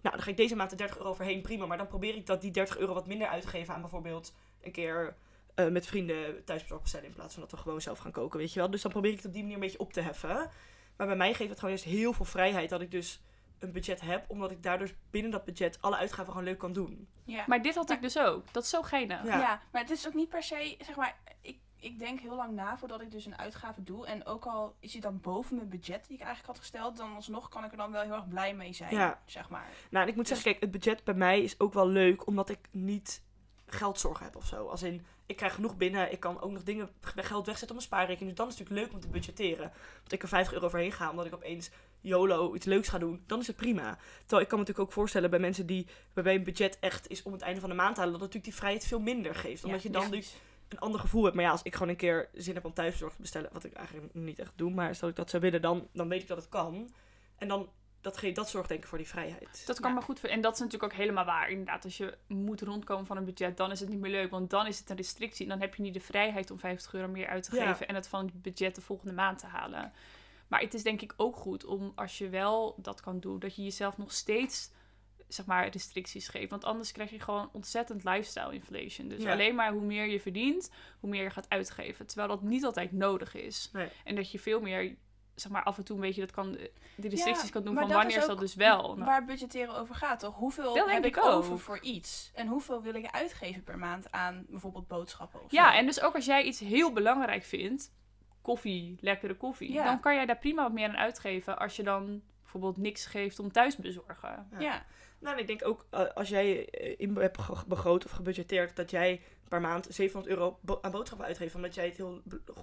nou, 0.01 0.15
dan 0.15 0.21
ga 0.21 0.29
ik 0.29 0.37
deze 0.37 0.55
maand 0.55 0.69
de 0.69 0.75
30 0.75 0.97
euro 0.97 1.09
overheen, 1.09 1.41
prima. 1.41 1.65
Maar 1.65 1.77
dan 1.77 1.87
probeer 1.87 2.15
ik 2.15 2.25
dat 2.25 2.41
die 2.41 2.51
30 2.51 2.77
euro 2.77 2.93
wat 2.93 3.07
minder 3.07 3.27
uit 3.27 3.41
te 3.41 3.47
geven 3.47 3.73
aan 3.73 3.81
bijvoorbeeld 3.81 4.33
een 4.61 4.71
keer 4.71 5.15
eh, 5.55 5.67
met 5.67 5.85
vrienden 5.85 6.43
thuisbezorgd 6.43 6.83
bestellen 6.83 7.07
in 7.07 7.13
plaats 7.13 7.33
van 7.33 7.41
dat 7.41 7.51
we 7.51 7.57
gewoon 7.57 7.81
zelf 7.81 7.99
gaan 7.99 8.11
koken, 8.11 8.39
weet 8.39 8.53
je 8.53 8.59
wel. 8.59 8.69
Dus 8.71 8.81
dan 8.81 8.91
probeer 8.91 9.11
ik 9.11 9.17
het 9.17 9.25
op 9.25 9.31
die 9.33 9.41
manier 9.41 9.57
een 9.57 9.63
beetje 9.63 9.79
op 9.79 9.93
te 9.93 10.01
heffen. 10.01 10.49
Maar 10.97 11.07
bij 11.07 11.15
mij 11.15 11.33
geeft 11.33 11.49
het 11.49 11.59
gewoon 11.59 11.75
juist 11.75 11.89
heel 11.89 12.13
veel 12.13 12.25
vrijheid 12.25 12.69
dat 12.69 12.81
ik 12.81 12.91
dus 12.91 13.21
een 13.59 13.71
budget 13.71 14.01
heb, 14.01 14.25
omdat 14.27 14.51
ik 14.51 14.63
daar 14.63 14.79
dus 14.79 14.93
binnen 15.09 15.31
dat 15.31 15.45
budget 15.45 15.81
alle 15.81 15.95
uitgaven 15.95 16.31
gewoon 16.31 16.43
leuk 16.43 16.57
kan 16.57 16.73
doen. 16.73 17.07
Ja. 17.23 17.43
Maar 17.47 17.61
dit 17.61 17.75
had 17.75 17.89
ik 17.89 18.01
dus 18.01 18.19
ook. 18.19 18.53
Dat 18.53 18.63
is 18.63 18.69
zo 18.69 18.81
geinig. 18.81 19.23
Ja. 19.23 19.39
Ja. 19.39 19.61
maar 19.71 19.81
het 19.81 19.91
is 19.91 20.07
ook 20.07 20.13
niet 20.13 20.29
per 20.29 20.43
se, 20.43 20.75
zeg 20.85 20.95
maar, 20.95 21.17
ik, 21.41 21.57
ik 21.79 21.99
denk 21.99 22.19
heel 22.19 22.35
lang 22.35 22.53
na 22.53 22.77
voordat 22.77 23.01
ik 23.01 23.11
dus 23.11 23.25
een 23.25 23.37
uitgave 23.37 23.83
doe. 23.83 24.05
En 24.05 24.25
ook 24.25 24.45
al 24.45 24.75
is 24.79 24.93
het 24.93 25.01
dan 25.01 25.19
boven 25.21 25.55
mijn 25.55 25.69
budget 25.69 26.07
die 26.07 26.17
ik 26.17 26.23
eigenlijk 26.23 26.47
had 26.47 26.59
gesteld, 26.59 26.97
dan 26.97 27.15
alsnog 27.15 27.49
kan 27.49 27.63
ik 27.63 27.71
er 27.71 27.77
dan 27.77 27.91
wel 27.91 28.01
heel 28.01 28.13
erg 28.13 28.27
blij 28.27 28.53
mee 28.55 28.73
zijn, 28.73 28.95
Ja. 28.95 29.19
zeg 29.25 29.49
maar. 29.49 29.69
Nou, 29.89 30.03
en 30.03 30.09
ik 30.09 30.15
moet 30.15 30.27
zeggen, 30.27 30.51
kijk, 30.51 30.61
het 30.61 30.71
budget 30.71 31.03
bij 31.03 31.13
mij 31.13 31.41
is 31.41 31.59
ook 31.59 31.73
wel 31.73 31.87
leuk, 31.87 32.27
omdat 32.27 32.49
ik 32.49 32.59
niet 32.71 33.21
geldzorgen 33.65 34.25
heb 34.25 34.35
of 34.35 34.45
zo. 34.45 34.67
Als 34.67 34.83
in, 34.83 35.05
ik 35.31 35.37
krijg 35.37 35.53
genoeg 35.53 35.77
binnen, 35.77 36.11
ik 36.11 36.19
kan 36.19 36.41
ook 36.41 36.51
nog 36.51 36.63
dingen, 36.63 36.89
geld 37.01 37.45
wegzetten 37.45 37.61
op 37.69 37.75
mijn 37.75 37.81
spaarrekening. 37.81 38.29
Dus 38.29 38.37
dan 38.37 38.47
is 38.47 38.57
het 38.57 38.61
natuurlijk 38.61 38.87
leuk 38.87 38.95
om 38.95 39.01
te 39.01 39.17
budgetteren. 39.17 39.71
Dat 40.03 40.11
ik 40.11 40.21
er 40.21 40.27
50 40.27 40.53
euro 40.53 40.65
overheen 40.65 40.91
ga, 40.91 41.09
omdat 41.09 41.25
ik 41.25 41.33
opeens 41.33 41.69
YOLO 42.01 42.55
iets 42.55 42.65
leuks 42.65 42.87
ga 42.87 42.97
doen, 42.97 43.23
dan 43.25 43.39
is 43.39 43.47
het 43.47 43.55
prima. 43.55 43.97
Terwijl 44.19 44.41
ik 44.41 44.47
kan 44.47 44.59
me 44.59 44.65
natuurlijk 44.65 44.79
ook 44.79 44.91
voorstellen 44.91 45.29
bij 45.29 45.39
mensen 45.39 45.65
die, 45.65 45.87
waarbij 46.13 46.35
een 46.35 46.43
budget 46.43 46.77
echt 46.79 47.09
is 47.09 47.23
om 47.23 47.31
het 47.31 47.41
einde 47.41 47.59
van 47.59 47.69
de 47.69 47.75
maand 47.75 47.93
te 47.95 47.99
halen, 48.01 48.19
dat 48.19 48.21
natuurlijk 48.21 48.51
die 48.51 48.59
vrijheid 48.59 48.85
veel 48.85 48.99
minder 48.99 49.35
geeft. 49.35 49.63
Omdat 49.63 49.81
Ja, 49.81 49.87
je 49.87 49.93
dan 49.93 50.03
ja. 50.03 50.09
dus 50.09 50.35
een 50.67 50.79
ander 50.79 50.99
gevoel 50.99 51.23
hebt. 51.23 51.35
Maar 51.35 51.45
ja, 51.45 51.51
als 51.51 51.63
ik 51.63 51.73
gewoon 51.73 51.89
een 51.89 51.95
keer 51.95 52.29
zin 52.33 52.55
heb 52.55 52.65
om 52.65 52.73
thuisbezorgd 52.73 53.15
te 53.15 53.21
bestellen, 53.21 53.49
wat 53.53 53.63
ik 53.63 53.73
eigenlijk 53.73 54.13
niet 54.13 54.39
echt 54.39 54.51
doe, 54.55 54.71
maar 54.71 54.95
stel 54.95 55.09
ik 55.09 55.15
dat 55.15 55.29
zou 55.29 55.41
willen, 55.41 55.61
dan, 55.61 55.87
dan 55.93 56.07
weet 56.07 56.21
ik 56.21 56.27
dat 56.27 56.37
het 56.37 56.49
kan. 56.49 56.93
En 57.37 57.47
dan, 57.47 57.69
dat, 58.01 58.17
geeft, 58.17 58.35
dat 58.35 58.49
zorgt 58.49 58.69
denk 58.69 58.81
ik 58.81 58.87
voor 58.87 58.97
die 58.97 59.07
vrijheid. 59.07 59.63
Dat 59.65 59.79
kan 59.79 59.89
Ja. 59.91 59.95
me 59.97 60.03
goed. 60.03 60.23
En 60.25 60.41
dat 60.41 60.53
is 60.53 60.59
natuurlijk 60.59 60.91
ook 60.91 60.99
helemaal 60.99 61.25
waar. 61.25 61.49
Inderdaad, 61.49 61.83
als 61.83 61.97
je 61.97 62.17
moet 62.27 62.61
rondkomen 62.61 63.05
van 63.05 63.17
een 63.17 63.25
budget, 63.25 63.57
dan 63.57 63.71
is 63.71 63.79
het 63.79 63.89
niet 63.89 63.99
meer 63.99 64.11
leuk. 64.11 64.31
Want 64.31 64.49
dan 64.49 64.67
is 64.67 64.79
het 64.79 64.89
een 64.89 64.95
restrictie. 64.95 65.43
En 65.45 65.51
dan 65.51 65.59
heb 65.61 65.75
je 65.75 65.81
niet 65.81 65.93
de 65.93 65.99
vrijheid 65.99 66.51
om 66.51 66.59
50 66.59 66.93
euro 66.93 67.07
meer 67.07 67.27
uit 67.27 67.43
te 67.49 67.55
Ja. 67.55 67.65
geven. 67.71 67.87
En 67.87 67.95
het 67.95 68.07
van 68.07 68.25
het 68.25 68.41
budget 68.41 68.75
de 68.75 68.81
volgende 68.81 69.13
maand 69.13 69.39
te 69.39 69.45
halen. 69.45 69.91
Maar 70.47 70.61
het 70.61 70.73
is 70.73 70.83
denk 70.83 71.01
ik 71.01 71.13
ook 71.17 71.35
goed 71.35 71.65
om, 71.65 71.91
als 71.95 72.17
je 72.17 72.29
wel 72.29 72.75
dat 72.77 73.01
kan 73.01 73.19
doen, 73.19 73.39
dat 73.39 73.55
je 73.55 73.63
jezelf 73.63 73.97
nog 73.97 74.11
steeds, 74.11 74.71
zeg 75.27 75.45
maar, 75.45 75.67
restricties 75.69 76.27
geeft. 76.27 76.49
Want 76.49 76.63
anders 76.65 76.91
krijg 76.91 77.09
je 77.09 77.19
gewoon 77.19 77.49
ontzettend 77.53 78.03
lifestyle 78.03 78.53
inflation. 78.53 79.07
Dus 79.07 79.21
Ja. 79.23 79.31
alleen 79.31 79.55
maar 79.55 79.71
hoe 79.71 79.81
meer 79.81 80.05
je 80.05 80.19
verdient, 80.19 80.71
hoe 80.99 81.09
meer 81.09 81.23
je 81.23 81.29
gaat 81.29 81.49
uitgeven. 81.49 82.05
Terwijl 82.07 82.27
dat 82.29 82.41
niet 82.41 82.65
altijd 82.65 82.91
nodig 82.91 83.33
is. 83.35 83.69
Nee. 83.73 83.87
En 84.03 84.15
dat 84.15 84.31
je 84.31 84.39
veel 84.39 84.61
meer, 84.61 84.95
zeg 85.41 85.51
maar, 85.51 85.63
af 85.63 85.77
en 85.77 85.83
toe 85.83 85.95
een 85.95 86.01
beetje 86.01 86.21
dat 86.21 86.31
kan, 86.31 86.51
de 86.95 87.09
restricties 87.09 87.49
kan 87.49 87.63
doen 87.63 87.73
van 87.73 87.87
dat 87.87 87.97
wanneer 87.97 88.17
is 88.17 88.25
dat 88.25 88.39
dus 88.39 88.55
wel. 88.55 88.97
Waar 88.97 89.25
budgetteren 89.25 89.75
over 89.75 89.95
gaat, 89.95 90.19
toch? 90.19 90.35
Hoeveel 90.35 90.73
Dat 90.73 90.89
heb 90.89 91.05
ik 91.05 91.17
ik 91.17 91.25
over 91.25 91.59
voor 91.59 91.79
iets? 91.81 92.31
En 92.33 92.47
hoeveel 92.47 92.81
wil 92.81 92.93
ik 92.93 93.11
uitgeven 93.11 93.63
per 93.63 93.77
maand 93.77 94.11
aan 94.11 94.45
bijvoorbeeld 94.49 94.87
boodschappen 94.87 95.43
of 95.43 95.51
Ja, 95.51 95.71
zo? 95.71 95.77
en 95.77 95.85
dus 95.85 96.01
ook 96.01 96.15
als 96.15 96.25
jij 96.25 96.43
iets 96.43 96.59
heel 96.59 96.93
belangrijk 96.93 97.43
vindt, 97.43 97.93
koffie, 98.41 98.97
lekkere 98.99 99.35
koffie. 99.35 99.71
Ja. 99.71 99.83
Dan 99.83 99.99
kan 99.99 100.15
jij 100.15 100.25
daar 100.25 100.37
prima 100.37 100.63
wat 100.63 100.71
meer 100.71 100.87
aan 100.87 100.97
uitgeven 100.97 101.59
als 101.59 101.75
je 101.75 101.83
dan 101.83 102.21
bijvoorbeeld 102.41 102.77
niks 102.77 103.05
geeft 103.05 103.39
om 103.39 103.51
thuis 103.51 103.75
te 103.75 103.81
bezorgen. 103.81 104.47
Ja. 104.51 104.59
Ja. 104.59 104.85
Nou, 105.19 105.35
en 105.35 105.41
ik 105.41 105.47
denk 105.47 105.65
ook 105.65 105.85
eh, 105.89 106.07
als 106.13 106.29
jij 106.29 106.69
eh, 106.69 106.93
in 106.97 107.17
hebt 107.17 107.67
begroot 107.67 108.05
of 108.05 108.11
gebudgeteerd 108.11 108.75
dat 108.75 108.91
jij 108.91 109.21
per 109.51 109.61
maand 109.61 109.87
700 109.89 110.33
euro 110.33 110.57
bo- 110.61 110.79
aan 110.81 110.91
boodschappen 110.91 111.27
uitgeeft, 111.27 111.55
omdat 111.55 111.75
jij 111.75 111.85
het 111.85 111.97
heel 111.97 112.21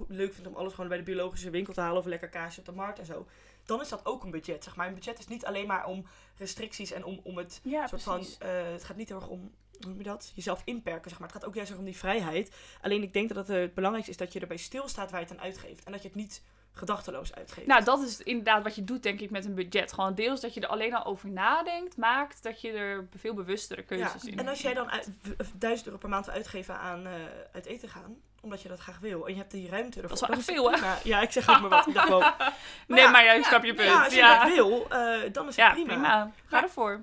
leuk 0.09 0.33
vindt 0.33 0.49
om 0.49 0.55
alles 0.55 0.73
gewoon 0.73 0.89
bij 0.89 0.99
de 0.99 1.05
biologische 1.05 1.51
winkel 1.51 1.73
te 1.73 1.81
halen 1.81 1.99
of 1.99 2.07
lekker 2.07 2.29
kaasje 2.29 2.61
op 2.61 2.67
de 2.67 2.73
markt 2.73 2.99
en 2.99 3.07
zo. 3.07 3.27
Dan 3.65 3.81
is 3.81 3.89
dat 3.89 4.07
ook 4.07 4.25
een 4.25 4.31
budget, 4.31 4.65
zeg 4.65 4.77
maar. 4.77 4.87
Een 4.89 4.95
budget 4.95 5.19
is 5.19 5.27
niet 5.29 5.45
alleen 5.45 5.67
maar 5.67 5.87
om 5.87 6.07
restricties 6.37 6.91
en 6.93 7.05
om, 7.05 7.21
om 7.23 7.37
het 7.37 7.61
Ja, 7.63 7.87
soort 7.87 8.03
precies. 8.05 8.37
van, 8.39 8.49
eh, 8.49 8.71
het 8.73 8.85
gaat 8.85 8.97
niet 8.97 9.09
heel 9.09 9.17
erg 9.21 9.29
om, 9.29 9.41
hoe 9.81 9.89
noem 9.89 9.99
je 9.99 10.05
dat? 10.05 10.33
Jezelf 10.35 10.63
inperken, 10.65 11.11
zeg 11.11 11.19
maar. 11.19 11.29
Het 11.29 11.37
gaat 11.37 11.47
ook 11.47 11.55
juist 11.55 11.77
om 11.77 11.85
die 11.85 11.97
vrijheid. 11.97 12.53
Alleen 12.83 13.03
ik 13.03 13.13
denk 13.13 13.29
dat 13.29 13.37
het, 13.37 13.57
eh, 13.57 13.63
het 13.63 13.75
belangrijkste 13.75 14.13
is 14.13 14.19
dat 14.25 14.33
je 14.33 14.41
erbij 14.41 14.57
stilstaat 14.57 15.11
waar 15.11 15.21
je 15.21 15.27
het 15.27 15.37
aan 15.37 15.45
uitgeeft. 15.45 15.85
En 15.85 15.93
dat 15.93 16.03
je 16.03 16.09
het 16.09 16.17
niet 16.17 16.43
gedachteloos 16.79 17.35
uitgeeft. 17.35 17.67
Nou, 17.67 17.85
dat 17.85 18.01
is 18.03 18.21
inderdaad 18.23 18.63
wat 18.63 18.75
je 18.75 18.85
doet, 18.85 19.03
denk 19.03 19.21
ik, 19.21 19.31
met 19.31 19.45
een 19.45 19.55
budget. 19.55 19.93
Gewoon 19.93 20.15
deels 20.15 20.41
dat 20.41 20.55
je 20.55 20.61
er 20.61 20.69
alleen 20.69 20.95
al 20.95 21.05
over 21.05 21.29
nadenkt, 21.29 21.97
maakt 21.97 22.43
dat 22.43 22.61
je 22.61 22.73
er 22.73 23.09
veel 23.17 23.35
bewustere 23.35 23.83
keuzes 23.83 24.23
ja. 24.23 24.31
in 24.31 24.39
En 24.39 24.49
als 24.49 24.61
jij 24.61 24.75
dan 24.75 24.91
uit- 24.91 25.09
1000 25.55 25.87
euro 25.87 25.99
per 25.99 26.09
maand 26.09 26.25
wil 26.27 26.35
uitgeven 26.35 26.79
aan 26.79 27.07
eh, 27.07 27.13
uit 27.53 27.67
eten 27.67 27.89
gaan, 27.89 28.17
omdat 28.41 28.63
je 28.63 28.69
dat 28.69 28.79
graag 28.79 28.99
wil, 28.99 29.27
en 29.27 29.33
je 29.33 29.39
hebt 29.39 29.51
die 29.51 29.69
ruimte 29.71 30.01
ervoor. 30.01 30.15
is 30.17 30.21
wel 30.21 30.31
echt 30.37 30.45
veel, 30.45 30.71
hè? 30.73 30.95
Ja, 31.05 31.21
ik 31.21 31.33
zeg 31.33 31.49
ook 31.51 31.61
maar 31.61 31.71
wat. 31.71 31.87
Ik 31.87 31.95
dacht 31.95 32.09
nee, 32.89 33.01
ja, 33.01 33.11
maar 33.11 33.25
ja, 33.25 33.33
ik 33.33 33.43
ja, 33.43 33.49
snap 33.49 33.65
je 33.65 33.75
punt. 33.75 33.89
ja, 33.89 34.05
als 34.05 34.13
je 34.13 34.19
Ja, 34.19 34.45
dat 34.45 34.55
wil, 34.55 34.87
eh, 34.89 35.33
dan 35.33 35.49
is 35.49 35.57
het 35.57 35.73
prima. 35.73 35.87
prima. 35.93 36.09
Ga 36.09 36.31
Maar- 36.51 36.63
ervoor. 36.63 37.01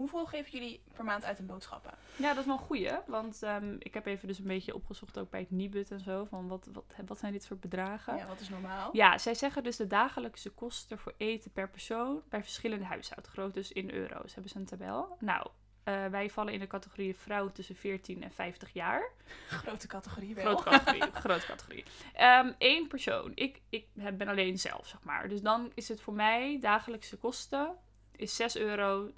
Hoeveel 0.00 0.26
geven 0.26 0.50
jullie 0.52 0.82
per 0.92 1.04
maand 1.04 1.24
uit 1.24 1.38
aan 1.38 1.46
boodschappen? 1.46 1.90
Ja, 2.16 2.28
dat 2.28 2.38
is 2.38 2.46
wel 2.46 2.56
een 2.56 2.64
goeie. 2.64 2.90
Want 3.06 3.42
ehm, 3.42 3.74
ik 3.78 3.94
heb 3.94 4.06
even 4.06 4.28
dus 4.28 4.38
een 4.38 4.44
beetje 4.44 4.74
opgezocht 4.74 5.18
ook 5.18 5.30
bij 5.30 5.40
het 5.40 5.50
Nibud 5.50 5.90
en 5.90 6.00
zo. 6.00 6.24
Van 6.24 6.48
wat, 6.48 6.68
wat, 6.72 6.84
wat 7.06 7.18
zijn 7.18 7.32
dit 7.32 7.46
voor 7.46 7.56
bedragen? 7.56 8.16
Ja, 8.16 8.26
wat 8.26 8.40
is 8.40 8.48
normaal? 8.48 8.90
Ja, 8.92 9.18
zij 9.18 9.34
zeggen 9.34 9.62
dus 9.62 9.76
de 9.76 9.86
dagelijkse 9.86 10.50
kosten 10.50 10.98
voor 10.98 11.14
eten 11.16 11.50
per 11.50 11.70
persoon 11.70 12.22
bij 12.28 12.42
verschillende 12.42 12.84
huishoudgroottes 12.84 13.68
dus 13.68 13.82
in 13.82 13.90
euro's. 13.90 14.32
Hebben 14.34 14.50
ze 14.50 14.58
een 14.58 14.64
tabel? 14.64 15.16
Nou, 15.18 15.46
eh, 15.84 16.06
wij 16.06 16.30
vallen 16.30 16.52
in 16.52 16.60
de 16.60 16.66
categorie 16.66 17.16
vrouw 17.16 17.48
tussen 17.52 17.76
14 17.76 18.22
en 18.22 18.32
50 18.32 18.72
jaar. 18.72 19.10
Grote 19.48 19.86
categorie 19.86 20.34
wel. 20.34 20.56
Grote 20.56 20.62
categorie. 20.62 21.12
grote 21.24 21.46
categorie. 21.46 21.84
Eén 22.14 22.54
Eén 22.58 22.88
persoon. 22.88 23.32
Ik, 23.34 23.60
ik 23.68 23.86
ben 23.94 24.28
alleen 24.28 24.58
zelf, 24.58 24.86
zeg 24.86 25.02
maar. 25.02 25.28
Dus 25.28 25.42
dan 25.42 25.72
is 25.74 25.88
het 25.88 26.00
voor 26.00 26.14
mij 26.14 26.58
dagelijkse 26.60 27.16
kosten 27.16 27.76
is 28.20 28.56
6,57 28.56 28.60
euro. 28.62 29.10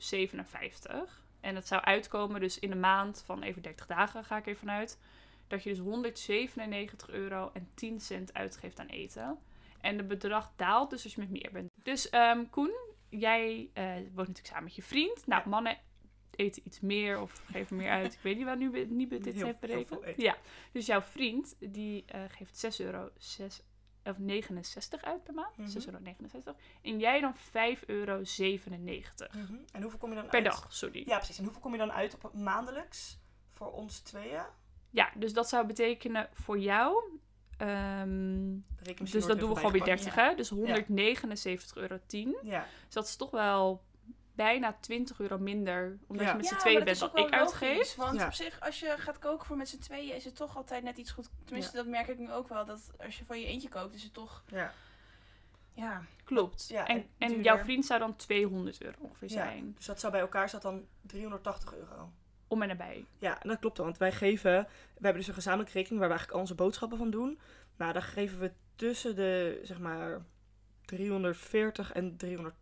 En 1.40 1.54
dat 1.54 1.66
zou 1.66 1.82
uitkomen 1.82 2.40
dus 2.40 2.58
in 2.58 2.70
een 2.70 2.80
maand 2.80 3.22
van 3.26 3.42
even 3.42 3.62
30 3.62 3.86
dagen, 3.86 4.24
ga 4.24 4.36
ik 4.36 4.46
even 4.46 4.58
vanuit. 4.60 4.98
Dat 5.46 5.62
je 5.62 5.70
dus 5.70 5.78
197 5.78 7.10
euro 7.10 7.50
en 7.52 7.68
10 7.74 8.00
cent 8.00 8.34
uitgeeft 8.34 8.78
aan 8.78 8.86
eten. 8.86 9.38
En 9.80 9.96
het 9.96 10.08
bedrag 10.08 10.52
daalt 10.56 10.90
dus 10.90 11.04
als 11.04 11.14
je 11.14 11.20
met 11.20 11.30
meer 11.30 11.50
bent. 11.52 11.68
Dus 11.82 12.10
ehm, 12.10 12.44
Koen, 12.50 12.70
jij 13.08 13.70
eh, 13.72 13.84
woont 13.94 14.16
natuurlijk 14.16 14.46
samen 14.46 14.64
met 14.64 14.74
je 14.74 14.82
vriend. 14.82 15.26
Nou, 15.26 15.42
Ja. 15.44 15.48
mannen 15.48 15.78
eten 16.34 16.62
iets 16.66 16.80
meer 16.80 17.20
of 17.20 17.42
geven 17.50 17.76
meer 17.76 17.90
uit. 17.90 18.12
Ik 18.14 18.20
weet 18.22 18.36
niet 18.36 18.44
waar 18.44 18.56
nu 18.56 18.86
Nibud 18.86 19.24
dit 19.24 19.34
Heel- 19.34 19.46
heeft 19.46 19.60
berekend. 19.60 20.00
Ja, 20.16 20.36
dus 20.72 20.86
jouw 20.86 21.02
vriend 21.02 21.56
die 21.58 22.04
eh, 22.06 22.20
geeft 22.28 22.58
6 22.58 22.80
euro 22.80 23.10
6, 23.16 23.62
of 24.04 24.18
69 24.18 25.02
uit 25.02 25.24
per 25.24 25.34
maand. 25.34 25.56
Mhm. 25.56 25.68
6,69 25.68 26.44
euro. 26.44 26.58
En 26.82 26.98
jij 26.98 27.20
dan 27.20 27.34
5,97 27.36 27.84
euro. 27.86 28.18
Mhm. 28.18 29.54
En 29.72 29.80
hoeveel 29.82 29.98
kom 29.98 30.08
je 30.08 30.14
dan 30.14 30.24
Per 30.26 30.34
uit? 30.34 30.44
dag, 30.44 30.66
sorry. 30.68 31.02
Ja, 31.06 31.16
precies. 31.16 31.38
En 31.38 31.44
hoeveel 31.44 31.62
kom 31.62 31.72
je 31.72 31.78
dan 31.78 31.92
uit 31.92 32.14
op 32.22 32.34
maandelijks 32.34 33.18
voor 33.52 33.72
ons 33.72 33.98
tweeën? 34.00 34.42
Ja, 34.90 35.10
dus 35.16 35.32
dat 35.32 35.48
zou 35.48 35.66
betekenen 35.66 36.28
voor 36.32 36.58
jou. 36.58 37.02
ehm, 37.56 38.56
dus 39.10 39.26
dat 39.26 39.38
doen 39.38 39.48
we 39.48 39.56
gewoon 39.56 39.72
weer 39.72 39.80
erbij 39.80 39.94
30, 39.96 40.14
hè? 40.14 40.34
Dus 40.34 40.48
179,10 40.48 41.78
euro. 41.80 41.98
Ja. 42.42 42.66
Dus 42.84 42.94
dat 42.94 43.04
is 43.06 43.16
toch 43.16 43.30
wel 43.30 43.82
bijna 44.34 44.76
20 44.80 45.20
euro 45.20 45.38
minder. 45.38 45.98
Omdat 46.06 46.24
Ja. 46.26 46.30
je 46.30 46.36
met 46.36 46.46
z'n 46.46 46.54
Ja, 46.54 46.60
tweeën 46.60 46.84
bent 46.84 47.02
ook 47.02 47.10
ik 47.10 47.16
logisch, 47.18 47.38
uitgeef. 47.38 47.94
Want 47.94 48.18
Ja. 48.18 48.26
op 48.26 48.32
zich, 48.32 48.60
als 48.60 48.80
je 48.80 48.94
gaat 48.98 49.18
koken 49.18 49.46
voor 49.46 49.56
met 49.56 49.68
z'n 49.68 49.78
tweeën, 49.78 50.14
is 50.14 50.24
het 50.24 50.36
toch 50.36 50.56
altijd 50.56 50.82
net 50.82 50.96
iets 50.98 51.10
goed. 51.10 51.28
Tenminste, 51.44 51.76
dat 51.76 51.86
merk 51.86 52.08
ik 52.08 52.18
nu 52.18 52.32
ook 52.32 52.48
wel. 52.48 52.64
Dat 52.64 52.90
als 53.04 53.18
je 53.18 53.24
voor 53.24 53.36
je 53.36 53.46
eentje 53.46 53.68
kookt, 53.68 53.94
is 53.94 54.02
het 54.02 54.14
toch. 54.14 54.42
ja. 54.46 54.72
Ja, 55.74 56.02
Klopt. 56.24 56.68
Ja, 56.68 56.86
en, 56.86 56.96
en 57.18 57.32
en 57.32 57.42
jouw 57.42 57.58
vriend 57.58 57.84
zou 57.86 58.00
dan 58.00 58.16
200 58.16 58.82
euro 58.82 58.96
ongeveer 59.00 59.28
Ja. 59.28 59.34
zijn. 59.34 59.72
Dus 59.76 59.86
dat 59.86 60.00
zou 60.00 60.12
bij 60.12 60.20
elkaar 60.20 60.48
staat 60.48 60.62
dan 60.62 60.86
380 61.00 61.74
euro. 61.74 62.12
Om 62.48 62.62
en 62.62 62.68
nabij. 62.68 63.04
Ja, 63.18 63.38
dat 63.42 63.58
klopt 63.58 63.76
dan. 63.76 63.84
Want 63.84 63.98
wij 63.98 64.12
geven... 64.12 64.52
We 64.62 64.68
hebben 65.00 65.14
dus 65.18 65.26
een 65.28 65.34
gezamenlijke 65.34 65.72
rekening 65.72 66.00
waar 66.00 66.08
we 66.08 66.14
eigenlijk 66.14 66.32
al 66.34 66.40
onze 66.40 66.54
boodschappen 66.64 66.98
van 66.98 67.10
doen. 67.10 67.40
Nou, 67.76 67.92
daar 67.92 68.02
geven 68.02 68.38
we 68.38 68.52
tussen 68.76 69.16
de, 69.16 69.60
zeg 69.62 69.78
maar, 69.78 70.22
340 70.84 71.92
en 71.92 72.16
300... 72.16 72.54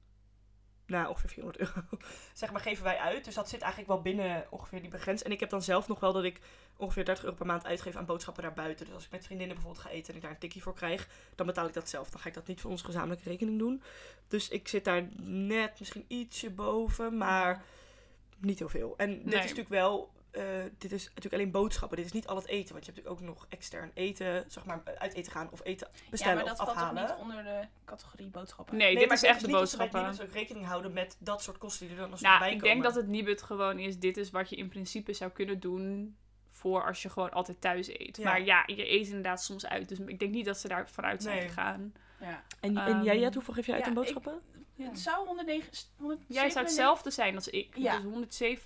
Nou, 0.91 1.09
ongeveer 1.09 1.29
400 1.31 1.59
euro. 1.59 1.87
zeg 2.35 2.53
maar, 2.53 2.61
geven 2.61 2.85
wij 2.85 2.97
uit. 2.99 3.25
Dus 3.25 3.35
dat 3.35 3.49
zit 3.49 3.61
eigenlijk 3.61 3.93
wel 3.93 4.03
binnen 4.03 4.47
ongeveer 4.51 4.81
die 4.81 4.91
begrens. 4.91 5.23
En 5.23 5.31
ik 5.33 5.41
heb 5.41 5.51
dan 5.51 5.63
zelf 5.63 5.89
nog 5.89 6.01
wel 6.01 6.13
dat 6.13 6.25
ik 6.25 6.41
ongeveer 6.77 7.05
30 7.05 7.25
euro 7.25 7.37
per 7.37 7.47
maand 7.47 7.65
uitgeef 7.67 7.97
aan 7.97 8.05
boodschappen 8.07 8.43
daarbuiten. 8.43 8.87
Dus 8.87 8.95
als 8.95 9.05
ik 9.05 9.11
met 9.11 9.25
vriendinnen 9.25 9.57
bijvoorbeeld 9.57 9.85
ga 9.87 9.91
eten 9.93 10.09
en 10.11 10.17
ik 10.17 10.23
daar 10.23 10.31
een 10.31 10.39
tikkie 10.39 10.63
voor 10.63 10.75
krijg, 10.75 11.09
dan 11.35 11.47
betaal 11.47 11.67
ik 11.67 11.75
dat 11.75 11.89
zelf. 11.89 12.11
Dan 12.11 12.21
ga 12.21 12.29
ik 12.29 12.35
dat 12.35 12.47
niet 12.47 12.61
voor 12.61 12.71
onze 12.71 12.85
gezamenlijke 12.85 13.29
rekening 13.29 13.59
doen. 13.59 13.83
Dus 14.29 14.49
ik 14.49 14.69
zit 14.69 14.85
daar 14.85 15.09
net 15.23 15.79
misschien 15.79 16.05
ietsje 16.09 16.51
boven, 16.51 17.17
maar 17.17 17.63
niet 18.39 18.59
heel 18.59 18.69
veel. 18.69 18.95
En 18.97 19.09
dit 19.11 19.25
Nee. 19.25 19.35
is 19.35 19.41
natuurlijk 19.41 19.69
wel, 19.69 20.11
eh, 20.31 20.43
dit 20.79 20.93
is 20.93 21.05
natuurlijk 21.07 21.35
alleen 21.35 21.51
boodschappen. 21.51 21.97
Dit 21.97 22.07
is 22.07 22.13
niet 22.13 22.27
al 22.27 22.37
het 22.37 22.47
eten, 22.47 22.73
want 22.73 22.87
je 22.87 22.93
hebt 22.93 23.05
natuurlijk 23.07 23.29
ook 23.31 23.35
nog 23.35 23.47
extern 23.49 23.91
eten, 23.95 24.45
zeg 24.49 24.65
maar 24.65 24.83
uit 24.99 25.15
eten 25.15 25.33
gaan 25.33 25.49
of 25.51 25.61
eten 25.65 25.89
ja 25.93 26.01
bestellen 26.11 26.35
maar 26.37 26.45
dat 26.45 26.53
of 26.53 26.65
valt 26.65 26.69
toch 26.79 26.89
afhalen. 26.89 27.03
niet 27.11 27.21
onder 27.21 27.45
de 27.45 27.67
categorie 27.85 28.27
boodschappen? 28.29 28.77
Nee, 28.77 28.97
dit 28.97 29.07
maar 29.07 29.17
is 29.17 29.23
ik 29.23 29.29
echt 29.29 29.41
de 29.41 29.47
dus 29.47 29.55
dat 29.55 29.71
ze 29.71 29.77
boodschappen. 29.77 30.11
Nibud 30.11 30.29
ook 30.29 30.35
rekening 30.35 30.67
houden 30.67 30.93
met 30.93 31.17
dat 31.19 31.43
soort 31.43 31.59
kosten 31.59 31.87
die 31.87 31.97
er 31.97 32.03
dan 32.03 32.11
als 32.11 32.21
Nou, 32.21 32.39
bij 32.39 32.53
ik 32.53 32.59
komen. 32.59 32.71
denk 32.73 32.83
dat 32.83 32.95
het 32.95 33.07
Nibud 33.09 33.43
gewoon 33.43 33.79
is. 33.79 33.99
Dit 33.99 34.17
is 34.17 34.31
wat 34.31 34.51
je 34.51 34.57
in 34.57 34.69
principe 34.69 35.13
zou 35.13 35.31
kunnen 35.31 35.61
doen 35.61 36.17
voor 36.51 36.87
als 36.87 37.03
je 37.03 37.09
gewoon 37.11 37.31
altijd 37.33 37.61
thuis 37.61 37.89
eet. 37.89 38.17
Ja. 38.17 38.25
Maar 38.25 38.43
ja, 38.45 38.63
je 38.67 38.91
eet 38.93 39.07
inderdaad 39.07 39.43
soms 39.43 39.67
uit. 39.67 39.89
Dus 39.89 39.99
ik 39.99 40.19
denk 40.19 40.33
niet 40.33 40.45
dat 40.45 40.59
ze 40.59 40.69
daar 40.69 40.89
vanuit 40.89 41.23
zijn 41.23 41.39
Nee. 41.39 41.49
gegaan. 41.49 41.93
Ja. 42.21 42.43
En, 42.61 42.77
en 42.77 42.87
Ehm, 42.87 43.03
jij, 43.03 43.19
Jet, 43.19 43.35
hoeveel 43.35 43.55
geef 43.55 43.67
je 43.67 43.73
uit 43.73 43.81
ja, 43.85 43.87
aan 43.91 44.03
ik- 44.03 44.31
Het 44.89 45.01
zou 45.01 45.27
109, 45.27 45.71
197... 45.99 46.37
Jij 46.37 46.51
zou 46.51 46.65
hetzelfde 46.65 47.11
zijn 47.11 47.35
als 47.35 47.49
ik. 47.49 47.77
Ja. 47.77 47.99
Dus 48.01 48.55
197,10 48.57 48.61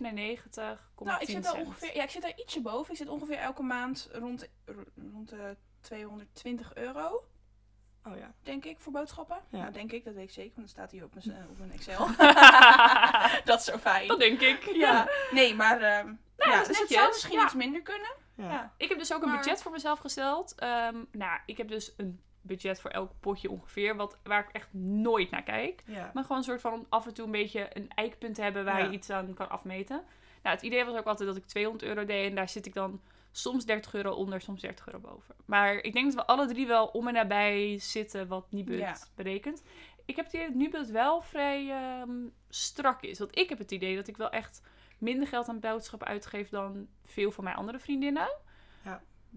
Nou, 0.98 1.20
ik 1.20 1.29
zit 1.29 1.42
daar 1.42 1.55
ongeveer, 1.55 1.96
ja, 1.96 2.03
ik 2.03 2.11
zit 2.11 2.22
daar 2.22 2.38
ietsje 2.40 2.61
boven. 2.61 2.92
Ik 2.92 2.98
zit 2.98 3.09
ongeveer 3.09 3.38
elke 3.38 3.62
maand 3.62 4.09
rond, 4.12 4.48
rond 5.12 5.29
de 5.29 5.57
220 5.81 6.74
euro, 6.74 7.24
Oh 8.07 8.16
ja. 8.16 8.33
denk 8.42 8.64
ik, 8.64 8.81
voor 8.81 8.92
boodschappen. 8.92 9.37
Ja. 9.48 9.59
Nou, 9.59 9.72
denk 9.72 9.92
ik, 9.92 10.05
dat 10.05 10.14
weet 10.14 10.24
ik 10.24 10.31
zeker, 10.31 10.53
want 10.55 10.68
het 10.68 10.77
staat 10.77 10.90
hier 10.90 11.05
op 11.05 11.14
mijn, 11.14 11.48
op 11.50 11.59
mijn 11.59 11.72
Excel. 11.72 12.07
dat 13.50 13.59
is 13.59 13.64
zo 13.64 13.79
fijn. 13.79 14.09
Dat 14.09 14.18
denk 14.18 14.40
ik. 14.40 14.70
Ja, 14.74 15.09
nee, 15.31 15.55
maar 15.55 15.81
ehm, 15.81 16.14
ja, 16.37 16.64
dus 16.64 16.79
het 16.79 16.88
zou 16.88 17.09
misschien 17.09 17.42
iets 17.42 17.55
minder 17.55 17.83
kunnen. 17.83 18.12
Ja. 18.35 18.72
Ik 18.77 18.88
heb 18.88 18.98
dus 18.98 19.12
ook 19.14 19.22
een 19.22 19.29
Maar- 19.29 19.37
budget 19.38 19.62
voor 19.62 19.72
mezelf 19.72 19.98
gesteld. 19.98 20.55
Ehm, 20.55 21.05
nou, 21.12 21.40
ik 21.46 21.57
heb 21.57 21.68
dus 21.68 21.94
een 21.96 22.20
budget 22.44 22.80
voor 22.80 22.90
elk 22.90 23.11
potje 23.20 23.50
ongeveer. 23.50 23.96
Wat, 23.96 24.18
waar 24.22 24.44
ik 24.48 24.52
echt 24.52 24.68
nooit 24.72 25.30
naar 25.30 25.42
kijk. 25.42 25.83
Ja. 25.87 26.11
Maar 26.14 26.22
gewoon 26.22 26.38
een 26.38 26.44
soort 26.44 26.61
van 26.61 26.87
af 26.88 27.07
en 27.07 27.14
toe 27.14 27.24
een 27.24 27.30
beetje 27.30 27.76
een 27.76 27.88
eikpunt 27.88 28.37
hebben 28.37 28.64
waar 28.64 28.78
Ja. 28.78 28.85
je 28.85 28.90
iets 28.92 29.11
aan 29.11 29.35
kan 29.35 29.50
afmeten. 29.50 30.02
Nou, 30.42 30.57
het 30.57 30.64
idee 30.64 30.85
was 30.85 30.94
ook 30.96 31.07
altijd 31.07 31.28
dat 31.28 31.37
ik 31.38 31.46
200 31.46 31.85
euro 31.85 32.04
deed. 32.04 32.28
En 32.28 32.35
daar 32.35 32.48
zit 32.48 32.66
ik 32.66 32.74
dan 32.74 33.00
soms 33.33 33.64
30 33.64 33.94
euro 33.94 34.11
onder, 34.12 34.40
soms 34.40 34.61
30 34.61 34.87
euro 34.87 34.98
boven. 34.98 35.35
Maar 35.44 35.74
ik 35.74 35.92
denk 35.92 36.07
dat 36.07 36.14
we 36.14 36.26
alle 36.26 36.46
drie 36.46 36.66
wel 36.66 36.87
om 36.87 37.09
en 37.09 37.14
nabij 37.14 37.78
zitten 37.78 38.28
wat 38.28 38.46
Nibud 38.52 38.78
Ja. 38.78 38.96
berekent. 39.14 39.62
Ik 40.04 40.16
heb 40.16 40.24
het 40.24 40.35
idee 40.35 40.46
dat 40.46 40.57
Nibud 40.57 40.90
wel 40.90 41.20
vrij 41.20 41.70
ehm, 41.70 42.11
strak 42.48 43.02
is. 43.02 43.18
Want 43.18 43.38
ik 43.38 43.48
heb 43.48 43.59
het 43.59 43.70
idee 43.70 43.96
dat 43.96 44.09
ik 44.09 44.16
wel 44.16 44.30
echt 44.30 44.62
minder 44.98 45.26
geld 45.28 45.48
aan 45.48 45.61
boodschappen 45.61 46.09
uitgeef 46.09 46.48
dan 46.48 46.87
veel 47.07 47.30
van 47.30 47.44
mijn 47.44 47.57
andere 47.57 47.78
vriendinnen. 47.78 48.28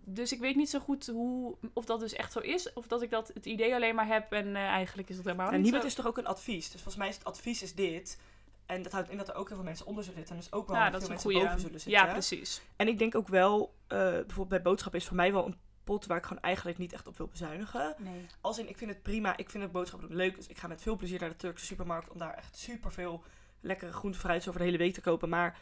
Dus 0.04 0.32
ik 0.32 0.40
weet 0.40 0.56
niet 0.56 0.70
zo 0.70 0.80
goed 0.80 1.08
hoe, 1.08 1.56
of 1.74 1.86
dat 1.86 2.00
dus 2.00 2.14
echt 2.14 2.32
zo 2.32 2.40
is. 2.40 2.74
Of 2.74 2.88
dat 2.88 3.02
ik 3.02 3.10
dat 3.10 3.32
het 3.34 3.46
idee 3.46 3.76
alleen 3.76 3.96
maar 3.96 4.08
heb 4.08 4.32
en 4.32 4.56
eh, 4.56 4.62
eigenlijk 4.62 5.10
is 5.10 5.16
dat 5.16 5.26
helemaal 5.26 5.48
En 5.48 5.56
niet 5.56 5.66
Nibud 5.66 5.82
zo. 5.82 5.88
is 5.88 5.94
toch 5.94 6.08
ook 6.08 6.18
een 6.18 6.28
advies? 6.28 6.64
Dus 6.64 6.82
volgens 6.82 6.96
mij 6.96 7.08
is 7.08 7.16
het 7.16 7.24
advies 7.24 7.62
is 7.62 7.76
dit. 7.76 8.20
En 8.66 8.82
dat 8.82 8.92
houdt 8.92 9.10
in 9.10 9.18
dat 9.18 9.28
er 9.28 9.36
ook 9.36 9.48
heel 9.48 9.56
veel 9.58 9.66
mensen 9.66 9.86
onder 9.86 10.04
zullen 10.04 10.18
zitten. 10.20 10.36
En 10.36 10.42
dus 10.42 10.52
ook 10.54 10.68
wel 10.68 10.76
Ja, 10.76 10.82
veel 10.82 10.92
dat 10.92 11.02
een 11.02 11.10
mensen 11.10 11.32
boven 11.34 11.60
zullen 11.60 11.80
zitten. 11.80 11.92
Ja, 11.92 12.12
precies. 12.12 12.62
En 12.76 12.88
ik 12.88 12.98
denk 13.00 13.16
ook 13.16 13.28
wel, 13.28 13.74
eh, 13.88 13.98
bijvoorbeeld 13.98 14.50
bij 14.50 14.62
boodschappen 14.62 15.00
is 15.00 15.08
voor 15.08 15.16
mij 15.16 15.34
wel 15.34 15.46
een 15.46 15.58
pot 15.84 16.06
waar 16.06 16.18
ik 16.18 16.26
gewoon 16.26 16.44
eigenlijk 16.44 16.78
niet 16.78 16.94
echt 16.94 17.08
op 17.08 17.18
wil 17.18 17.28
bezuinigen. 17.28 17.96
Nee. 17.98 18.26
Als 18.42 18.60
in, 18.60 18.70
ik 18.70 18.78
vind 18.78 18.92
het 18.92 19.04
prima, 19.04 19.38
ik 19.38 19.50
vind 19.50 19.64
het 19.64 19.72
boodschappen 19.72 20.08
doen 20.08 20.18
leuk. 20.18 20.36
Dus 20.36 20.48
ik 20.48 20.58
ga 20.58 20.68
met 20.68 20.82
veel 20.82 20.96
plezier 20.96 21.20
naar 21.20 21.30
de 21.30 21.36
Turkse 21.36 21.66
supermarkt 21.66 22.10
om 22.10 22.18
daar 22.18 22.34
echt 22.34 22.58
super 22.58 22.92
veel 22.92 23.24
lekkere 23.62 23.92
groente 23.92 24.20
fruit 24.20 24.48
over 24.48 24.60
de 24.60 24.66
hele 24.66 24.78
week 24.78 24.94
te 24.94 25.02
kopen. 25.02 25.30
Maar 25.30 25.58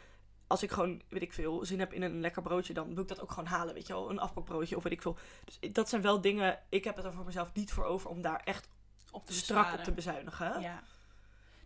als 0.46 0.62
ik 0.62 0.70
gewoon, 0.70 1.02
weet 1.08 1.22
ik 1.22 1.32
veel, 1.32 1.64
zin 1.64 1.78
heb 1.78 1.92
in 1.92 2.02
een 2.02 2.20
lekker 2.20 2.42
broodje, 2.42 2.72
dan 2.74 2.94
wil 2.94 3.02
ik 3.02 3.08
dat 3.08 3.20
ook 3.20 3.30
gewoon 3.30 3.46
halen, 3.46 3.74
weet 3.74 3.86
je 3.86 3.92
wel. 3.92 4.10
Een 4.10 4.18
afbakbroodje 4.18 4.76
of 4.76 4.82
weet 4.82 4.92
ik 4.92 5.02
veel. 5.02 5.16
Dus 5.44 5.58
dat 5.72 5.88
zijn 5.88 6.02
wel 6.02 6.20
dingen, 6.20 6.58
ik 6.68 6.84
heb 6.84 6.96
het 6.96 7.04
er 7.04 7.12
voor 7.12 7.24
mezelf 7.24 7.50
niet 7.54 7.72
voor 7.72 7.84
over 7.84 8.10
om 8.10 8.22
daar 8.22 8.40
echt 8.44 8.68
Op 9.10 9.26
te 9.26 9.32
strak 9.32 9.72
op 9.72 9.84
te 9.84 9.92
bezuinigen. 9.92 10.60
Ja. 10.60 10.82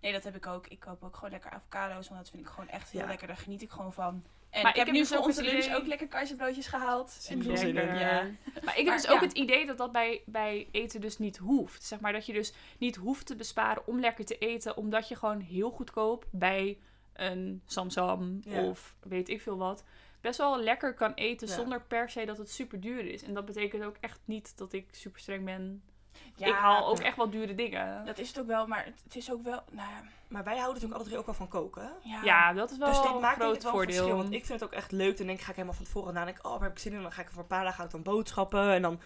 Nee, 0.01 0.13
dat 0.13 0.25
heb 0.25 0.37
ik 0.37 0.47
ook. 0.47 0.67
Ik 0.67 0.81
koop 0.81 1.03
ook 1.05 1.15
gewoon 1.15 1.31
lekker 1.31 1.51
avocado's, 1.51 2.09
want 2.09 2.21
dat 2.21 2.31
vind 2.31 2.43
ik 2.43 2.49
gewoon 2.49 2.69
echt 2.69 2.91
heel 2.91 3.01
Ja. 3.01 3.07
lekker. 3.07 3.27
Daar 3.27 3.37
geniet 3.37 3.63
ik 3.63 3.71
gewoon 3.71 3.93
van. 3.93 4.25
En 4.51 4.63
Maar 4.63 4.71
ik 4.71 4.77
heb, 4.77 4.87
ik 4.87 4.93
heb 4.93 4.95
nu 4.95 4.99
dus 5.01 5.09
voor 5.09 5.19
ook 5.19 5.25
onze 5.25 5.43
lunch 5.43 5.65
idee- 5.65 5.77
ook 5.77 5.87
lekker 5.87 6.07
keizerbroodjes 6.09 6.67
gehaald. 6.67 7.11
Zin 7.11 7.43
in. 7.43 7.75
Ja. 7.75 8.23
Maar 8.63 8.79
ik 8.79 8.85
heb 8.85 8.85
Maar 8.87 8.97
dus 8.97 9.09
ook 9.09 9.21
ja. 9.21 9.27
het 9.27 9.33
idee 9.33 9.67
dat 9.67 9.79
dat 9.79 9.93
bij, 9.93 10.23
bij 10.27 10.69
eten 10.71 11.01
dus 11.01 11.19
niet 11.19 11.37
hoeft. 11.37 11.83
Zeg 11.85 12.01
maar 12.01 12.13
dat 12.13 12.27
je 12.27 12.33
dus 12.33 12.53
niet 12.79 12.97
hoeft 12.97 13.27
te 13.27 13.37
besparen 13.37 13.87
om 13.87 14.01
lekker 14.01 14.25
te 14.25 14.39
eten, 14.39 14.77
omdat 14.77 15.09
je 15.09 15.17
gewoon 15.17 15.41
heel 15.41 15.71
goedkoop 15.71 16.27
bij 16.31 16.79
een 17.21 17.63
Samsam 17.67 18.41
Ja. 18.45 18.63
of 18.63 18.95
weet 19.01 19.29
ik 19.29 19.41
veel 19.43 19.57
wat, 19.57 19.85
best 20.21 20.39
wel 20.39 20.61
lekker 20.61 20.95
kan 20.95 21.13
eten 21.15 21.49
Ja. 21.49 21.55
zonder 21.55 21.83
per 21.83 22.11
se 22.11 22.25
dat 22.25 22.39
het 22.39 22.51
super 22.51 22.81
duur 22.81 23.05
is. 23.13 23.23
En 23.23 23.35
dat 23.35 23.45
betekent 23.45 23.83
ook 23.85 23.97
echt 24.01 24.21
niet 24.25 24.59
dat 24.59 24.73
ik 24.73 24.89
super 24.91 25.21
streng 25.21 25.45
ben. 25.45 25.83
Ja, 26.37 26.47
ik 26.47 26.55
haal 26.55 26.87
ook 26.89 26.99
echt 26.99 27.17
wel 27.17 27.31
dure 27.31 27.55
dingen. 27.55 28.05
Dat 28.05 28.19
is 28.19 28.29
het 28.29 28.39
ook 28.41 28.47
wel, 28.47 28.67
maar 28.67 28.85
het, 28.85 29.01
het 29.05 29.17
is 29.17 29.33
ook 29.33 29.43
wel... 29.43 29.63
Nou, 29.71 29.89
ja, 29.91 30.03
Maar 30.29 30.45
wij 30.45 30.53
houden 30.59 30.73
natuurlijk 30.75 30.95
alle 31.01 31.05
drie 31.09 31.19
ook 31.19 31.27
wel 31.27 31.35
van 31.35 31.49
koken. 31.49 31.93
ja. 32.05 32.23
Ja, 32.25 32.53
dat 32.53 32.71
is 32.71 32.79
wel 32.79 32.89
dus 32.89 32.99
een 32.99 33.05
maakt 33.05 33.23
denk 33.23 33.35
groot 33.35 33.57
ik 33.57 33.63
wel 33.63 33.73
voordeel. 33.73 33.95
verschil. 33.95 34.17
Want 34.17 34.33
ik 34.33 34.45
vind 34.47 34.61
het 34.61 34.69
ook 34.69 34.75
echt 34.77 34.93
leuk. 34.93 35.17
Dan 35.17 35.27
denk 35.27 35.39
ik, 35.39 35.45
ga 35.45 35.51
ik 35.51 35.57
helemaal 35.57 35.77
van 35.77 35.85
tevoren 35.87 36.15
nadenken. 36.15 36.45
Oh, 36.45 36.51
waar 36.53 36.63
heb 36.63 36.73
ik 36.73 36.79
zin 36.79 36.93
in? 36.93 37.03
Dan 37.03 37.13
ga 37.13 37.23
ik 37.23 37.31
voor 37.31 37.41
een 37.43 37.47
paar 37.47 37.63
dagen 37.63 37.79
ga 37.79 37.85
ik 37.85 37.91
dan 37.91 38.03
boodschappen. 38.03 38.73
En 38.73 38.83
dan 38.83 39.01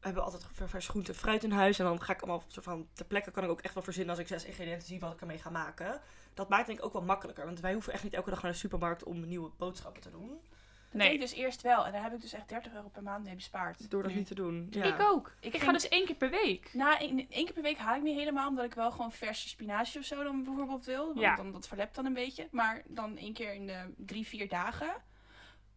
hebben 0.00 0.22
we 0.22 0.30
altijd 0.30 0.46
ver- 0.52 0.68
vers 0.68 0.88
groente 0.88 1.12
en 1.12 1.18
fruit 1.18 1.44
in 1.44 1.50
huis. 1.50 1.78
En 1.78 1.84
dan 1.84 2.00
ga 2.02 2.12
ik 2.12 2.22
allemaal 2.22 2.42
soort 2.46 2.64
van 2.64 2.88
ter 2.92 3.04
plekke 3.06 3.30
kan 3.30 3.44
ik 3.44 3.50
ook 3.50 3.60
echt 3.60 3.74
wel 3.74 3.82
verzinnen 3.82 4.10
als 4.10 4.20
ik 4.20 4.28
zes 4.28 4.44
ingrediënten 4.44 4.86
zie 4.88 5.00
wat 5.00 5.12
ik 5.12 5.20
ermee 5.20 5.38
ga 5.38 5.50
maken. 5.50 6.00
Dat 6.40 6.48
maakt 6.48 6.66
denk 6.66 6.78
ik 6.78 6.84
ook 6.84 6.92
wel 6.92 7.02
makkelijker. 7.02 7.44
Want 7.44 7.60
wij 7.60 7.72
hoeven 7.72 7.92
echt 7.92 8.02
niet 8.02 8.14
elke 8.14 8.30
dag 8.30 8.42
naar 8.42 8.52
de 8.52 8.56
supermarkt 8.58 9.04
om 9.04 9.28
nieuwe 9.28 9.50
boodschappen 9.56 10.02
te 10.02 10.10
doen. 10.10 10.28
Dat 10.28 11.00
deed 11.00 11.08
Nee, 11.08 11.14
ik 11.14 11.20
dus 11.20 11.32
eerst 11.32 11.62
wel. 11.62 11.86
En 11.86 11.92
daar 11.92 12.02
heb 12.02 12.12
ik 12.12 12.20
dus 12.20 12.32
echt 12.32 12.48
30 12.48 12.72
euro 12.74 12.88
per 12.88 13.02
maand 13.02 13.24
mee 13.24 13.34
bespaard. 13.34 13.90
Door 13.90 14.02
dat 14.02 14.10
Nu. 14.12 14.16
niet 14.18 14.26
te 14.26 14.34
doen. 14.34 14.66
Ja. 14.70 14.84
ik 14.84 15.00
ook. 15.00 15.32
Ik 15.40 15.54
Ik, 15.54 15.60
ga 15.60 15.72
dus 15.72 15.88
één 15.88 16.06
keer 16.06 16.14
per 16.14 16.30
week. 16.30 16.70
Na 16.74 16.98
één 16.98 17.18
één 17.30 17.44
keer 17.44 17.52
per 17.52 17.62
week 17.62 17.76
haal 17.78 17.96
ik 17.96 18.02
niet 18.02 18.18
helemaal, 18.18 18.48
omdat 18.48 18.64
ik 18.64 18.74
wel 18.74 18.90
gewoon 18.90 19.12
verse 19.12 19.48
spinazie 19.48 20.00
of 20.00 20.06
zo 20.06 20.22
dan 20.22 20.44
bijvoorbeeld 20.44 20.84
wil. 20.84 21.06
Want 21.06 21.20
Ja. 21.20 21.36
dan, 21.36 21.52
dat 21.52 21.68
verlept 21.68 21.94
dan 21.94 22.06
een 22.06 22.12
beetje. 22.14 22.48
Maar 22.50 22.82
dan 22.86 23.16
één 23.16 23.32
keer 23.32 23.54
in 23.54 23.66
de 23.66 23.94
drie, 23.96 24.26
vier 24.26 24.48
dagen 24.48 24.92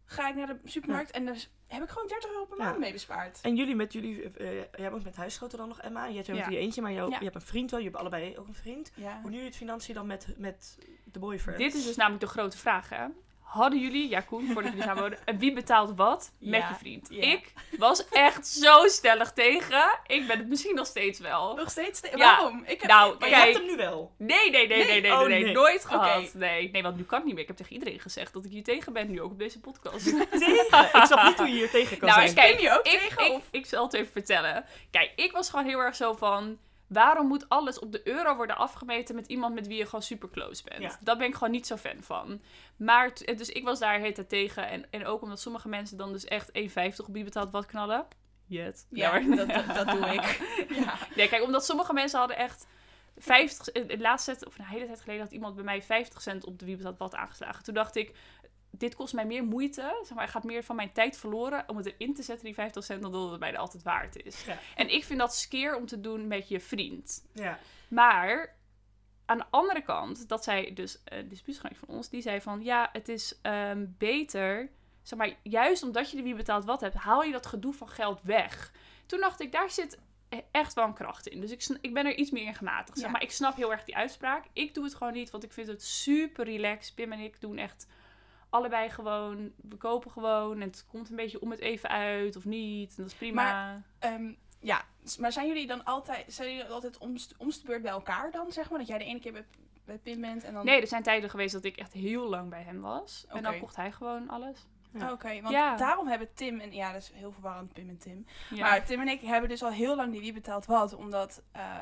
ga 0.04 0.28
ik 0.28 0.34
naar 0.34 0.46
de 0.46 0.58
supermarkt 0.64 1.10
en 1.10 1.24
daar 1.24 1.46
heb 1.66 1.82
ik 1.82 1.88
gewoon 1.88 2.08
30 2.08 2.30
euro 2.30 2.44
per 2.44 2.58
Ja. 2.58 2.64
maand 2.64 2.78
mee 2.78 2.92
bespaard. 2.92 3.38
En 3.42 3.56
jullie 3.56 3.74
met 3.74 3.92
jullie, 3.92 4.22
eh, 4.30 4.62
jij 4.78 4.90
woont 4.90 5.04
met 5.04 5.16
huisgenoten 5.16 5.58
dan 5.58 5.68
nog 5.68 5.80
Emma. 5.80 6.06
Je 6.06 6.14
hebt 6.14 6.26
jou 6.26 6.38
Ja. 6.38 6.44
met 6.44 6.54
je 6.54 6.60
eentje, 6.60 6.82
maar 6.82 6.92
jou, 6.92 7.10
Ja. 7.10 7.16
je 7.18 7.24
hebt 7.24 7.34
een 7.36 7.40
vriend 7.42 7.70
wel. 7.70 7.80
Je 7.80 7.86
hebt 7.86 7.98
allebei 7.98 8.38
ook 8.38 8.46
een 8.48 8.54
vriend. 8.54 8.92
Ja. 8.94 9.18
Hoe 9.22 9.30
jullie 9.30 9.46
het 9.46 9.56
financiën 9.56 9.94
dan 9.94 10.06
met, 10.06 10.34
met 10.36 10.78
de 11.04 11.18
boyfriend? 11.18 11.58
Dit 11.58 11.74
is 11.74 11.84
dus 11.84 11.96
namelijk 11.96 12.22
de 12.22 12.28
grote 12.30 12.58
vraag, 12.58 12.88
hè. 12.88 13.06
Hadden 13.44 13.80
jullie, 13.80 14.08
ja 14.08 14.20
Koen, 14.20 14.50
voordat 14.52 14.72
jullie 14.72 14.94
wonen, 14.94 15.18
en 15.26 15.38
wie 15.38 15.52
betaalt 15.52 15.96
wat 15.96 16.32
met 16.38 16.60
Ja, 16.60 16.68
je 16.68 16.74
vriend? 16.74 17.06
ja. 17.10 17.22
Ik 17.22 17.52
was 17.78 18.08
echt 18.08 18.46
zo 18.46 18.86
stellig 18.88 19.32
tegen. 19.32 19.98
Ik 20.06 20.26
ben 20.26 20.38
het 20.38 20.48
misschien 20.48 20.74
nog 20.74 20.86
steeds 20.86 21.18
wel. 21.18 21.54
Nog 21.56 21.70
steeds? 21.70 21.98
ste- 21.98 22.08
Ja. 22.16 22.36
Waarom? 22.36 22.62
Ik 22.66 22.80
heb, 22.80 22.90
Nou, 22.90 23.16
Maar 23.18 23.28
je 23.28 23.34
hebt 23.34 23.54
hem 23.56 23.66
nu 23.66 23.76
wel. 23.76 24.12
Nee, 24.18 24.50
nee, 24.50 24.66
nee, 24.66 24.66
nee, 24.78 24.86
nee, 24.86 25.00
nee, 25.00 25.12
Oh, 25.12 25.26
nee, 25.26 25.42
nee. 25.44 25.52
nooit 25.52 25.84
Oké. 25.84 25.94
gehad. 25.94 26.34
Nee, 26.34 26.70
nee, 26.70 26.82
want 26.82 26.96
nu 26.96 27.02
kan 27.04 27.16
het 27.18 27.26
niet 27.26 27.34
meer. 27.34 27.42
Ik 27.42 27.48
heb 27.48 27.56
tegen 27.58 27.72
iedereen 27.72 28.00
gezegd 28.00 28.32
dat 28.32 28.44
ik 28.44 28.50
hier 28.50 28.62
tegen 28.64 28.92
ben, 28.92 29.10
nu 29.10 29.20
ook 29.20 29.30
op 29.30 29.38
deze 29.38 29.60
podcast. 29.60 30.04
Tegen. 30.30 30.84
Ik 30.92 31.04
snap 31.04 31.22
niet 31.24 31.36
hoe 31.36 31.48
je 31.48 31.54
hier 31.54 31.70
tegen 31.70 31.98
kan 31.98 32.08
Nou, 32.08 32.20
zijn. 32.20 32.34
kijk, 32.34 32.54
Ben 32.54 32.62
je 32.62 32.70
ook 32.78 32.86
ik, 32.86 32.98
tegen, 33.00 33.24
ik, 33.26 33.32
of? 33.32 33.42
ik 33.50 33.66
zal 33.66 33.84
het 33.84 33.94
even 33.94 34.12
vertellen. 34.12 34.64
Kijk, 34.90 35.12
ik 35.16 35.32
was 35.32 35.50
gewoon 35.50 35.64
heel 35.66 35.78
erg 35.78 35.96
zo 35.96 36.12
van... 36.12 36.58
Waarom 36.86 37.26
moet 37.26 37.48
alles 37.48 37.78
op 37.78 37.92
de 37.92 38.08
euro 38.08 38.36
worden 38.36 38.56
afgemeten 38.56 39.14
met 39.14 39.26
iemand 39.26 39.54
met 39.54 39.66
wie 39.66 39.76
je 39.76 39.84
gewoon 39.84 40.02
super 40.02 40.30
close 40.30 40.62
bent? 40.64 40.82
Ja. 40.82 40.98
Daar 41.00 41.16
ben 41.16 41.26
ik 41.26 41.34
gewoon 41.34 41.50
niet 41.50 41.66
zo 41.66 41.76
fan 41.76 42.02
van. 42.02 42.40
Maar, 42.76 43.12
dus 43.14 43.48
ik 43.48 43.64
was 43.64 43.78
daar 43.78 44.00
het 44.00 44.28
tegen. 44.28 44.68
En, 44.68 44.86
en 44.90 45.06
ook 45.06 45.22
omdat 45.22 45.40
sommige 45.40 45.68
mensen 45.68 45.96
dan 45.96 46.12
dus 46.12 46.24
echt 46.24 46.50
1,50 46.58 46.96
op 46.96 47.12
wie 47.12 47.24
betaald 47.24 47.50
wat 47.50 47.66
knallen. 47.66 48.06
Jet. 48.46 48.86
Ja, 48.90 49.20
dat, 49.20 49.48
dat, 49.48 49.74
dat 49.86 49.88
doe 49.88 50.06
ik. 50.06 50.40
Ja. 50.68 50.94
Nee, 51.16 51.28
kijk, 51.28 51.42
omdat 51.42 51.64
sommige 51.64 51.92
mensen 51.92 52.18
hadden 52.18 52.36
echt 52.36 52.66
50... 53.16 53.68
eh, 53.68 53.88
De 53.88 53.98
laatste 53.98 54.36
of 54.46 54.58
een 54.58 54.64
hele 54.64 54.86
tijd 54.86 55.00
geleden, 55.00 55.22
had 55.22 55.32
iemand 55.32 55.54
bij 55.54 55.64
mij 55.64 55.82
50 55.82 56.22
cent 56.22 56.44
op 56.44 56.58
de 56.58 56.64
wie 56.64 56.76
betaald 56.76 56.98
wat 56.98 57.14
aangeslagen. 57.14 57.64
Toen 57.64 57.74
dacht 57.74 57.96
ik, 57.96 58.16
dit 58.78 58.94
kost 58.94 59.14
mij 59.14 59.26
meer 59.26 59.44
moeite. 59.44 60.00
Zeg 60.02 60.14
maar, 60.16 60.24
er 60.24 60.30
gaat 60.30 60.44
meer 60.44 60.64
van 60.64 60.76
mijn 60.76 60.92
tijd 60.92 61.16
verloren 61.16 61.64
om 61.68 61.76
het 61.76 61.86
erin 61.86 62.14
te 62.14 62.22
zetten, 62.22 62.44
die 62.44 62.54
50 62.54 62.84
cent, 62.84 63.02
dan 63.02 63.12
dat 63.12 63.30
het 63.30 63.40
mij 63.40 63.58
altijd 63.58 63.82
waard 63.82 64.22
is. 64.24 64.44
Ja. 64.44 64.58
En 64.76 64.92
ik 64.92 65.04
vind 65.04 65.18
dat 65.18 65.34
skeer 65.34 65.76
om 65.76 65.86
te 65.86 66.00
doen 66.00 66.26
met 66.26 66.48
je 66.48 66.60
vriend. 66.60 67.24
Ja. 67.32 67.58
Maar 67.88 68.56
aan 69.26 69.38
de 69.38 69.44
andere 69.50 69.82
kant, 69.82 70.28
dat 70.28 70.44
zei 70.44 70.74
dus 70.74 71.02
eh, 71.04 71.18
een 71.18 71.28
dispuutgenoot 71.28 71.76
van 71.76 71.88
ons, 71.88 72.08
die 72.08 72.22
zei 72.22 72.40
van 72.40 72.62
ja, 72.62 72.88
het 72.92 73.08
is 73.08 73.38
ehm, 73.42 73.86
beter, 73.98 74.70
zeg 75.02 75.18
maar, 75.18 75.32
juist 75.42 75.82
omdat 75.82 76.10
je 76.10 76.16
de 76.16 76.22
wie 76.22 76.34
betaalt 76.34 76.64
wat 76.64 76.80
hebt, 76.80 76.94
haal 76.94 77.22
je 77.22 77.32
dat 77.32 77.46
gedoe 77.46 77.72
van 77.72 77.88
geld 77.88 78.22
weg. 78.22 78.72
Toen 79.06 79.20
dacht 79.20 79.40
ik, 79.40 79.52
daar 79.52 79.70
zit 79.70 79.98
e- 80.28 80.40
echt 80.50 80.74
wel 80.74 80.84
een 80.84 80.94
kracht 80.94 81.26
in. 81.26 81.40
Dus 81.40 81.50
ik, 81.50 81.78
ik 81.80 81.94
ben 81.94 82.06
er 82.06 82.14
iets 82.14 82.30
meer 82.30 82.46
in 82.46 82.54
gematigd. 82.54 82.98
Zeg 82.98 83.06
Ja. 83.06 83.12
maar 83.12 83.22
ik 83.22 83.30
snap 83.30 83.56
heel 83.56 83.72
erg 83.72 83.84
die 83.84 83.96
uitspraak. 83.96 84.44
Ik 84.52 84.74
doe 84.74 84.84
het 84.84 84.94
gewoon 84.94 85.12
niet, 85.12 85.30
want 85.30 85.44
ik 85.44 85.52
vind 85.52 85.66
het 85.68 85.82
super 85.84 86.44
relaxed. 86.44 86.94
Pim 86.94 87.12
en 87.12 87.18
ik 87.18 87.40
doen 87.40 87.58
echt 87.58 87.86
allebei 88.54 88.90
gewoon, 88.90 89.52
we 89.56 89.76
kopen 89.76 90.10
gewoon 90.10 90.60
en 90.60 90.68
het 90.68 90.86
komt 90.90 91.10
een 91.10 91.16
beetje 91.16 91.40
om 91.40 91.50
het 91.50 91.60
even 91.60 91.88
uit 91.88 92.36
of 92.36 92.44
niet. 92.44 92.88
En 92.90 93.02
dat 93.02 93.06
is 93.06 93.14
prima. 93.14 93.42
Maar- 93.42 93.82
Ehm, 93.98 94.32
ja, 94.60 94.82
maar 95.18 95.32
zijn 95.32 95.46
jullie 95.46 95.66
dan 95.66 95.84
altijd, 95.84 96.32
zijn 96.32 96.54
jullie 96.54 96.70
altijd 96.72 96.98
omst, 96.98 97.34
omstebeurt 97.36 97.82
bij 97.82 97.90
elkaar 97.90 98.30
dan, 98.30 98.52
zeg 98.52 98.70
maar? 98.70 98.78
Dat 98.78 98.88
jij 98.88 98.98
de 98.98 99.04
ene 99.04 99.20
keer 99.20 99.32
bij, 99.32 99.44
bij 99.84 99.98
Pim 99.98 100.20
bent 100.20 100.44
en 100.44 100.54
dan... 100.54 100.64
Nee, 100.64 100.80
er 100.80 100.86
zijn 100.86 101.02
tijden 101.02 101.30
geweest 101.30 101.52
dat 101.52 101.64
ik 101.64 101.76
echt 101.76 101.92
heel 101.92 102.28
lang 102.28 102.50
bij 102.50 102.62
hem 102.62 102.80
was. 102.80 103.24
En 103.28 103.42
dan 103.42 103.58
kocht 103.58 103.76
hij 103.76 103.92
gewoon 103.92 104.28
alles. 104.28 104.66
Oh, 104.94 105.10
Oké, 105.10 105.40
want 105.40 105.54
Ja. 105.54 105.76
daarom 105.76 106.08
hebben 106.08 106.34
Tim 106.34 106.60
en... 106.60 106.72
Ja, 106.72 106.92
dat 106.92 107.02
is 107.02 107.10
heel 107.14 107.32
verwarrend, 107.32 107.72
Pim 107.72 107.88
en 107.88 107.98
Tim. 107.98 108.26
Ja. 108.50 108.60
Maar 108.60 108.84
Tim 108.84 109.00
en 109.00 109.08
ik 109.08 109.20
hebben 109.20 109.48
dus 109.48 109.62
al 109.62 109.70
heel 109.70 109.96
lang 109.96 110.12
die 110.12 110.20
wie 110.20 110.32
betaalt 110.32 110.66
wat. 110.66 110.94
Omdat 110.94 111.42
eh, 111.52 111.80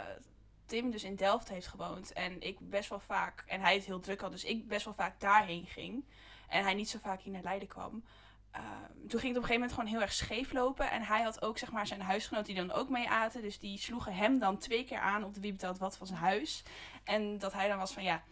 Tim 0.66 0.90
dus 0.90 1.04
in 1.04 1.16
Delft 1.16 1.48
heeft 1.48 1.66
gewoond. 1.66 2.12
En 2.12 2.40
ik 2.40 2.56
best 2.60 2.88
wel 2.88 3.00
vaak... 3.00 3.44
En 3.46 3.60
hij 3.60 3.74
het 3.74 3.84
heel 3.84 4.00
druk 4.00 4.20
had. 4.20 4.30
Dus 4.30 4.44
ik 4.44 4.68
best 4.68 4.84
wel 4.84 4.94
vaak 4.94 5.20
daarheen 5.20 5.66
ging. 5.66 6.04
En 6.52 6.62
hij 6.62 6.74
niet 6.74 6.88
zo 6.90 6.98
vaak 7.02 7.20
hier 7.20 7.32
naar 7.32 7.42
Leiden 7.42 7.68
kwam. 7.68 8.04
Ehm, 8.50 8.62
toen 9.08 9.20
ging 9.20 9.22
het 9.22 9.22
op 9.22 9.24
een 9.26 9.32
gegeven 9.34 9.54
moment 9.54 9.72
gewoon 9.72 9.90
heel 9.90 10.00
erg 10.00 10.12
scheef 10.12 10.52
lopen. 10.52 10.90
En 10.90 11.02
hij 11.02 11.22
had 11.22 11.42
ook 11.42 11.58
zeg 11.58 11.72
maar 11.72 11.86
zijn 11.86 12.00
huisgenoot 12.00 12.46
die 12.46 12.54
dan 12.54 12.72
ook 12.72 12.88
mee 12.88 13.08
aten. 13.08 13.42
Dus 13.42 13.58
die 13.58 13.78
sloegen 13.78 14.14
hem 14.14 14.38
dan 14.38 14.58
twee 14.58 14.84
keer 14.84 14.98
aan 14.98 15.24
op 15.24 15.34
de 15.34 15.40
wie 15.40 15.52
betaalt 15.52 15.78
wat 15.78 15.96
van 15.96 16.06
zijn 16.06 16.18
huis. 16.18 16.62
En 17.04 17.38
dat 17.38 17.52
hij 17.52 17.68
dan 17.68 17.78
was 17.78 17.92
van 17.92 18.02
ja, 18.02 18.22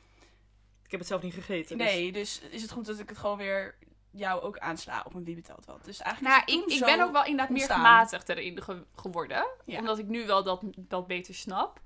Ik 0.84 0.90
heb 0.90 1.00
het 1.00 1.08
zelf 1.08 1.22
niet 1.22 1.34
gegeten. 1.34 1.78
dus- 1.78 1.86
nee, 1.86 2.12
dus 2.12 2.40
is 2.40 2.62
het 2.62 2.70
goed 2.70 2.86
dat 2.86 2.98
ik 2.98 3.08
het 3.08 3.18
gewoon 3.18 3.36
weer 3.36 3.76
jou 4.10 4.42
ook 4.42 4.58
aansla 4.58 5.02
op 5.06 5.14
een 5.14 5.24
wie 5.24 5.34
betaalt 5.34 5.64
wat. 5.66 5.84
Dus 5.84 6.00
eigenlijk 6.00 6.46
Nou, 6.46 6.60
ik, 6.64 6.72
ik 6.72 6.80
ben 6.84 7.00
ook 7.00 7.12
wel 7.12 7.22
inderdaad 7.24 7.48
meer 7.48 7.58
ontstaan. 7.62 7.76
gematigd 7.76 8.28
erin 8.28 8.62
ge- 8.62 8.84
geworden. 8.94 9.46
Ja. 9.64 9.78
Omdat 9.78 9.98
ik 9.98 10.06
nu 10.06 10.26
wel 10.26 10.42
dat, 10.44 10.62
dat 10.76 11.06
beter 11.06 11.34
snap. 11.34 11.80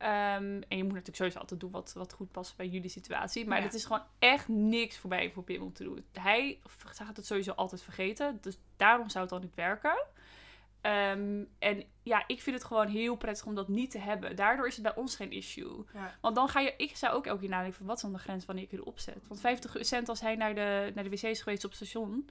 Ehm, 0.00 0.60
en 0.68 0.76
je 0.76 0.82
moet 0.82 0.92
natuurlijk 0.92 1.16
sowieso 1.16 1.38
altijd 1.38 1.60
doen 1.60 1.70
wat, 1.70 1.92
wat 1.92 2.12
goed 2.12 2.30
past 2.30 2.56
bij 2.56 2.66
jullie 2.66 2.88
situatie. 2.90 3.46
Maar 3.46 3.58
Ja. 3.58 3.64
het 3.64 3.74
is 3.74 3.84
gewoon 3.84 4.02
echt 4.18 4.48
niks 4.48 4.96
voor 4.98 5.10
mij 5.10 5.30
voor 5.30 5.42
Pim 5.42 5.62
om 5.62 5.72
te 5.72 5.84
doen. 5.84 6.04
Hij 6.12 6.58
gaat 6.86 7.16
het 7.16 7.26
sowieso 7.26 7.52
altijd 7.52 7.82
vergeten. 7.82 8.38
Dus 8.40 8.58
daarom 8.76 9.08
zou 9.08 9.24
het 9.24 9.32
al 9.32 9.38
niet 9.38 9.54
werken. 9.54 10.04
Ehm, 10.80 11.44
en 11.58 11.84
ja, 12.02 12.24
ik 12.26 12.42
vind 12.42 12.56
het 12.56 12.64
gewoon 12.64 12.86
heel 12.86 13.16
prettig 13.16 13.46
om 13.46 13.54
dat 13.54 13.68
niet 13.68 13.90
te 13.90 13.98
hebben. 13.98 14.36
Daardoor 14.36 14.66
is 14.66 14.74
het 14.74 14.82
bij 14.82 14.94
ons 14.94 15.16
geen 15.16 15.30
issue. 15.32 15.84
Ja. 15.92 16.14
Want 16.20 16.34
dan 16.34 16.48
ga 16.48 16.60
je, 16.60 16.74
ik 16.76 16.96
zou 16.96 17.14
ook 17.14 17.26
elke 17.26 17.40
keer 17.40 17.48
nadenken 17.48 17.76
van 17.76 17.86
wat 17.86 17.96
is 17.96 18.02
dan 18.02 18.12
de 18.12 18.18
grens 18.18 18.44
wanneer 18.44 18.64
ik 18.64 18.72
erop 18.72 18.98
zet. 18.98 19.26
Want 19.28 19.40
50 19.40 19.76
cent 19.80 20.08
als 20.08 20.20
hij 20.20 20.36
naar 20.36 20.54
de, 20.54 20.92
naar 20.94 21.04
de 21.04 21.10
wc 21.10 21.22
is 21.22 21.42
geweest 21.42 21.64
op 21.64 21.72
station. 21.74 22.30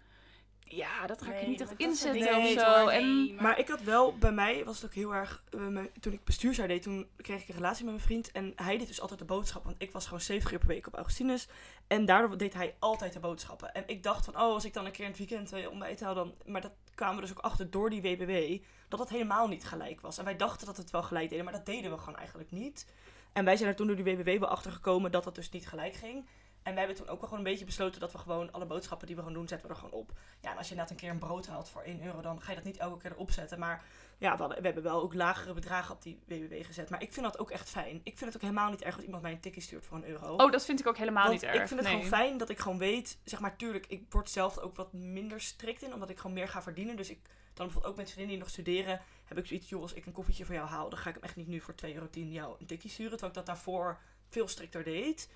Ja, 0.72 1.08
dat 1.08 1.22
ga 1.22 1.30
ik 1.34 1.36
Nee, 1.42 1.48
niet 1.48 1.62
echt 1.62 1.74
inzetten 1.78 2.20
dingen 2.22 2.38
of 2.38 2.44
niet, 2.44 2.60
zo. 2.60 2.66
hoor, 2.80 2.90
En 2.92 3.36
Maar 3.36 3.60
ik 3.60 3.68
had 3.68 3.82
wel, 3.82 4.18
bij 4.18 4.32
mij 4.32 4.66
was 4.66 4.76
het 4.76 4.86
ook 4.86 4.94
heel 4.96 5.14
erg, 5.16 5.44
eh, 5.50 5.60
mijn- 5.68 5.90
toen 6.00 6.14
ik 6.14 6.24
bestuursjaar 6.24 6.68
deed, 6.68 6.82
toen 6.82 7.08
kreeg 7.18 7.42
ik 7.42 7.48
een 7.48 7.56
relatie 7.56 7.84
met 7.84 7.94
mijn 7.94 8.06
vriend. 8.06 8.32
En 8.32 8.54
hij 8.56 8.78
deed 8.78 8.88
dus 8.88 9.02
altijd 9.02 9.20
de 9.20 9.26
boodschap, 9.26 9.64
want 9.64 9.76
ik 9.82 9.92
was 9.92 10.04
gewoon 10.04 10.22
70 10.22 10.52
uur 10.52 10.60
per 10.60 10.68
week 10.68 10.88
op 10.88 10.96
Augustinus. 10.96 11.48
En 11.88 12.06
daardoor 12.06 12.38
deed 12.38 12.54
hij 12.54 12.76
altijd 12.80 13.14
de 13.14 13.20
boodschappen. 13.20 13.74
En 13.74 13.84
ik 13.88 14.04
dacht 14.04 14.26
van, 14.26 14.34
oh, 14.34 14.42
als 14.42 14.66
ik 14.66 14.74
dan 14.74 14.86
een 14.86 14.92
keer 14.92 15.04
in 15.06 15.10
het 15.10 15.20
weekend 15.20 15.54
uh, 15.54 15.70
ontbijt 15.70 16.00
haal, 16.00 16.14
dan... 16.14 16.34
Maar 16.46 16.62
dat 16.62 16.72
kwamen 16.96 17.16
we 17.16 17.22
dus 17.22 17.32
ook 17.32 17.40
achter 17.40 17.70
door 17.70 17.90
die 17.90 18.02
WBW, 18.02 18.64
dat 18.88 19.00
dat 19.00 19.10
helemaal 19.10 19.48
niet 19.48 19.66
gelijk 19.66 20.02
was. 20.02 20.18
En 20.18 20.24
wij 20.26 20.36
dachten 20.36 20.66
dat 20.68 20.78
het 20.78 20.92
wel 20.92 21.04
gelijk 21.04 21.30
deden, 21.30 21.44
maar 21.46 21.54
dat 21.54 21.66
deden 21.66 21.92
we 21.92 21.98
gewoon 21.98 22.18
eigenlijk 22.18 22.52
niet. 22.52 22.88
En 23.34 23.46
wij 23.46 23.58
zijn 23.58 23.70
er 23.70 23.76
toen 23.76 23.88
door 23.88 23.96
die 23.96 24.16
WBW 24.16 24.40
wel 24.40 24.50
achter 24.50 24.72
gekomen 24.72 25.12
dat 25.12 25.24
dat 25.24 25.36
dus 25.36 25.50
niet 25.50 25.68
gelijk 25.68 25.94
ging. 25.94 26.26
En 26.70 26.76
wij 26.76 26.86
hebben 26.86 27.04
toen 27.04 27.14
ook 27.14 27.20
wel 27.20 27.30
gewoon 27.30 27.46
een 27.46 27.52
beetje 27.52 27.66
besloten 27.66 28.00
dat 28.00 28.12
we 28.12 28.18
gewoon 28.18 28.52
alle 28.52 28.66
boodschappen 28.66 29.08
die 29.08 29.16
we 29.16 29.22
gaan 29.22 29.34
doen, 29.34 29.48
zetten 29.48 29.68
we 29.68 29.74
er 29.74 29.80
gewoon 29.80 30.00
op. 30.00 30.12
Ja, 30.42 30.52
en 30.52 30.58
als 30.58 30.66
je 30.66 30.72
inderdaad 30.72 30.90
een 30.96 31.02
keer 31.02 31.10
een 31.10 31.20
brood 31.20 31.48
haalt 31.48 31.70
voor 31.70 31.82
1 31.82 32.04
euro, 32.04 32.22
dan 32.22 32.42
ga 32.42 32.50
je 32.50 32.56
dat 32.56 32.66
niet 32.66 32.78
elke 32.78 33.02
keer 33.02 33.12
erop 33.12 33.32
zetten. 33.32 33.60
Maar 33.60 33.84
ja, 34.18 34.32
we, 34.32 34.38
hadden- 34.38 34.58
we 34.60 34.66
hebben 34.66 34.84
wel 34.84 35.02
ook 35.02 35.14
lagere 35.14 35.54
bedragen 35.54 35.96
op 35.96 36.02
die 36.02 36.20
WBW 36.28 36.66
gezet. 36.66 36.90
Maar 36.90 37.02
ik 37.02 37.14
vind 37.14 37.26
dat 37.26 37.40
ook 37.40 37.52
echt 37.52 37.70
fijn. 37.70 37.96
Ik 38.04 38.18
vind 38.18 38.34
het 38.34 38.36
ook 38.36 38.42
helemaal 38.50 38.70
niet 38.70 38.82
erg 38.82 38.96
als 38.96 39.06
iemand 39.06 39.22
mij 39.22 39.32
een 39.32 39.40
tikkie 39.40 39.62
stuurt 39.62 39.86
voor 39.86 39.98
een 39.98 40.06
euro. 40.06 40.36
Oh, 40.36 40.52
dat 40.52 40.66
vind 40.66 40.80
ik 40.80 40.88
ook 40.88 40.98
helemaal 40.98 41.28
Want 41.28 41.42
niet 41.42 41.44
erg. 41.44 41.62
ik 41.62 41.68
vind 41.68 41.80
het 41.80 41.90
nee. 41.90 41.94
gewoon 42.02 42.20
fijn 42.20 42.38
dat 42.38 42.50
ik 42.50 42.60
gewoon 42.60 42.78
weet, 42.78 43.18
zeg 43.24 43.40
maar, 43.40 43.56
tuurlijk, 43.56 43.86
ik 43.88 44.04
word 44.10 44.30
zelf 44.30 44.58
ook 44.58 44.76
wat 44.76 44.94
minder 44.94 45.42
strikt 45.42 45.82
in, 45.82 45.94
omdat 45.94 46.10
ik 46.10 46.18
gewoon 46.18 46.36
meer 46.36 46.48
ga 46.48 46.62
verdienen. 46.62 46.96
Dus 46.96 47.10
ik, 47.10 47.20
dan 47.54 47.66
bijvoorbeeld 47.66 47.94
ook 47.94 48.00
met 48.00 48.12
vriendinnen 48.12 48.36
die 48.36 48.44
nog 48.46 48.50
studeren, 48.54 49.02
heb 49.26 49.38
ik 49.38 49.46
zoiets, 49.46 49.70
joh, 49.70 49.82
als 49.82 49.94
ik 49.94 50.06
een 50.06 50.12
koffietje 50.12 50.46
voor 50.46 50.56
jou 50.56 50.68
haal, 50.68 50.90
dan 50.90 51.00
ga 51.00 51.10
ik 51.10 51.16
hem 51.16 51.24
echt 51.24 51.36
niet 51.36 51.48
nu 51.48 51.60
voor 51.60 51.74
2,10 51.86 51.94
euro 51.94 52.08
jou 52.12 52.56
een 52.60 52.66
tikkie 52.66 52.90
sturen. 52.90 53.12
Terwijl 53.12 53.32
ik 53.32 53.38
dat 53.38 53.46
daarvoor 53.46 54.00
veel 54.30 54.48
strikter 54.48 54.84
deed. 54.84 55.30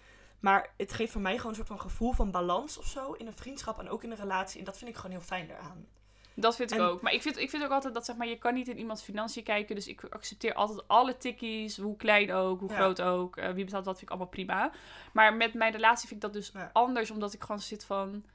Maar 0.44 0.70
het 0.78 0.94
geeft 0.94 1.12
voor 1.12 1.22
mij 1.22 1.36
gewoon 1.36 1.50
een 1.50 1.56
soort 1.56 1.68
van 1.68 1.80
gevoel 1.80 2.12
van 2.12 2.32
balans 2.32 2.78
of 2.78 2.86
zo 2.86 3.12
in 3.12 3.28
een 3.28 3.36
vriendschap 3.38 3.80
en 3.80 3.90
ook 3.90 4.04
in 4.04 4.12
een 4.12 4.18
relatie. 4.18 4.60
En 4.60 4.66
dat 4.66 4.78
vind 4.78 4.90
ik 4.90 4.96
gewoon 4.96 5.12
heel 5.12 5.22
fijn 5.26 5.48
daaraan. 5.48 5.86
Dat 6.36 6.56
vind 6.56 6.72
ik 6.72 6.78
En- 6.78 6.84
ook. 6.84 7.02
Maar 7.02 7.14
ik 7.14 7.22
vind, 7.22 7.38
ik 7.38 7.50
vind 7.50 7.64
ook 7.64 7.72
altijd 7.72 7.94
dat 7.94 8.06
zeg 8.06 8.16
maar, 8.16 8.28
je 8.28 8.38
kan 8.38 8.54
niet 8.54 8.68
in 8.68 8.78
iemands 8.78 9.02
financiën 9.04 9.44
kijken. 9.44 9.76
Dus 9.76 9.88
ik 9.88 10.04
accepteer 10.10 10.54
altijd 10.54 10.88
alle 10.88 11.18
tikkies, 11.18 11.78
hoe 11.78 11.96
klein 11.98 12.32
ook, 12.34 12.60
hoe 12.60 12.70
Ja. 12.70 12.76
groot 12.76 13.02
ook. 13.02 13.38
eh, 13.38 13.52
wie 13.52 13.66
betaalt 13.66 13.86
wat 13.86 13.94
vind 13.98 14.06
ik 14.06 14.10
allemaal 14.10 14.28
prima. 14.34 14.72
Maar 15.14 15.34
met 15.34 15.54
mijn 15.54 15.72
relatie 15.72 16.08
vind 16.08 16.24
ik 16.24 16.32
dat 16.32 16.42
dus 16.42 16.52
Ja. 16.54 16.70
anders, 16.74 17.12
omdat 17.12 17.34
ik 17.34 17.42
gewoon 17.42 17.60
zit 17.62 17.86
van... 17.86 18.26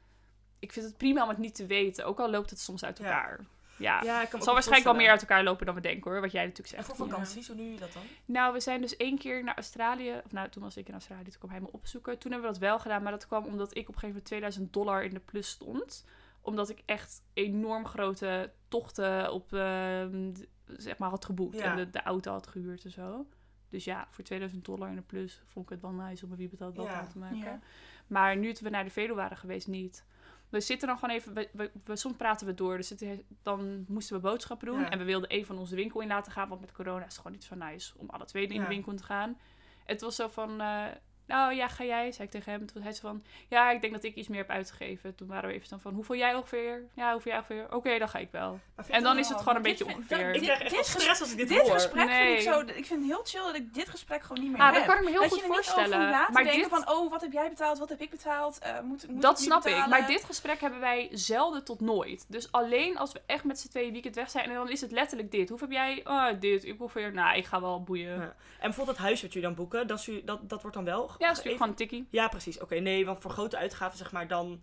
ik 0.59 0.73
vind 0.73 0.87
het 0.87 0.97
prima 0.97 1.23
om 1.23 1.29
het 1.29 1.39
niet 1.39 1.55
te 1.55 1.67
weten. 1.67 2.07
Ook 2.07 2.21
al 2.21 2.31
loopt 2.31 2.51
het 2.51 2.61
soms 2.61 2.85
uit 2.85 2.99
elkaar. 2.99 3.37
Ja. 3.41 3.47
Ja, 3.79 3.97
ik 3.97 4.05
kan 4.07 4.15
me 4.15 4.29
Het 4.31 4.43
zal 4.45 4.53
waarschijnlijk 4.53 4.85
wel 4.91 5.01
meer 5.01 5.11
uit 5.11 5.21
elkaar 5.21 5.43
lopen 5.45 5.67
dan 5.67 5.75
we 5.75 5.81
denken 5.81 6.11
hoor. 6.11 6.21
Wat 6.21 6.33
jij 6.33 6.45
natuurlijk 6.45 6.77
En 6.77 6.85
zegt. 6.85 6.97
voor 6.97 7.09
vakanties, 7.09 7.47
hoe 7.47 7.57
doe 7.57 7.73
je 7.73 7.79
dat 7.79 7.93
dan? 7.93 8.03
Nou, 8.25 8.53
we 8.53 8.61
zijn 8.61 8.81
dus 8.81 8.97
één 8.97 9.19
keer 9.19 9.45
naar 9.45 9.55
Australië. 9.55 10.21
Of 10.25 10.33
nou, 10.33 10.49
toen 10.49 10.63
was 10.63 10.77
ik 10.77 10.87
in 10.89 10.93
Australië. 10.93 11.23
Toen 11.25 11.39
kwam 11.39 11.51
hij 11.51 11.61
me 11.61 11.73
opzoeken. 11.73 12.19
Toen 12.19 12.31
hebben 12.33 12.49
we 12.51 12.59
dat 12.59 12.69
wel 12.69 12.79
gedaan. 12.79 13.03
Maar 13.03 13.13
dat 13.13 13.27
kwam 13.27 13.45
omdat 13.45 13.71
ik 13.71 13.89
op 13.89 13.95
een 13.95 14.01
gegeven 14.01 14.09
moment 14.09 14.25
2000 14.25 14.73
dollar 14.73 15.05
in 15.05 15.15
de 15.15 15.21
plus 15.21 15.49
stond. 15.49 16.05
Omdat 16.41 16.69
ik 16.69 16.83
echt 16.87 17.23
enorm 17.33 17.87
grote 17.87 18.53
tochten 18.69 19.33
op, 19.33 19.53
ehm, 19.53 20.33
zeg 20.67 20.99
maar, 20.99 21.09
had 21.11 21.25
geboekt. 21.25 21.57
Ja. 21.57 21.65
En 21.71 21.77
de, 21.77 21.91
de 21.91 22.03
auto 22.03 22.33
had 22.33 22.47
gehuurd 22.47 22.85
en 22.85 22.91
zo. 22.91 23.27
Dus 23.71 23.85
ja, 23.85 24.07
voor 24.11 24.25
2000 24.25 24.65
dollar 24.65 24.89
in 24.89 24.95
de 24.97 25.03
plus 25.03 25.43
vond 25.47 25.65
ik 25.65 25.71
het 25.71 25.81
wel 25.81 25.91
nice 25.93 26.25
om 26.25 26.31
een 26.31 26.37
wie 26.37 26.49
betaald 26.49 26.77
wel 26.77 26.85
Ja. 26.85 27.07
te 27.07 27.19
maken. 27.19 27.39
Ja. 27.39 27.61
Maar 28.07 28.37
nu 28.37 28.53
toen 28.53 28.65
we 28.65 28.71
naar 28.71 28.85
de 28.85 28.91
Veluwe 28.91 29.15
waren 29.15 29.37
geweest, 29.37 29.67
niet. 29.67 30.05
We 30.49 30.61
zitten 30.61 30.89
dan 30.89 30.99
gewoon 30.99 31.15
even, 31.15 31.35
we, 31.35 31.49
we, 31.53 31.71
we- 31.85 31.97
soms 31.97 32.17
praten 32.17 32.47
we 32.47 32.55
door. 32.55 32.77
Dus 32.77 32.89
het, 32.91 33.05
dan 33.43 33.85
moesten 33.89 34.17
we 34.17 34.23
boodschappen 34.23 34.67
doen. 34.67 34.81
Ja. 34.81 34.91
En 34.91 34.99
we 34.99 35.05
wilden 35.05 35.29
even 35.29 35.47
van 35.47 35.59
onze 35.59 35.75
winkel 35.75 36.01
in 36.01 36.09
laten 36.09 36.33
gaan. 36.33 36.49
Want 36.49 36.61
met 36.61 36.73
corona 36.73 36.99
is 36.99 37.05
het 37.05 37.17
gewoon 37.17 37.33
niet 37.33 37.45
zo 37.45 37.55
nice 37.55 37.93
om 37.99 38.11
alle 38.11 38.25
twee 38.25 38.47
in 38.47 38.55
Ja. 38.55 38.63
de 38.63 38.69
winkel 38.69 38.95
te 38.95 39.03
gaan. 39.05 39.39
Het 39.85 40.01
was 40.01 40.17
zo 40.17 40.29
van, 40.29 40.61
eh, 40.61 40.85
nou 41.29 41.55
ja, 41.55 41.69
ga 41.69 41.85
jij? 41.85 42.13
Zei 42.13 42.25
ik 42.27 42.31
tegen 42.33 42.53
hem. 42.53 42.67
Toen 42.67 42.83
hij 42.83 42.93
zo 42.93 43.01
van, 43.01 43.23
ja, 43.49 43.71
ik 43.71 43.81
denk 43.81 43.93
dat 43.93 44.03
ik 44.05 44.15
iets 44.15 44.29
meer 44.29 44.39
heb 44.39 44.51
uitgegeven. 44.51 45.15
Toen 45.15 45.29
waren 45.29 45.49
we 45.49 45.55
even 45.55 45.69
dan 45.69 45.81
van, 45.81 45.95
hoeveel 45.95 46.17
jij 46.17 46.35
ongeveer? 46.35 46.83
Ja, 46.95 47.13
hoeveel 47.13 47.33
jij 47.33 47.41
ongeveer? 47.41 47.75
Oké, 47.75 47.99
dan 47.99 48.09
ga 48.09 48.19
ik 48.19 48.29
wel. 48.31 48.61
En 48.89 49.03
dan 49.03 49.19
is 49.19 49.29
het 49.29 49.39
gewoon 49.39 49.57
een 49.57 49.63
beetje 49.63 49.85
vind- 49.85 49.97
ongeveer. 49.97 50.29
Ik 50.29 50.33
dit- 50.35 50.43
krijg 50.43 50.61
echt 50.61 50.71
wel 50.71 50.81
dit 50.83 50.87
stress 50.91 51.21
als 51.21 51.31
ik 51.31 51.37
dit, 51.37 51.49
Dit 51.49 51.61
hoor. 51.61 51.71
gesprek 51.71 52.11
vind 52.11 52.39
ik 52.39 52.41
zo... 52.53 52.61
Ik 52.61 52.87
vind 52.87 52.89
het 53.01 53.05
heel 53.11 53.21
chill 53.25 53.43
dat 53.43 53.55
ik 53.55 53.75
dit 53.75 53.89
gesprek 53.89 54.23
gewoon 54.23 54.43
niet 54.43 54.51
meer 54.53 54.61
Ah, 54.61 54.67
heb. 54.67 54.75
dat 54.75 54.85
kan 54.87 54.97
ik 54.97 55.05
me 55.05 55.11
heel 55.11 55.21
dat 55.21 55.29
goed 55.31 55.39
je 55.41 55.45
niet 55.45 55.55
voorstellen. 55.55 55.99
maar 56.11 56.31
denken 56.33 56.53
dit, 56.55 56.69
van, 56.69 56.91
oh, 56.91 57.11
wat 57.11 57.21
heb 57.21 57.33
jij 57.33 57.49
betaald, 57.49 57.79
wat 57.79 57.89
heb 57.89 58.01
ik 58.01 58.11
betaald? 58.11 58.59
Eh, 58.59 58.81
moet, 58.81 59.09
moet 59.09 59.23
dat 59.23 59.39
ik 59.39 59.45
snap 59.45 59.67
ik. 59.67 59.87
Maar 59.87 60.07
dit 60.07 60.25
gesprek 60.25 60.61
hebben 60.61 60.81
wij 60.81 61.09
zelden 61.13 61.65
tot 61.65 61.81
nooit. 61.81 62.25
Dus 62.29 62.53
alleen 62.53 62.99
als 62.99 63.13
we 63.13 63.21
echt 63.27 63.45
met 63.45 63.59
z'n 63.61 63.69
tweeën 63.69 63.93
weekend 63.93 64.15
weg 64.15 64.31
zijn. 64.31 64.45
En 64.49 64.55
dan 64.55 64.71
is 64.71 64.81
het 64.81 64.91
letterlijk 64.93 65.31
dit. 65.31 65.49
Hoeveel 65.49 65.69
heb 65.69 65.77
jij? 65.77 66.01
Oh, 66.05 66.27
dit. 66.41 66.65
Ik 66.65 66.79
hoef 66.79 66.93
weer. 66.93 67.13
Nou, 67.13 67.37
ik 67.37 67.47
ga 67.47 67.61
wel 67.61 67.83
boeien. 67.83 68.15
Ja. 68.15 68.21
En 68.23 68.35
bijvoorbeeld 68.61 68.97
het 68.97 69.07
huis 69.07 69.23
wat 69.23 69.33
jullie 69.33 69.49
dan 69.49 69.57
boeken, 69.57 69.87
dat, 69.87 70.09
dat, 70.25 70.49
dat 70.49 70.61
wordt 70.63 70.77
dan 70.77 70.85
wel... 70.85 71.11
Ja, 71.19 71.29
dat 71.29 71.37
is 71.39 71.45
natuurlijk 71.45 71.45
even- 71.47 71.57
gewoon 71.57 71.69
een 71.69 71.75
tikkie. 71.75 72.07
Ja, 72.11 72.29
precies. 72.29 72.61
Oké, 72.61 72.75
nee, 72.75 73.07
want 73.07 73.21
voor 73.21 73.31
grote 73.31 73.57
uitgaven, 73.57 73.99
zeg 73.99 74.13
maar, 74.13 74.29
dan... 74.29 74.61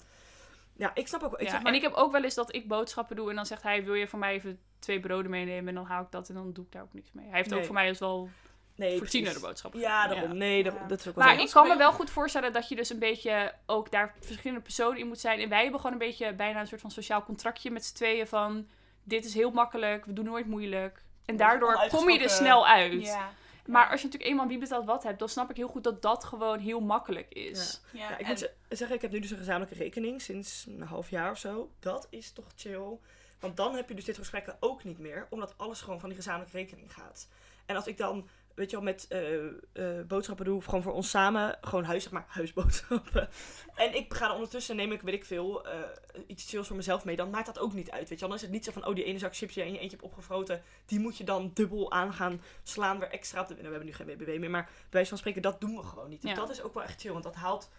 Ja, 0.77 0.91
ik 0.93 1.07
snap 1.07 1.23
ook 1.23 1.29
wel. 1.31 1.39
Ik 1.39 1.45
Ja, 1.45 1.51
zeg 1.51 1.61
maar, 1.61 1.71
En 1.71 1.77
ik 1.77 1.83
heb 1.83 1.93
ook 1.93 2.11
wel 2.11 2.23
eens 2.23 2.33
dat 2.35 2.55
ik 2.55 2.67
boodschappen 2.67 3.15
doe 3.15 3.29
en 3.29 3.35
dan 3.35 3.45
zegt 3.45 3.63
hij, 3.63 3.83
wil 3.83 3.93
je 3.93 4.07
voor 4.07 4.19
mij 4.19 4.33
even 4.33 4.59
twee 4.79 4.99
broden 4.99 5.31
meenemen? 5.31 5.67
En 5.67 5.75
dan 5.75 5.85
haal 5.85 6.03
ik 6.03 6.11
dat 6.11 6.29
en 6.29 6.35
dan 6.35 6.53
doe 6.53 6.65
ik 6.65 6.71
daar 6.71 6.81
ook 6.81 6.93
niks 6.93 7.11
mee. 7.11 7.25
Hij 7.27 7.37
heeft 7.37 7.53
ook 7.53 7.65
voor 7.65 7.73
mij 7.73 7.87
dus 7.87 7.99
wel 7.99 8.29
nee, 8.75 8.97
voorzienere 8.97 9.39
boodschappen. 9.39 9.79
Ja, 9.79 10.07
daarom. 10.07 10.27
Ja. 10.29 10.33
Nee, 10.35 10.63
dat, 10.63 10.73
Ja. 10.73 10.87
dat 10.87 10.99
is 10.99 11.07
ook 11.07 11.15
wel 11.15 11.25
Maar 11.25 11.39
ik 11.39 11.49
kan 11.49 11.67
me 11.67 11.77
wel 11.77 11.91
goed 11.91 12.09
voorstellen 12.09 12.53
dat 12.53 12.69
je 12.69 12.75
dus 12.75 12.89
een 12.89 12.99
beetje 12.99 13.53
ook 13.65 13.91
daar 13.91 14.15
verschillende 14.19 14.61
personen 14.63 14.99
in 14.99 15.07
moet 15.07 15.19
zijn. 15.19 15.39
En 15.39 15.49
wij 15.49 15.61
hebben 15.61 15.79
gewoon 15.79 15.93
een 16.01 16.07
beetje 16.07 16.33
bijna 16.33 16.59
een 16.59 16.67
soort 16.67 16.81
van 16.81 16.91
sociaal 16.91 17.23
contractje 17.23 17.71
met 17.71 17.85
z'n 17.85 17.95
tweeën 17.95 18.27
van, 18.27 18.67
dit 19.03 19.25
is 19.25 19.33
heel 19.33 19.51
makkelijk, 19.51 20.05
we 20.05 20.13
doen 20.13 20.25
nooit 20.25 20.45
moeilijk. 20.45 21.03
En 21.25 21.37
daardoor 21.37 21.87
kom 21.89 22.09
je 22.09 22.19
er 22.19 22.29
snel 22.29 22.67
uit. 22.67 23.05
Ja. 23.05 23.29
Maar 23.65 23.89
als 23.89 23.99
je 24.01 24.05
natuurlijk 24.05 24.31
eenmaal 24.31 24.47
wie 24.47 24.57
betaalt 24.57 24.85
wat 24.85 25.03
hebt, 25.03 25.19
dan 25.19 25.29
snap 25.29 25.49
ik 25.49 25.55
heel 25.55 25.67
goed 25.67 25.83
dat 25.83 26.01
dat 26.01 26.23
gewoon 26.23 26.59
heel 26.59 26.79
makkelijk 26.79 27.29
is. 27.33 27.81
Ja, 27.91 27.99
Ja, 27.99 28.13
ik 28.17 28.21
en- 28.21 28.27
moet 28.27 28.39
ze- 28.39 28.51
zeggen, 28.69 28.95
ik 28.95 29.01
heb 29.01 29.11
nu 29.11 29.19
dus 29.19 29.31
een 29.31 29.37
gezamenlijke 29.37 29.75
rekening 29.75 30.21
sinds 30.21 30.65
een 30.67 30.81
half 30.81 31.09
jaar 31.09 31.31
of 31.31 31.37
zo. 31.37 31.71
Dat 31.79 32.07
is 32.09 32.31
toch 32.31 32.45
chill. 32.55 32.97
Want 33.39 33.57
dan 33.57 33.75
heb 33.75 33.89
je 33.89 33.95
dus 33.95 34.05
dit 34.05 34.17
gesprekken 34.17 34.57
ook 34.59 34.83
niet 34.83 34.99
meer, 34.99 35.27
omdat 35.29 35.53
alles 35.57 35.81
gewoon 35.81 35.99
van 35.99 36.09
die 36.09 36.17
gezamenlijke 36.17 36.57
rekening 36.57 36.93
gaat. 36.93 37.27
En 37.65 37.75
als 37.75 37.87
ik 37.87 37.97
dan, 37.97 38.29
weet 38.55 38.69
je 38.69 38.75
wel, 38.75 38.85
met 38.85 39.07
eh, 39.07 40.01
boodschappen 40.07 40.45
doe, 40.45 40.61
gewoon 40.61 40.81
voor 40.81 40.93
ons 40.93 41.09
samen, 41.09 41.57
gewoon 41.61 41.83
huis, 41.83 42.03
zeg 42.03 42.11
maar, 42.11 42.25
huisboodschappen. 42.27 43.29
en 43.75 43.95
ik 43.95 44.13
ga 44.13 44.25
dan 44.25 44.35
ondertussen, 44.35 44.75
neem 44.75 44.91
ik, 44.91 45.01
weet 45.01 45.13
ik 45.13 45.25
veel, 45.25 45.67
eh, 45.67 45.79
iets 46.27 46.49
chills 46.49 46.67
voor 46.67 46.75
mezelf 46.75 47.05
mee, 47.05 47.15
dan 47.15 47.29
maakt 47.29 47.45
dat 47.45 47.59
ook 47.59 47.73
niet 47.73 47.91
uit, 47.91 48.09
weet 48.09 48.19
je 48.19 48.19
wel. 48.19 48.27
Dan 48.27 48.37
is 48.37 48.41
het 48.43 48.51
niet 48.51 48.65
zo 48.65 48.71
van, 48.71 48.85
oh, 48.85 48.95
die 48.95 49.03
ene 49.03 49.19
zak 49.19 49.35
chips 49.35 49.53
die 49.53 49.63
je 49.63 49.69
in 49.69 49.75
je 49.75 49.81
eentje 49.81 49.97
hebt 49.97 50.09
opgefroten, 50.09 50.63
die 50.85 50.99
moet 50.99 51.17
je 51.17 51.23
dan 51.23 51.51
dubbel 51.53 51.91
aan 51.91 52.13
gaan 52.13 52.41
slaan, 52.63 52.99
weer 52.99 53.09
extra 53.09 53.41
op 53.41 53.47
de... 53.47 53.53
Nou, 53.53 53.65
we 53.65 53.71
hebben 53.73 53.89
nu 53.89 53.93
geen 53.93 54.07
WBW 54.07 54.39
meer, 54.39 54.49
maar 54.49 54.63
bij 54.65 54.87
wijze 54.89 55.09
van 55.09 55.17
spreken, 55.17 55.41
dat 55.41 55.61
doen 55.61 55.75
we 55.75 55.83
gewoon 55.83 56.09
niet. 56.09 56.35
Dat 56.35 56.49
is 56.49 56.61
ook 56.61 56.73
wel 56.73 56.83
echt 56.83 57.01
chill, 57.01 57.11
want 57.11 57.23
dat 57.23 57.35
haalt 57.35 57.69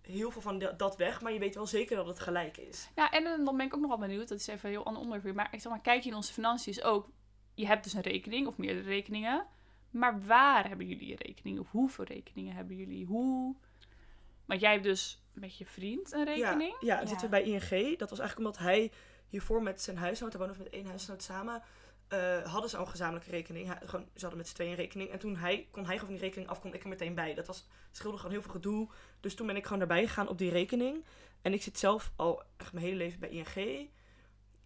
heel 0.00 0.30
veel 0.30 0.42
van 0.42 0.58
dat- 0.76 0.96
weg, 0.96 1.20
maar 1.20 1.32
je 1.32 1.38
weet 1.38 1.54
wel 1.54 1.66
zeker 1.66 1.96
dat 1.96 2.06
het 2.06 2.20
gelijk 2.20 2.56
is. 2.56 2.88
Ja, 2.94 3.10
en 3.10 3.44
dan 3.44 3.56
ben 3.56 3.66
ik 3.66 3.74
ook 3.74 3.80
nog 3.80 3.88
wel 3.88 3.98
benieuwd, 3.98 4.28
dat 4.28 4.38
is 4.38 4.46
even 4.46 4.68
een 4.68 4.74
heel 4.74 4.84
ander 4.84 5.02
onderwerp. 5.02 5.36
Maar 5.36 5.48
ik 5.50 5.60
zeg 5.60 5.72
maar, 5.72 5.80
kijk 5.80 6.02
je 6.02 6.10
in 6.10 6.16
onze 6.16 6.32
financiën 6.32 6.82
ook, 6.82 7.08
je 7.54 7.66
hebt 7.66 7.84
dus 7.84 7.92
een 7.92 8.00
rekening 8.00 8.46
of 8.46 8.56
meerdere 8.56 8.88
rekeningen. 8.88 9.46
Maar 9.94 10.20
waar 10.26 10.68
hebben 10.68 10.86
jullie 10.86 11.08
je 11.08 11.16
rekening? 11.16 11.58
Of 11.58 11.70
hoeveel 11.70 12.04
rekeningen 12.04 12.54
hebben 12.54 12.76
jullie? 12.76 13.06
Hoe? 13.06 13.54
Want 14.44 14.60
jij 14.60 14.70
hebt 14.72 14.84
dus 14.84 15.22
met 15.32 15.56
je 15.58 15.66
vriend 15.66 16.12
een 16.12 16.24
rekening. 16.24 16.76
Ja, 16.80 16.94
ja, 16.94 17.00
Ja. 17.00 17.06
zitten 17.06 17.30
we 17.30 17.40
bij 17.40 17.42
ING. 17.42 17.98
Dat 17.98 18.10
was 18.10 18.18
eigenlijk 18.18 18.38
omdat 18.38 18.58
hij 18.58 18.92
hiervoor 19.28 19.62
met 19.62 19.82
zijn 19.82 19.96
huisnoot, 19.96 20.32
hij 20.32 20.40
woonde 20.40 20.58
met 20.58 20.72
één 20.72 20.86
huisnoot 20.86 21.22
samen, 21.22 21.62
eh, 22.08 22.52
hadden 22.52 22.70
ze 22.70 22.76
al 22.76 22.84
een 22.84 22.90
gezamenlijke 22.90 23.30
rekening. 23.30 23.66
Hij, 23.66 23.78
gewoon, 23.84 24.06
ze 24.14 24.20
hadden 24.20 24.36
met 24.38 24.48
z'n 24.48 24.54
tweeën 24.54 24.70
een 24.70 24.76
rekening. 24.76 25.10
En 25.10 25.18
toen 25.18 25.36
hij, 25.36 25.68
kon 25.70 25.86
hij 25.86 25.98
gewoon 25.98 26.14
die 26.14 26.22
rekening 26.22 26.50
af, 26.50 26.60
kon 26.60 26.74
ik 26.74 26.82
er 26.82 26.88
meteen 26.88 27.14
bij. 27.14 27.34
Dat 27.34 27.46
was, 27.46 27.66
scheelde 27.90 28.16
gewoon 28.16 28.32
heel 28.32 28.42
veel 28.42 28.52
gedoe. 28.52 28.88
Dus 29.20 29.34
toen 29.34 29.46
ben 29.46 29.56
ik 29.56 29.64
gewoon 29.64 29.80
erbij 29.80 30.06
gegaan 30.06 30.28
op 30.28 30.38
die 30.38 30.50
rekening. 30.50 31.04
En 31.42 31.52
ik 31.52 31.62
zit 31.62 31.78
zelf 31.78 32.12
al 32.16 32.42
echt 32.56 32.72
mijn 32.72 32.84
hele 32.84 32.96
leven 32.96 33.20
bij 33.20 33.30
ING. 33.30 33.88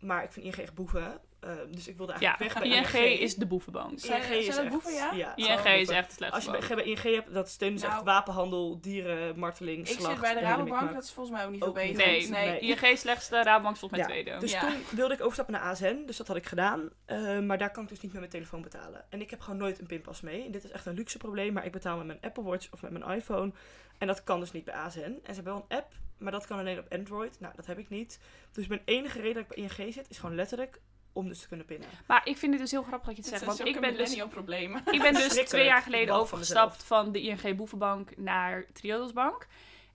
Maar 0.00 0.24
ik 0.24 0.32
vind 0.32 0.46
ING 0.46 0.54
echt 0.56 0.74
boeven. 0.74 1.20
Eh, 1.40 1.50
dus 1.70 1.88
ik 1.88 1.96
wilde 1.96 2.12
Ja, 2.12 2.18
eigenlijk 2.38 2.52
weg 2.54 2.62
bij 2.92 3.00
ING 3.02 3.12
ING. 3.12 3.20
is 3.20 3.34
de 3.34 3.46
boevenbank. 3.46 3.90
ING 3.90 4.00
zijn 4.00 4.38
is 4.38 4.46
dat 4.46 4.58
echt- 4.58 4.68
boeven, 4.68 4.92
ja? 4.94 5.12
Ja, 5.12 5.36
ING 5.36 5.46
is 5.48 5.64
boeven. 5.86 5.96
echt 5.96 6.12
slecht. 6.12 6.32
Als 6.32 6.44
je 6.44 6.50
bij, 6.50 6.60
bij 6.74 6.84
ING 6.84 7.02
hebt, 7.02 7.32
dat 7.34 7.48
steunen 7.48 7.82
echt 7.82 7.92
Nou. 7.92 8.04
wapenhandel, 8.04 8.80
dieren, 8.80 9.38
marteling, 9.38 9.78
ik 9.78 9.86
slacht. 9.98 10.12
zit 10.12 10.20
bij 10.20 10.34
de 10.34 10.40
Rabobank, 10.40 10.92
dat 10.94 11.02
is 11.02 11.12
volgens 11.12 11.36
mij 11.36 11.44
ook 11.46 11.52
niet 11.52 11.62
Ook 11.62 11.76
veel 11.78 11.86
niet. 11.86 11.96
beter. 11.96 12.30
Nee, 12.30 12.46
Nee. 12.50 12.60
ING 12.60 12.80
is 12.82 13.00
slechtste, 13.00 13.42
Rabobank 13.42 13.74
is 13.74 13.80
volgens 13.80 14.00
mij 14.00 14.16
Ja, 14.16 14.22
tweede. 14.22 14.40
Dus 14.40 14.52
Ja. 14.52 14.60
toen 14.60 14.82
wilde 14.90 15.14
ik 15.14 15.20
overstappen 15.22 15.54
naar 15.54 15.62
ASN, 15.62 16.02
dus 16.06 16.16
dat 16.16 16.26
had 16.26 16.36
ik 16.36 16.46
gedaan. 16.46 16.90
Eh, 17.04 17.38
maar 17.38 17.58
daar 17.58 17.70
kan 17.70 17.82
ik 17.82 17.88
dus 17.88 18.00
niet 18.00 18.10
met 18.10 18.20
mijn 18.20 18.32
telefoon 18.32 18.62
betalen. 18.62 19.04
En 19.10 19.20
ik 19.20 19.30
heb 19.30 19.40
gewoon 19.40 19.58
nooit 19.58 19.78
een 19.78 19.86
pinpas 19.86 20.20
mee. 20.20 20.44
En 20.44 20.50
dit 20.50 20.64
is 20.64 20.70
echt 20.70 20.86
een 20.86 20.94
luxe 20.94 21.18
probleem, 21.18 21.52
maar 21.52 21.64
ik 21.64 21.72
betaal 21.72 21.96
met 21.96 22.06
mijn 22.06 22.18
Apple 22.22 22.42
Watch 22.42 22.72
of 22.72 22.82
met 22.82 22.90
mijn 22.90 23.10
iPhone. 23.18 23.52
En 23.98 24.06
dat 24.06 24.24
kan 24.24 24.40
dus 24.40 24.52
niet 24.52 24.64
bij 24.64 24.74
ASN. 24.74 24.98
En 25.00 25.20
ze 25.24 25.32
hebben 25.34 25.52
wel 25.52 25.64
een 25.68 25.76
app, 25.76 25.92
maar 26.18 26.32
dat 26.32 26.46
kan 26.46 26.58
alleen 26.58 26.78
op 26.78 26.92
Android. 26.92 27.40
Nou, 27.40 27.52
dat 27.56 27.66
heb 27.66 27.78
ik 27.78 27.88
niet. 27.88 28.18
Dus 28.52 28.66
mijn 28.66 28.82
enige 28.84 29.20
reden 29.20 29.34
dat 29.34 29.42
ik 29.56 29.68
bij 29.68 29.84
ING 29.86 29.92
zit, 29.94 30.10
is 30.10 30.18
gewoon 30.18 30.34
letterlijk 30.34 30.80
om 31.18 31.28
dus 31.28 31.40
te 31.40 31.48
kunnen 31.48 31.66
pinnen. 31.66 31.88
Maar 32.06 32.20
ik 32.24 32.36
vind 32.36 32.52
het 32.52 32.62
dus 32.62 32.70
heel 32.70 32.82
grappig 32.82 33.06
dat 33.06 33.16
je 33.16 33.22
het 33.22 33.30
Dit 33.30 33.40
zegt. 33.40 33.52
is 33.52 33.58
Want 33.58 33.68
ook 33.68 33.74
ik 33.74 33.80
ben 33.80 33.96
dus 33.96 34.28
probleem. 34.28 34.76
Ik 34.96 35.02
ben 35.02 35.14
dus 35.14 35.34
twee 35.34 35.64
jaar 35.64 35.82
geleden 35.82 36.14
overgestapt 36.14 36.84
van 36.84 37.12
de 37.12 37.22
ING 37.22 37.56
Boevenbank 37.56 38.16
naar 38.16 38.66
Triodos 38.72 39.12
Bank. 39.12 39.46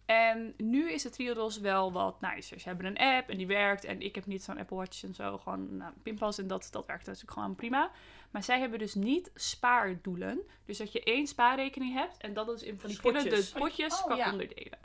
En 0.05 0.53
nu 0.57 0.91
is 0.91 1.01
de 1.03 1.09
Triodos 1.09 1.59
wel 1.59 1.91
wat 1.91 2.21
nicer. 2.21 2.59
Ze 2.59 2.67
hebben 2.67 2.86
een 2.86 2.97
app 2.97 3.30
en 3.30 3.38
die 3.38 3.47
werkt. 3.47 3.84
En 3.84 4.01
ik 4.01 4.15
heb 4.15 4.26
niet 4.26 4.43
zo'n 4.43 4.57
Apple 4.57 4.78
Watch 4.78 5.03
en 5.03 5.13
zo. 5.13 5.38
Gewoon 5.38 5.78
nou, 5.78 5.93
pinpas 6.03 6.38
en 6.38 6.47
dat, 6.47 6.67
dat 6.71 6.86
werkt 6.86 7.05
natuurlijk 7.05 7.34
gewoon 7.34 7.55
prima. 7.55 7.91
Maar 8.32 8.43
zij 8.43 8.59
hebben 8.59 8.80
dus 8.80 8.93
niet 8.93 9.32
spaardoelen. 9.36 10.41
Dus 10.65 10.78
dat 10.78 10.91
je 10.91 11.03
één 11.03 11.28
spaarrekening 11.28 11.93
hebt. 11.93 12.17
En 12.17 12.34
dat 12.34 12.49
is 12.49 12.63
in 12.63 12.80
van 12.80 12.89
die 12.89 13.01
Potjes. 13.01 13.24
potjes, 13.24 13.51
potjes 13.51 14.01
Oh, 14.01 14.07
kan 14.07 14.17
ja. 14.17 14.32
onderdelen. 14.32 14.80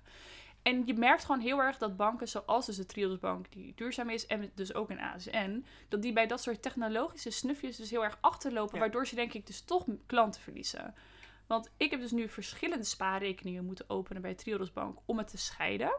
En 0.63 0.87
je 0.87 0.95
merkt 0.95 1.25
gewoon 1.25 1.41
heel 1.41 1.61
erg 1.63 1.79
dat 1.79 1.97
banken 1.97 2.29
zoals 2.29 2.67
dus 2.67 2.77
de 2.77 2.87
Triodos 2.87 3.19
Bank, 3.19 3.53
die 3.53 3.73
duurzaam 3.75 4.11
is, 4.11 4.27
en 4.27 4.51
dus 4.55 4.75
ook 4.75 4.91
een 4.91 5.01
ASN, 5.01 5.65
dat 5.89 6.03
die 6.03 6.13
bij 6.13 6.27
dat 6.27 6.43
soort 6.43 6.63
technologische 6.63 7.31
snufjes 7.31 7.77
dus 7.77 7.91
heel 7.91 8.05
erg 8.05 8.19
achterlopen, 8.21 8.75
Ja. 8.75 8.81
waardoor 8.81 9.07
ze 9.07 9.15
denk 9.15 9.33
ik 9.33 9.47
dus 9.47 9.61
toch 9.61 9.85
klanten 10.07 10.41
verliezen. 10.41 10.95
Want 11.47 11.71
ik 11.77 11.91
heb 11.91 12.01
dus 12.01 12.11
nu 12.11 12.29
verschillende 12.29 12.85
spaarrekeningen 12.85 13.65
moeten 13.65 13.91
openen 13.91 14.23
bij 14.23 14.35
Triodos 14.35 14.73
Bank 14.73 14.99
om 15.05 15.19
het 15.19 15.29
te 15.29 15.39
scheiden. 15.39 15.97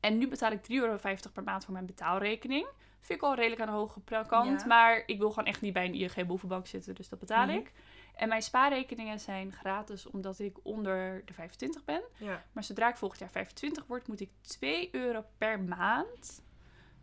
En 0.00 0.18
nu 0.18 0.28
betaal 0.28 0.50
ik 0.52 0.62
3,50 0.62 0.66
euro 0.68 0.98
per 1.32 1.42
maand 1.44 1.64
voor 1.64 1.72
mijn 1.72 1.86
betaalrekening. 1.86 2.66
Vind 3.00 3.18
ik 3.18 3.24
al 3.24 3.34
redelijk 3.34 3.60
aan 3.60 3.66
de 3.66 3.72
hoge 3.72 4.00
kant. 4.26 4.60
Ja. 4.60 4.66
Maar 4.66 5.02
ik 5.06 5.18
wil 5.18 5.28
gewoon 5.30 5.44
echt 5.48 5.60
niet 5.60 5.72
bij 5.72 5.84
een 5.84 5.94
ING 5.94 6.26
boevenbank 6.26 6.66
zitten, 6.66 6.94
dus 6.94 7.08
dat 7.08 7.18
betaal 7.18 7.46
Mhm. 7.46 7.56
ik. 7.56 7.72
En 8.16 8.28
mijn 8.28 8.42
spaarrekeningen 8.42 9.20
zijn 9.20 9.52
gratis 9.52 10.06
omdat 10.06 10.38
ik 10.38 10.56
onder 10.62 11.22
de 11.24 11.32
25 11.32 11.84
ben. 11.84 12.02
Ja. 12.16 12.44
Maar 12.52 12.64
zodra 12.64 12.88
ik 12.88 12.96
volgend 12.96 13.20
jaar 13.20 13.30
25 13.30 13.86
word, 13.86 14.08
moet 14.08 14.20
ik 14.20 14.30
2 14.40 14.88
euro 14.92 15.24
per 15.38 15.60
maand 15.60 16.42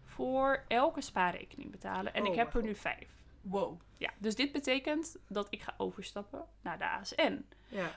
voor 0.05 0.63
elke 0.67 1.01
spaarrekening 1.01 1.71
betalen. 1.71 2.13
En 2.13 2.21
Oh, 2.21 2.27
ik 2.27 2.35
heb 2.35 2.53
er 2.55 2.63
nu 2.63 2.75
5. 2.75 3.07
Wow. 3.41 3.79
Ja, 3.97 4.09
dus 4.17 4.35
dit 4.35 4.51
betekent 4.51 5.17
dat 5.27 5.47
ik 5.49 5.61
ga 5.61 5.73
overstappen 5.77 6.45
naar 6.61 6.77
de 6.77 6.89
ASN. 6.89 7.45
Ja. 7.67 7.91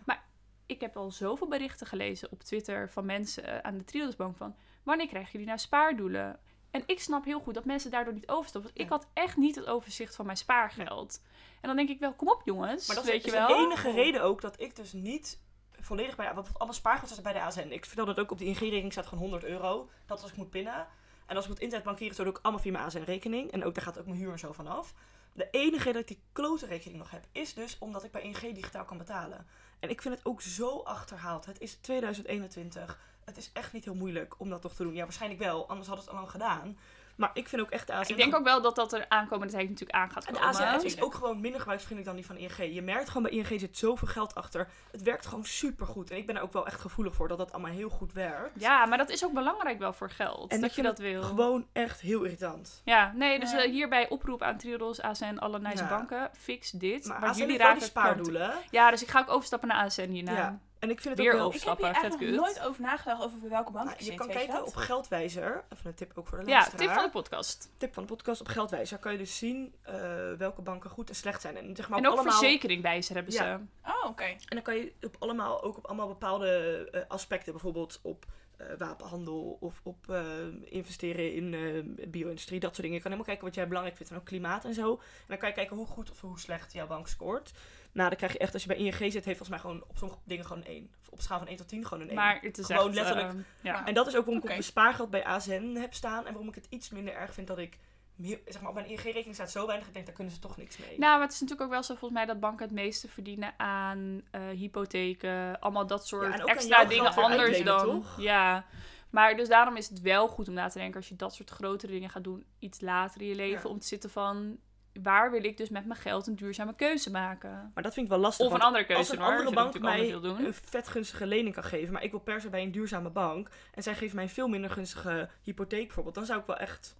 Ik 0.66 0.80
heb 0.80 0.96
al 0.96 1.10
zoveel 1.10 1.48
berichten 1.48 1.86
gelezen 1.86 2.30
op 2.30 2.42
Twitter 2.42 2.90
van 2.90 3.06
mensen 3.06 3.64
aan 3.64 3.78
de 3.78 3.84
Triodosbank 3.84 4.36
van... 4.36 4.54
Wanneer 4.82 5.08
krijgen 5.08 5.32
jullie 5.32 5.46
nou 5.46 5.58
spaardoelen? 5.58 6.40
En 6.76 6.82
ik 6.86 7.00
snap 7.00 7.24
heel 7.24 7.40
goed 7.40 7.54
dat 7.54 7.64
mensen 7.64 7.90
daardoor 7.90 8.14
niet 8.14 8.28
overstappen. 8.28 8.70
Want 8.74 8.84
ik 8.84 8.88
had 8.92 9.06
echt 9.12 9.36
niet 9.36 9.54
het 9.54 9.66
overzicht 9.66 10.14
van 10.16 10.24
mijn 10.24 10.36
spaargeld. 10.36 11.20
En 11.60 11.68
dan 11.68 11.76
denk 11.76 11.88
ik 11.88 11.98
wel, 12.00 12.14
kom 12.14 12.28
op 12.28 12.42
jongens, 12.44 12.86
Maar 12.86 12.96
dat 12.96 13.04
weet 13.04 13.14
is 13.14 13.24
je 13.24 13.30
de 13.30 13.36
wel. 13.36 13.64
enige 13.64 13.90
reden 13.90 14.22
ook 14.22 14.40
dat 14.40 14.60
ik 14.60 14.76
dus 14.76 14.92
niet 14.92 15.40
volledig 15.80 16.16
bij... 16.16 16.34
Want 16.34 16.48
alle 16.58 16.72
spaargeld 16.72 17.10
staat 17.10 17.22
bij 17.22 17.32
de 17.32 17.42
ASN. 17.42 17.68
Ik 17.70 17.84
vertelde 17.84 18.10
het 18.10 18.20
ook 18.20 18.30
op 18.30 18.38
de 18.38 18.44
ING-rekening 18.44 18.92
staat 18.92 19.06
gewoon 19.06 19.20
100 19.20 19.44
euro. 19.44 19.90
Dat 20.06 20.22
als 20.22 20.30
ik 20.30 20.36
moet 20.36 20.50
pinnen. 20.50 20.86
En 21.26 21.36
als 21.36 21.44
ik 21.44 21.50
moet 21.50 21.60
internetbankieren, 21.60 22.16
zo 22.16 22.24
doe 22.24 22.32
ik 22.32 22.38
allemaal 22.42 22.62
via 22.62 22.72
mijn 22.72 22.84
ASN-rekening. 22.84 23.50
En 23.52 23.64
ook 23.64 23.74
daar 23.74 23.84
gaat 23.84 23.98
ook 23.98 24.06
mijn 24.06 24.18
huur 24.18 24.32
en 24.32 24.38
zo 24.38 24.52
vanaf. 24.52 24.94
De 25.32 25.48
enige 25.50 25.84
reden 25.84 25.92
dat 25.92 26.10
ik 26.10 26.16
die 26.16 26.22
klote 26.32 26.66
rekening 26.66 26.98
nog 26.98 27.10
heb, 27.10 27.24
is 27.32 27.54
dus 27.54 27.76
omdat 27.78 28.04
ik 28.04 28.10
bij 28.10 28.22
ING 28.22 28.54
digitaal 28.54 28.84
kan 28.84 28.98
betalen. 28.98 29.46
En 29.80 29.90
ik 29.90 30.02
vind 30.02 30.14
het 30.14 30.24
ook 30.24 30.40
zo 30.40 30.78
achterhaald. 30.78 31.46
Het 31.46 31.60
is 31.60 31.74
2021. 31.74 32.98
Het 33.26 33.36
is 33.36 33.50
echt 33.52 33.72
niet 33.72 33.84
heel 33.84 33.94
moeilijk 33.94 34.34
om 34.38 34.48
dat 34.50 34.62
toch 34.62 34.74
te 34.74 34.82
doen. 34.82 34.94
Ja, 34.94 35.02
waarschijnlijk 35.02 35.42
wel, 35.42 35.68
anders 35.68 35.86
hadden 35.88 36.04
ze 36.04 36.10
het 36.10 36.18
al 36.18 36.24
lang 36.24 36.30
gedaan. 36.30 36.78
Maar 37.16 37.30
ik 37.34 37.48
vind 37.48 37.62
ook 37.62 37.70
echt 37.70 37.86
de 37.86 37.92
ASN... 37.92 38.10
Ik 38.10 38.16
denk 38.16 38.34
ook 38.34 38.44
wel 38.44 38.62
dat 38.62 38.76
dat 38.76 38.92
er 38.92 39.08
aankomende 39.08 39.52
tijd 39.52 39.68
natuurlijk 39.68 39.98
aan 39.98 40.10
gaat 40.10 40.24
En 40.24 40.32
de 40.34 40.38
komen. 40.40 40.54
ASN 40.66 40.86
is 40.86 41.00
ook 41.00 41.14
gewoon 41.14 41.40
minder 41.40 41.60
gebruiksvriendelijk 41.60 42.16
dan 42.16 42.36
die 42.36 42.50
van 42.50 42.60
ING. 42.64 42.74
Je 42.74 42.82
merkt 42.82 43.08
gewoon 43.08 43.22
bij 43.22 43.32
ING 43.32 43.60
zit 43.60 43.76
zoveel 43.76 44.08
geld 44.08 44.34
achter. 44.34 44.68
Het 44.90 45.02
werkt 45.02 45.26
gewoon 45.26 45.44
super 45.44 45.86
goed. 45.86 46.10
En 46.10 46.16
ik 46.16 46.26
ben 46.26 46.36
er 46.36 46.42
ook 46.42 46.52
wel 46.52 46.66
echt 46.66 46.80
gevoelig 46.80 47.14
voor 47.14 47.28
dat 47.28 47.38
dat 47.38 47.52
allemaal 47.52 47.70
heel 47.72 47.88
goed 47.88 48.12
werkt. 48.12 48.60
Ja, 48.60 48.86
maar 48.86 48.98
dat 48.98 49.08
is 49.10 49.24
ook 49.24 49.32
belangrijk 49.32 49.78
wel 49.78 49.92
voor 49.92 50.10
geld. 50.10 50.50
En 50.52 50.60
dat 50.60 50.74
je 50.74 50.82
dat 50.82 50.98
wil. 50.98 51.22
Gewoon 51.22 51.66
echt 51.72 52.00
heel 52.00 52.22
irritant. 52.22 52.82
Ja, 52.84 53.12
nee, 53.14 53.40
dus 53.40 53.50
Ja. 53.50 53.62
eh, 53.64 53.70
hierbij 53.70 54.08
oproep 54.08 54.42
aan 54.42 54.56
Triodos, 54.56 55.00
ASN, 55.00 55.36
alle 55.38 55.60
Ja. 55.74 55.88
banken. 55.88 56.30
Fix 56.38 56.70
dit. 56.70 57.06
Maar 57.06 57.20
want 57.20 57.30
ASN 57.32 57.40
jullie 57.40 57.58
raken 57.58 57.82
spaardoelen. 57.82 58.52
Ja, 58.70 58.90
dus 58.90 59.02
ik 59.02 59.08
ga 59.08 59.20
ook 59.20 59.30
overstappen 59.30 59.68
naar 59.68 59.84
ASN 59.84 60.08
hierna. 60.08 60.32
Ja. 60.32 60.58
En 60.86 60.92
ik 60.92 61.00
vind 61.00 61.16
het 61.16 61.24
Weer 61.24 61.32
ook 61.32 61.38
wel... 61.38 61.46
over. 61.46 61.60
Ik 61.60 61.66
heb 61.66 61.76
hier 61.76 61.86
eigenlijk 61.92 62.36
nooit 62.36 62.60
over 62.60 62.82
nagedacht 62.82 63.22
over 63.22 63.38
bij 63.38 63.48
welke 63.48 63.72
bank 63.72 63.84
Nou, 63.84 63.96
je 63.98 64.04
zit. 64.04 64.14
kan 64.14 64.28
kijken 64.28 64.54
dat? 64.54 64.66
op 64.66 64.74
Geldwijzer. 64.74 65.64
Even 65.72 65.86
een 65.86 65.94
tip 65.94 66.12
ook 66.14 66.26
voor 66.26 66.38
de 66.38 66.44
Ja, 66.44 66.50
luisteraar. 66.50 66.80
tip 66.80 66.92
van 66.94 67.04
de 67.04 67.10
podcast. 67.10 67.70
Tip 67.76 67.94
van 67.94 68.02
de 68.02 68.08
podcast 68.08 68.40
op 68.40 68.48
Geldwijzer 68.48 68.98
kan 68.98 69.12
je 69.12 69.18
dus 69.18 69.38
zien 69.38 69.74
eh, 69.82 69.94
welke 70.38 70.62
banken 70.62 70.90
goed 70.90 71.08
en 71.08 71.14
slecht 71.14 71.40
zijn. 71.40 71.56
En, 71.56 71.76
zeg 71.76 71.88
maar, 71.88 71.98
En 71.98 72.06
ook 72.06 72.12
allemaal, 72.12 72.32
verzekeringwijzer 72.38 73.14
hebben 73.14 73.32
ze. 73.32 73.42
Ja. 73.42 73.60
Oh, 73.84 74.04
oké. 74.10 74.24
En 74.24 74.38
dan 74.48 74.62
kan 74.62 74.76
je 74.76 74.92
op 75.00 75.16
allemaal, 75.18 75.62
ook 75.62 75.76
op 75.76 75.86
allemaal 75.86 76.08
bepaalde 76.08 76.48
eh, 76.92 77.00
aspecten, 77.08 77.52
bijvoorbeeld 77.52 77.98
op 78.02 78.26
eh, 78.56 78.66
wapenhandel 78.78 79.56
of 79.60 79.80
op 79.82 80.10
eh, 80.10 80.22
investeren 80.64 81.32
in 81.32 81.54
eh 81.54 82.08
bio-industrie, 82.08 82.60
dat 82.60 82.70
soort 82.70 82.82
dingen. 82.82 82.96
Je 82.96 83.02
kan 83.02 83.10
helemaal 83.12 83.24
kijken 83.24 83.44
wat 83.44 83.54
jij 83.54 83.66
belangrijk 83.66 83.96
vindt 83.96 84.12
en 84.12 84.18
ook 84.18 84.24
klimaat 84.24 84.64
en 84.64 84.74
zo. 84.74 84.92
En 84.92 85.24
dan 85.26 85.38
kan 85.38 85.48
je 85.48 85.54
kijken 85.54 85.76
hoe 85.76 85.86
goed 85.86 86.10
of 86.10 86.20
hoe 86.20 86.38
slecht 86.38 86.72
jouw 86.72 86.86
bank 86.86 87.08
scoort. 87.08 87.52
Nou, 87.96 88.08
dan 88.08 88.18
krijg 88.18 88.32
je 88.32 88.38
echt, 88.38 88.52
als 88.52 88.62
je 88.62 88.68
bij 88.68 88.76
ING 88.76 88.94
zit, 88.94 89.12
heeft 89.12 89.24
volgens 89.24 89.48
mij 89.48 89.58
gewoon 89.58 89.84
op 89.88 89.96
sommige 89.98 90.20
dingen 90.24 90.44
gewoon 90.46 90.62
een 90.62 90.68
1. 90.70 90.90
Of 91.00 91.08
op 91.08 91.20
schaal 91.20 91.38
van 91.38 91.46
1 91.48 91.56
tot 91.56 91.68
10 91.68 91.84
gewoon 91.86 92.02
een 92.02 92.08
1. 92.08 92.16
Maar 92.16 92.38
het 92.40 92.58
is 92.58 92.66
Gewoon 92.66 92.86
echt... 92.86 92.94
letterlijk- 92.94 93.28
eh, 93.32 93.34
ja. 93.62 93.86
En 93.86 93.94
dat 93.94 94.06
is 94.06 94.12
ook 94.16 94.18
waarom 94.24 94.36
ik 94.36 94.42
op 94.42 94.48
mijn 94.48 94.62
spaargeld 94.62 95.10
bij 95.10 95.24
ASN 95.24 95.76
heb 95.80 95.94
staan. 95.94 96.18
En 96.26 96.32
waarom 96.32 96.48
ik 96.48 96.54
het 96.54 96.66
iets 96.70 96.90
minder 96.90 97.14
erg 97.14 97.34
vind 97.34 97.46
dat 97.46 97.58
ik... 97.58 97.78
meer- 98.14 98.40
Zeg 98.46 98.60
maar, 98.60 98.68
op 98.70 98.74
mijn 98.74 98.88
ING-rekening 98.88 99.34
staat 99.34 99.50
zo 99.50 99.66
weinig. 99.66 99.86
Ik 99.88 99.94
denk, 99.94 100.06
daar 100.06 100.14
kunnen 100.14 100.32
ze 100.32 100.38
toch 100.40 100.56
niks 100.56 100.76
mee. 100.78 100.98
Nou, 100.98 101.12
maar 101.12 101.20
het 101.20 101.32
is 101.32 101.40
natuurlijk 101.40 101.66
ook 101.66 101.72
wel 101.74 101.82
zo 101.82 101.94
volgens 101.94 102.12
mij 102.20 102.26
dat 102.26 102.40
banken 102.40 102.64
het 102.66 102.74
meeste 102.74 103.08
verdienen 103.08 103.54
aan 103.56 104.22
eh, 104.30 104.40
hypotheken, 104.48 105.60
allemaal 105.60 105.86
dat 105.86 106.06
soort 106.06 106.26
Ja, 106.26 106.32
en 106.34 106.42
ook 106.42 106.48
aan 106.48 106.54
extra 106.56 106.84
dingen 106.84 107.14
anders 107.14 107.62
dan. 107.62 107.84
toch? 107.84 108.20
Ja. 108.20 108.64
Maar 109.10 109.36
dus 109.36 109.48
daarom 109.48 109.76
is 109.76 109.88
het 109.88 110.00
wel 110.00 110.28
goed 110.28 110.48
om 110.48 110.54
na 110.54 110.68
te 110.68 110.78
denken 110.78 110.96
als 110.96 111.08
je 111.08 111.16
dat 111.16 111.34
soort 111.34 111.50
grotere 111.50 111.92
dingen 111.92 112.10
gaat 112.10 112.24
doen, 112.24 112.44
iets 112.58 112.80
later 112.80 113.20
in 113.20 113.26
je 113.26 113.34
leven, 113.34 113.62
Ja. 113.62 113.68
om 113.74 113.78
te 113.78 113.86
zitten 113.86 114.10
van 114.10 114.56
waar 115.02 115.30
wil 115.30 115.44
ik 115.44 115.56
dus 115.56 115.68
met 115.68 115.86
mijn 115.86 116.00
geld 116.00 116.26
een 116.26 116.36
duurzame 116.36 116.74
keuze 116.74 117.10
maken? 117.10 117.70
Maar 117.74 117.82
dat 117.82 117.94
vind 117.94 118.06
ik 118.06 118.12
wel 118.12 118.20
lastig. 118.20 118.46
Of 118.46 118.52
een 118.52 118.60
andere 118.60 118.84
keuze 118.84 119.00
als 119.00 119.10
een 119.10 119.24
andere 119.24 119.52
bank 119.52 119.80
mij 119.80 120.12
een 120.12 120.54
vet 120.54 120.88
gunstige 120.88 121.26
lening 121.26 121.54
kan 121.54 121.64
geven, 121.64 121.92
maar 121.92 122.02
ik 122.02 122.10
wil 122.10 122.20
per 122.20 122.40
se 122.40 122.48
bij 122.48 122.62
een 122.62 122.72
duurzame 122.72 123.10
bank 123.10 123.48
en 123.74 123.82
zij 123.82 123.94
geven 123.94 124.14
mij 124.14 124.24
een 124.24 124.30
veel 124.30 124.48
minder 124.48 124.70
gunstige 124.70 125.28
hypotheek 125.42 125.84
bijvoorbeeld, 125.84 126.14
dan 126.14 126.26
zou 126.26 126.40
ik 126.40 126.46
wel 126.46 126.56
echt 126.56 126.96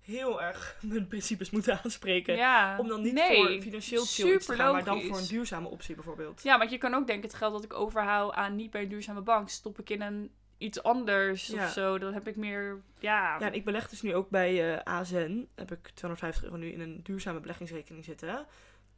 heel 0.00 0.42
erg 0.42 0.76
mijn 0.82 1.06
principes 1.06 1.50
moeten 1.50 1.80
aanspreken. 1.82 2.36
Ja. 2.36 2.78
Om 2.78 2.88
dan 2.88 3.02
niet 3.02 3.12
nee, 3.12 3.36
voor 3.36 3.62
financieel 3.62 4.04
chill 4.04 4.38
te 4.38 4.54
gaan, 4.54 4.72
maar 4.72 4.84
dan 4.84 5.02
voor 5.02 5.18
een 5.18 5.26
duurzame 5.26 5.68
optie 5.68 5.94
bijvoorbeeld. 5.94 6.42
Ja, 6.42 6.58
want 6.58 6.70
je 6.70 6.78
kan 6.78 6.94
ook 6.94 7.06
denken, 7.06 7.28
het 7.28 7.38
geld 7.38 7.52
dat 7.52 7.64
ik 7.64 7.74
overhoud 7.74 8.34
aan 8.34 8.56
niet 8.56 8.70
bij 8.70 8.82
een 8.82 8.88
duurzame 8.88 9.20
bank, 9.20 9.48
stop 9.48 9.78
ik 9.78 9.90
in 9.90 10.02
een 10.02 10.30
iets 10.60 10.82
anders 10.82 11.46
Ja. 11.46 11.64
of 11.64 11.70
zo. 11.72 11.98
Dan 11.98 12.12
heb 12.12 12.28
ik 12.28 12.36
meer, 12.36 12.80
ja... 12.98 13.38
Ja, 13.38 13.46
en 13.46 13.54
ik 13.54 13.64
beleg 13.64 13.88
dus 13.88 14.02
nu 14.02 14.14
ook 14.14 14.30
bij 14.30 14.74
eh 14.74 14.94
ASN. 14.98 15.48
Heb 15.54 15.72
ik 15.72 15.88
250 15.94 16.44
euro 16.44 16.56
nu 16.56 16.72
in 16.72 16.80
een 16.80 17.00
duurzame 17.02 17.40
beleggingsrekening 17.40 18.04
zitten. 18.04 18.46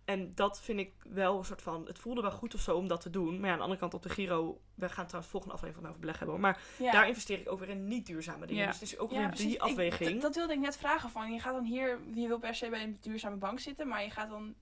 En 0.05 0.33
dat 0.35 0.61
vind 0.63 0.79
ik 0.81 0.93
wel 1.09 1.39
een 1.39 1.45
soort 1.45 1.63
van... 1.63 1.87
Het 1.87 1.99
voelde 1.99 2.21
wel 2.21 2.31
goed 2.31 2.55
of 2.55 2.61
zo 2.61 2.77
om 2.77 2.89
dat 2.89 3.01
te 3.01 3.11
doen. 3.11 3.35
Maar 3.41 3.47
ja, 3.47 3.51
aan 3.51 3.57
de 3.57 3.63
andere 3.63 3.81
kant 3.81 3.95
op 3.95 4.03
de 4.03 4.09
Giro... 4.09 4.61
We 4.75 4.89
gaan 4.89 5.05
trouwens 5.07 5.31
volgende 5.33 5.55
aflevering 5.55 5.77
van 5.85 5.89
over 5.89 6.01
beleggen 6.01 6.25
hebben. 6.27 6.43
Maar 6.43 6.61
Ja. 6.79 6.93
daar 6.93 7.09
investeer 7.09 7.39
ik 7.41 7.51
ook 7.53 7.59
weer 7.59 7.69
in 7.69 7.85
niet 7.89 8.07
duurzame 8.07 8.47
dingen. 8.47 8.63
Ja. 8.63 8.69
Dus 8.71 8.81
het 8.81 8.89
is 8.93 8.99
ook 8.99 9.11
Ja, 9.11 9.19
weer 9.19 9.29
precies. 9.29 9.47
die 9.47 9.63
afweging. 9.63 10.21
dat 10.21 10.35
wilde 10.35 10.53
ik 10.53 10.59
net 10.59 10.77
vragen 10.77 11.11
van, 11.11 11.33
je 11.33 11.41
gaat 11.41 11.55
dan 11.55 11.65
hier, 11.65 11.99
je 12.15 12.27
wil 12.29 12.39
per 12.39 12.55
se 12.55 12.69
bij 12.69 12.83
een 12.83 12.99
duurzame 13.01 13.37
bank 13.37 13.59
zitten, 13.61 13.89
maar 13.89 14.03
je 14.03 14.11
gaat 14.11 14.29
dan, 14.31 14.55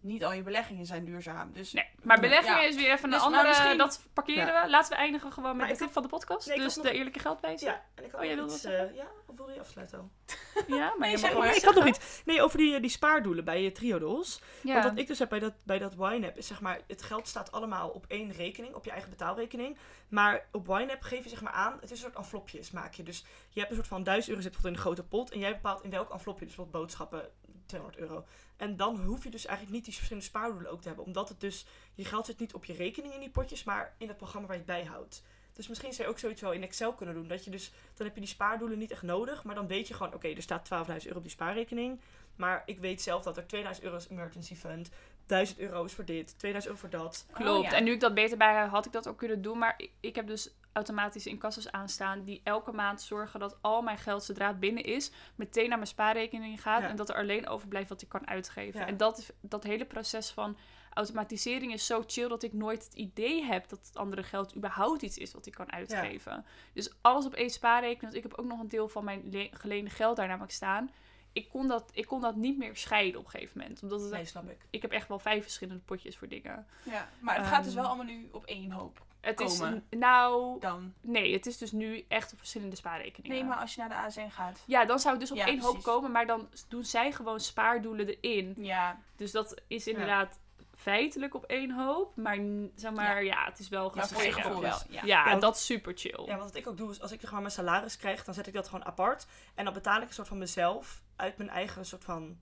niet 0.00 0.24
al 0.24 0.32
je 0.32 0.42
beleggingen 0.42 0.86
zijn 0.86 1.04
duurzaam. 1.04 1.52
Dus 1.52 1.72
Nee, 1.72 1.84
maar 2.02 2.20
beleggingen 2.20 2.60
Ja. 2.62 2.68
is 2.68 2.74
weer 2.76 2.90
even 2.92 3.04
een 3.04 3.10
Dus, 3.10 3.18
maar 3.18 3.26
andere. 3.28 3.48
misschien- 3.48 3.78
Dat 3.78 4.02
parkeren 4.12 4.62
we. 4.62 4.70
Laten 4.70 4.90
we 4.90 4.96
eindigen 4.96 5.32
gewoon 5.32 5.48
met 5.56 5.58
Maar 5.58 5.66
de 5.68 5.72
tip 5.72 5.84
had- 5.84 5.92
van 5.92 6.02
de 6.02 6.08
podcast. 6.08 6.46
Nee, 6.48 6.58
dus 6.58 6.74
de 6.74 6.82
nog- 6.82 6.92
eerlijke 6.92 7.18
geldwijzer. 7.18 7.68
Ja, 7.68 7.82
en 7.94 8.04
ik 8.04 8.10
had 8.10 8.20
Oh, 8.20 8.26
jij 8.26 8.36
iets... 8.42 8.62
wat 8.62 8.72
eh, 8.72 8.94
ja, 8.94 9.06
of 9.26 9.36
wil 9.36 9.50
je 9.50 9.60
afsluiten 9.60 9.98
al? 9.98 10.10
Ja, 10.66 10.76
maar 10.76 10.98
Nee, 10.98 11.10
je 11.10 11.18
zeg 11.18 11.34
maar. 11.38 11.56
ik 11.56 11.62
had 11.64 11.74
nog 11.74 11.86
iets. 11.86 12.22
Nee, 12.24 12.42
over 12.42 12.58
die, 12.58 12.74
eh, 12.74 12.80
die 12.80 12.90
spaardoelen 12.90 13.44
bij 13.44 13.62
je 13.62 13.72
Triodos. 13.72 14.40
Ja. 14.62 14.72
Want 14.72 14.84
wat 14.84 14.98
ik 14.98 15.06
dus 15.06 15.18
heb 15.18 15.28
bij 15.28 15.38
dat, 15.38 15.52
bij 15.64 15.78
dat 15.78 15.92
YNAB 15.98 16.36
is 16.36 16.46
zeg 16.46 16.60
maar, 16.60 16.80
het 16.86 17.02
geld 17.02 17.28
staat 17.28 17.52
allemaal 17.52 17.88
op 17.88 18.04
één 18.08 18.32
rekening, 18.32 18.74
op 18.74 18.84
je 18.84 18.90
eigen 18.90 19.10
betaalrekening. 19.10 19.78
Maar 20.08 20.46
op 20.52 20.66
YNAB 20.68 21.02
geef 21.02 21.22
je 21.22 21.28
zeg 21.28 21.42
maar 21.42 21.52
aan, 21.52 21.72
het 21.72 21.82
is 21.84 21.90
een 21.90 21.96
soort 21.96 22.14
envelopjes 22.16 22.70
maak 22.70 22.94
je. 22.94 23.02
Dus 23.02 23.24
je 23.50 23.58
hebt 23.58 23.70
een 23.70 23.76
soort 23.76 23.88
van 23.88 24.02
1000 24.02 24.28
euro 24.28 24.42
zit 24.42 24.52
bijvoorbeeld 24.52 24.84
in 24.84 24.90
een 24.90 24.96
grote 24.96 25.08
pot 25.16 25.30
en 25.30 25.38
jij 25.38 25.52
bepaalt 25.52 25.82
in 25.84 25.90
welk 25.90 26.10
envelopje, 26.12 26.44
dus 26.46 26.54
bijvoorbeeld 26.54 26.82
boodschappen, 26.84 27.30
200 27.66 28.02
euro. 28.02 28.24
En 28.56 28.76
dan 28.76 29.00
hoef 29.00 29.24
je 29.24 29.30
dus 29.30 29.46
eigenlijk 29.46 29.76
niet 29.76 29.84
die 29.84 29.94
verschillende 29.94 30.28
spaardoelen 30.28 30.70
ook 30.70 30.80
te 30.80 30.88
hebben. 30.88 31.06
Omdat 31.06 31.28
het 31.28 31.40
dus, 31.40 31.66
je 31.94 32.04
geld 32.04 32.26
zit 32.26 32.38
niet 32.38 32.54
op 32.54 32.64
je 32.64 32.72
rekening 32.72 33.14
in 33.14 33.20
die 33.20 33.30
potjes, 33.30 33.64
maar 33.64 33.94
in 33.98 34.08
het 34.08 34.16
programma 34.16 34.46
waar 34.46 34.56
je 34.56 34.62
het 34.62 34.72
bijhoudt. 34.72 35.22
Dus 35.52 35.68
misschien 35.68 35.92
zou 35.92 36.08
je 36.08 36.14
ook 36.14 36.20
zoiets 36.20 36.40
wel 36.40 36.52
in 36.52 36.62
Excel 36.62 36.92
kunnen 36.92 37.14
doen. 37.14 37.28
Dat 37.28 37.44
je 37.44 37.50
dus, 37.50 37.72
dan 37.94 38.06
heb 38.06 38.14
je 38.14 38.20
die 38.20 38.30
spaardoelen 38.30 38.78
niet 38.78 38.90
echt 38.90 39.02
nodig. 39.02 39.44
Maar 39.44 39.54
dan 39.54 39.66
weet 39.66 39.88
je 39.88 39.94
gewoon, 39.94 40.14
oké, 40.14 40.28
er 40.28 40.42
staat 40.42 40.68
12.000 40.68 41.06
euro 41.06 41.16
op 41.16 41.22
die 41.22 41.30
spaarrekening. 41.30 42.00
Maar 42.36 42.62
ik 42.66 42.78
weet 42.78 43.02
zelf 43.02 43.22
dat 43.22 43.36
er 43.36 43.46
2000 43.46 43.84
euro 43.84 43.96
is 43.98 44.08
emergency 44.08 44.54
fund. 44.54 44.90
1000 45.26 45.58
euro 45.58 45.84
is 45.84 45.92
voor 45.92 46.04
dit, 46.04 46.38
2000 46.38 46.74
euro 46.74 46.88
voor 46.88 46.98
dat. 46.98 47.26
Klopt. 47.32 47.64
Oh, 47.64 47.70
ja. 47.70 47.76
En 47.76 47.84
nu 47.84 47.92
ik 47.92 48.00
dat 48.00 48.14
beter 48.14 48.36
bij 48.36 48.54
heb, 48.54 48.70
had 48.70 48.86
ik 48.86 48.92
dat 48.92 49.08
ook 49.08 49.18
kunnen 49.18 49.42
doen. 49.42 49.58
Maar 49.58 49.74
ik, 49.76 49.90
ik 50.00 50.14
heb 50.14 50.26
dus 50.26 50.50
automatische 50.76 51.28
incassers 51.28 51.70
aanstaan 51.70 52.24
die 52.24 52.40
elke 52.44 52.72
maand 52.72 53.00
zorgen 53.02 53.40
dat 53.40 53.58
al 53.60 53.82
mijn 53.82 53.98
geld, 53.98 54.24
zodra 54.24 54.46
het 54.46 54.60
binnen 54.60 54.84
is, 54.84 55.10
meteen 55.34 55.68
naar 55.68 55.78
mijn 55.78 55.90
spaarrekening 55.90 56.62
gaat. 56.62 56.82
Ja. 56.82 56.88
En 56.88 56.96
dat 56.96 57.08
er 57.08 57.16
alleen 57.16 57.48
overblijft 57.48 57.88
wat 57.88 58.02
ik 58.02 58.08
kan 58.08 58.26
uitgeven. 58.28 58.80
Ja. 58.80 58.86
En 58.86 58.96
dat, 58.96 59.18
is- 59.18 59.30
dat 59.40 59.62
hele 59.62 59.84
proces 59.84 60.30
van 60.30 60.56
automatisering 60.92 61.72
is 61.72 61.86
zo 61.86 62.02
chill 62.06 62.28
dat 62.28 62.42
ik 62.42 62.52
nooit 62.52 62.84
het 62.84 62.94
idee 62.94 63.44
heb 63.44 63.68
dat 63.68 63.86
het 63.86 63.96
andere 63.96 64.22
geld 64.22 64.56
überhaupt 64.56 65.02
iets 65.02 65.18
is 65.18 65.32
wat 65.32 65.46
ik 65.46 65.52
kan 65.52 65.72
uitgeven. 65.72 66.44
Dus 66.72 66.90
alles 67.00 67.26
op 67.26 67.34
één 67.34 67.50
spaarrekening. 67.50 68.00
Want 68.02 68.14
ik 68.14 68.22
heb 68.22 68.34
ook 68.34 68.46
nog 68.46 68.60
een 68.60 68.68
deel 68.68 68.88
van 68.88 69.04
mijn 69.04 69.22
le- 69.30 69.48
geleende 69.50 69.90
geld 69.90 70.16
daar 70.16 70.26
namelijk 70.28 70.52
staan. 70.52 70.90
Ik 71.32 71.48
kon, 71.48 71.68
dat, 71.68 71.90
ik 71.92 72.06
kon 72.06 72.20
dat 72.20 72.36
niet 72.36 72.58
meer 72.58 72.76
scheiden 72.76 73.20
op 73.20 73.24
een 73.24 73.30
gegeven 73.30 73.58
moment. 73.60 73.82
Omdat 73.82 74.00
het, 74.00 74.10
Nee, 74.10 74.24
snap 74.24 74.50
ik. 74.50 74.58
ik 74.70 74.82
heb 74.82 74.90
echt 74.90 75.08
wel 75.08 75.18
vijf 75.18 75.42
verschillende 75.42 75.82
potjes 75.84 76.16
voor 76.16 76.28
dingen. 76.28 76.66
Ja, 76.82 77.08
maar 77.20 77.36
het 77.36 77.46
gaat 77.46 77.64
dus 77.64 77.72
Ehm, 77.72 77.80
wel 77.82 77.86
allemaal 77.92 78.14
nu 78.14 78.28
op 78.32 78.44
één 78.44 78.70
hoop. 78.70 79.04
Het 79.26 79.40
is, 79.40 79.60
nou, 79.90 80.60
Dan. 80.60 80.92
nee, 81.00 81.32
het 81.32 81.46
is 81.46 81.58
dus 81.58 81.72
nu 81.72 82.04
echt 82.08 82.32
op 82.32 82.38
verschillende 82.38 82.76
spaarrekeningen. 82.76 83.36
Nee, 83.36 83.46
maar 83.46 83.56
als 83.58 83.74
je 83.74 83.80
naar 83.80 83.88
de 83.88 83.94
ASN 83.94 84.28
gaat. 84.28 84.62
Ja, 84.66 84.84
dan 84.84 84.98
zou 84.98 85.10
het 85.12 85.20
dus 85.20 85.30
op 85.30 85.36
Ja, 85.36 85.46
één 85.46 85.60
hoop 85.60 85.82
komen, 85.82 86.10
maar 86.10 86.26
dan 86.26 86.48
doen 86.68 86.84
zij 86.84 87.12
gewoon 87.12 87.40
spaardoelen 87.40 88.08
erin. 88.20 88.54
Ja, 88.58 89.00
Dus 89.16 89.30
dat 89.32 89.60
is 89.66 89.86
inderdaad 89.86 90.38
feitelijk 90.74 91.34
op 91.34 91.44
één 91.44 91.70
hoop, 91.70 92.16
maar 92.16 92.38
zeg 92.74 92.92
maar, 92.92 93.24
ja, 93.24 93.44
het 93.44 93.58
is 93.58 93.68
wel 93.68 93.92
maar 93.94 94.08
voor 94.08 94.22
je 94.22 94.32
gescheiden. 94.32 94.42
gevoel 94.42 94.60
wel. 94.60 94.78
Ja, 94.88 95.00
Ja. 95.00 95.02
Ja, 95.24 95.24
want- 95.30 95.40
dat 95.42 95.56
is 95.56 95.64
super 95.66 95.92
chill. 95.96 96.20
Ja, 96.26 96.36
want 96.36 96.42
wat 96.50 96.54
ik 96.54 96.66
ook 96.68 96.76
doe 96.76 96.90
is 96.90 97.00
als 97.00 97.12
ik 97.12 97.20
gewoon 97.22 97.40
mijn 97.40 97.52
salaris 97.54 97.96
krijg, 97.96 98.24
dan 98.24 98.34
zet 98.34 98.46
ik 98.46 98.54
dat 98.54 98.68
gewoon 98.68 98.84
apart. 98.84 99.26
En 99.54 99.64
dan 99.64 99.74
betaal 99.74 100.00
ik 100.00 100.08
een 100.08 100.14
soort 100.14 100.28
van 100.28 100.38
mezelf 100.38 101.02
uit 101.16 101.36
mijn 101.36 101.50
eigen 101.50 101.86
soort 101.86 102.04
van 102.04 102.38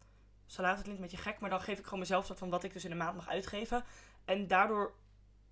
salaris. 0.47 0.77
Het 0.77 0.85
klinkt 0.87 1.03
een 1.03 1.09
beetje 1.11 1.31
gek, 1.31 1.41
maar 1.41 1.51
dan 1.51 1.61
geef 1.61 1.79
ik 1.79 1.85
gewoon 1.85 1.99
mezelf 1.99 2.21
een 2.21 2.27
soort 2.27 2.39
van 2.39 2.51
wat 2.51 2.65
ik 2.65 2.73
dus 2.73 2.85
in 2.85 2.91
de 2.91 2.97
maand 2.97 3.17
mag 3.17 3.29
uitgeven. 3.29 3.85
En 4.25 4.47
daardoor 4.47 4.95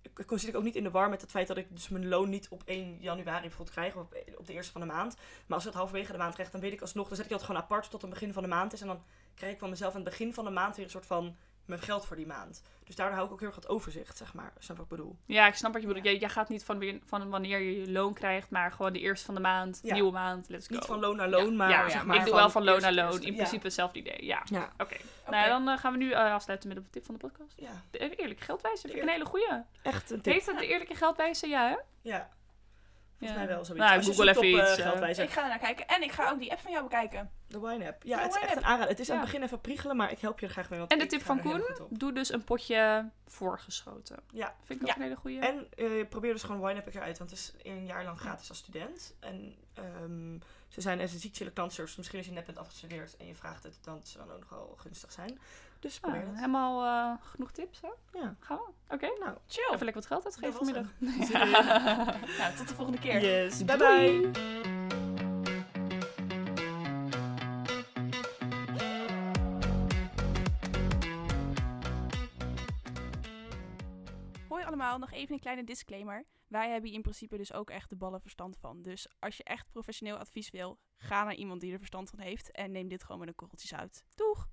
ik- 0.03 0.39
zit 0.39 0.55
ook 0.55 0.63
niet 0.63 0.75
in 0.75 0.83
de 0.83 0.91
war 0.91 1.09
met 1.09 1.21
het 1.21 1.29
feit 1.29 1.47
dat 1.47 1.57
ik 1.57 1.67
dus 1.69 1.89
mijn 1.89 2.07
loon 2.07 2.29
niet 2.29 2.47
op 2.49 2.61
1 2.65 2.97
januari 2.99 3.41
bijvoorbeeld 3.41 3.75
krijg. 3.75 3.95
Of 3.95 4.01
op, 4.01 4.17
op 4.37 4.45
de 4.47 4.53
eerste 4.53 4.71
van 4.71 4.81
de 4.81 4.87
maand. 4.87 5.15
Maar 5.15 5.55
als 5.57 5.61
ik 5.65 5.69
het 5.69 5.77
halverwege 5.79 6.11
de 6.11 6.17
maand 6.17 6.33
krijg, 6.33 6.49
dan 6.51 6.61
weet 6.61 6.73
ik 6.73 6.81
alsnog. 6.81 7.07
Dan 7.07 7.15
zet 7.15 7.25
ik 7.25 7.31
dat 7.31 7.43
gewoon 7.43 7.61
apart 7.61 7.89
tot 7.89 8.01
het 8.01 8.09
begin 8.09 8.33
van 8.33 8.43
de 8.43 8.49
maand 8.49 8.73
is. 8.73 8.81
En 8.81 8.87
dan 8.87 9.03
krijg 9.35 9.53
ik 9.53 9.59
van 9.59 9.69
mezelf 9.69 9.93
aan 9.95 10.01
het 10.01 10.09
begin 10.09 10.33
van 10.33 10.45
de 10.45 10.51
maand 10.51 10.75
weer 10.75 10.85
een 10.85 10.91
soort 10.91 11.05
van 11.05 11.35
mijn 11.65 11.81
geld 11.81 12.05
voor 12.05 12.15
die 12.15 12.27
maand. 12.27 12.61
Dus 12.83 12.95
daardoor 12.95 13.15
hou 13.15 13.27
ik 13.27 13.33
ook 13.33 13.39
heel 13.39 13.47
erg 13.47 13.57
het 13.57 13.67
overzicht, 13.67 14.17
zeg 14.17 14.33
maar. 14.33 14.53
Snap 14.59 14.77
wat 14.77 14.85
ik 14.85 14.91
bedoel? 14.97 15.17
Ja, 15.25 15.47
ik 15.47 15.53
snap 15.55 15.73
wat 15.73 15.81
je 15.81 15.87
bedoelt. 15.87 16.05
Ja. 16.05 16.11
Jij, 16.11 16.19
jij 16.19 16.29
gaat 16.29 16.49
niet 16.49 16.63
van, 16.63 16.99
van 17.05 17.29
wanneer 17.29 17.59
je 17.59 17.79
je 17.79 17.91
loon 17.91 18.13
krijgt, 18.13 18.49
maar 18.49 18.71
gewoon 18.71 18.93
de 18.93 18.99
eerste 18.99 19.25
van 19.25 19.35
de 19.35 19.41
maand, 19.41 19.79
Ja. 19.83 19.93
nieuwe 19.93 20.11
maand, 20.11 20.49
let's 20.49 20.67
go. 20.67 20.75
Niet 20.75 20.85
van 20.85 20.99
loon 20.99 21.15
naar 21.15 21.29
loon, 21.29 21.51
Ja, 21.51 21.57
maar 21.57 21.91
zeg 21.91 22.05
maar 22.05 22.15
ik 22.17 22.25
doe 22.25 22.35
wel 22.35 22.49
van 22.49 22.63
loon 22.63 22.81
naar 22.81 22.93
loon. 22.93 23.21
In 23.21 23.35
principe 23.35 23.63
hetzelfde 23.63 23.99
idee. 23.99 24.25
Ja, 24.25 24.43
oké. 24.77 24.95
Nou, 25.29 25.47
dan 25.49 25.69
eh, 25.69 25.77
gaan 25.77 25.91
we 25.91 25.97
nu 25.97 26.11
eh, 26.11 26.33
afsluiten 26.33 26.67
met 26.69 26.77
de 26.77 26.89
tip 26.89 27.05
van 27.05 27.15
de 27.15 27.27
podcast. 27.27 27.53
ja, 27.59 27.81
De 27.91 28.15
eerlijke 28.15 28.43
geldwijzer 28.43 28.81
vind 28.89 28.93
ik 29.01 29.07
een 29.07 29.13
hele 29.13 29.25
goeie. 29.25 29.47
echt 29.81 30.11
een 30.11 30.21
tip. 30.21 30.33
Heet 30.33 30.45
dat 30.45 30.57
de 30.57 30.67
eerlijke 30.67 30.95
geldwijzer? 30.95 31.49
Ja, 31.49 31.67
hè? 31.69 31.75
Ja, 32.01 32.29
volgens 33.25 33.41
Ja. 33.41 33.45
mij 33.45 33.55
wel 33.55 33.65
zoiets. 33.65 33.85
Nou, 33.85 33.97
Als 33.97 34.07
Google 34.07 34.29
even 34.29 34.37
op, 34.37 34.43
eh, 34.43 34.69
iets, 34.71 34.77
eh. 34.77 34.85
geldwijzer. 34.85 35.23
Ik 35.23 35.29
ga 35.29 35.41
er 35.41 35.47
naar 35.47 35.59
kijken. 35.59 35.87
En 35.87 36.03
ik 36.03 36.11
ga 36.11 36.29
ook 36.31 36.39
die 36.39 36.51
app 36.51 36.59
van 36.59 36.71
jou 36.71 36.83
bekijken. 36.83 37.31
De 37.47 37.59
wine 37.59 37.87
app. 37.87 38.03
Ja, 38.03 38.17
De 38.17 38.23
het 38.23 38.35
is 38.35 38.41
echt 38.41 38.55
een 38.55 38.63
aanrader. 38.63 38.89
Het 38.89 38.99
is 38.99 39.09
aan 39.09 39.15
het 39.17 39.25
begin 39.25 39.43
even 39.43 39.61
priegelen, 39.61 39.95
maar 39.95 40.11
ik 40.11 40.19
help 40.19 40.39
je 40.39 40.45
er 40.45 40.51
graag 40.51 40.69
mee. 40.69 40.79
Want 40.79 40.91
En 40.91 40.99
de 40.99 41.05
tip 41.05 41.21
van 41.21 41.41
Koen? 41.41 41.63
Doe 41.89 42.13
dus 42.13 42.31
een 42.33 42.43
potje 42.43 43.09
voorgeschoten. 43.27 44.17
Ja. 44.31 44.55
Vind 44.63 44.81
ik 44.81 44.87
ook 44.89 44.95
een 44.95 45.01
hele 45.01 45.15
goeie. 45.15 45.39
En 45.39 45.67
eh, 45.75 45.85
probeer 46.09 46.33
dus 46.33 46.43
gewoon 46.43 46.61
wine 46.61 46.77
app 46.77 46.85
een 46.85 46.91
keer 46.91 47.01
uit, 47.01 47.17
want 47.17 47.29
het 47.29 47.39
is 47.39 47.53
een 47.63 47.85
jaar 47.85 48.03
lang 48.03 48.19
gratis 48.19 48.49
als 48.49 48.57
student. 48.57 49.15
En 49.19 49.55
ehm, 49.73 50.37
ze 50.67 50.81
zijn 50.81 50.99
een 50.99 51.07
ziek 51.09 51.35
chille 51.35 51.51
klantservice. 51.51 51.97
Misschien 51.97 52.19
als 52.19 52.27
je 52.27 52.33
net 52.33 52.45
bent 52.45 52.57
afgestudeerd 52.57 53.17
en 53.17 53.27
je 53.27 53.35
vraagt 53.35 53.63
het, 53.63 53.77
dan 53.81 53.99
zou 54.03 54.23
het 54.23 54.33
ook 54.33 54.39
nog 54.39 54.49
wel 54.49 54.75
gunstig 54.77 55.11
zijn. 55.11 55.39
Dus 55.83 56.01
Ah, 56.01 56.13
helemaal 56.33 56.83
eh, 56.85 57.25
genoeg 57.25 57.51
tips, 57.51 57.81
hè? 57.81 58.19
Ja. 58.19 58.35
Gaan 58.39 58.57
we? 58.57 58.93
Oké, 58.93 59.05
Nou, 59.19 59.37
Chill. 59.47 59.73
even 59.73 59.85
lekker 59.85 59.93
wat 59.93 60.05
geld 60.05 60.25
uitgeven 60.25 60.53
vanmiddag. 60.53 60.87
Nou, 62.37 62.55
tot 62.55 62.67
de 62.67 62.75
volgende 62.75 62.99
keer. 62.99 63.21
Yes, 63.21 63.65
bye 63.65 63.77
bye. 63.77 64.31
Hoi 74.47 74.63
allemaal, 74.63 74.97
nog 74.97 75.11
even 75.11 75.33
een 75.33 75.39
kleine 75.39 75.63
disclaimer. 75.63 76.25
Wij 76.47 76.69
hebben 76.69 76.85
hier 76.87 76.97
in 76.97 77.01
principe 77.01 77.37
dus 77.37 77.53
ook 77.53 77.69
echt 77.69 77.89
de 77.89 77.95
ballen 77.95 78.21
verstand 78.21 78.57
van. 78.57 78.81
Dus 78.81 79.07
als 79.19 79.37
je 79.37 79.43
echt 79.43 79.71
professioneel 79.71 80.17
advies 80.17 80.49
wil, 80.49 80.77
ga 80.97 81.23
naar 81.23 81.35
iemand 81.35 81.61
die 81.61 81.71
er 81.71 81.77
verstand 81.77 82.09
van 82.09 82.19
heeft 82.19 82.51
en 82.51 82.71
neem 82.71 82.87
dit 82.87 83.03
gewoon 83.03 83.19
met 83.19 83.27
een 83.27 83.35
korreltjes 83.35 83.73
uit. 83.73 84.03
Doeg! 84.15 84.47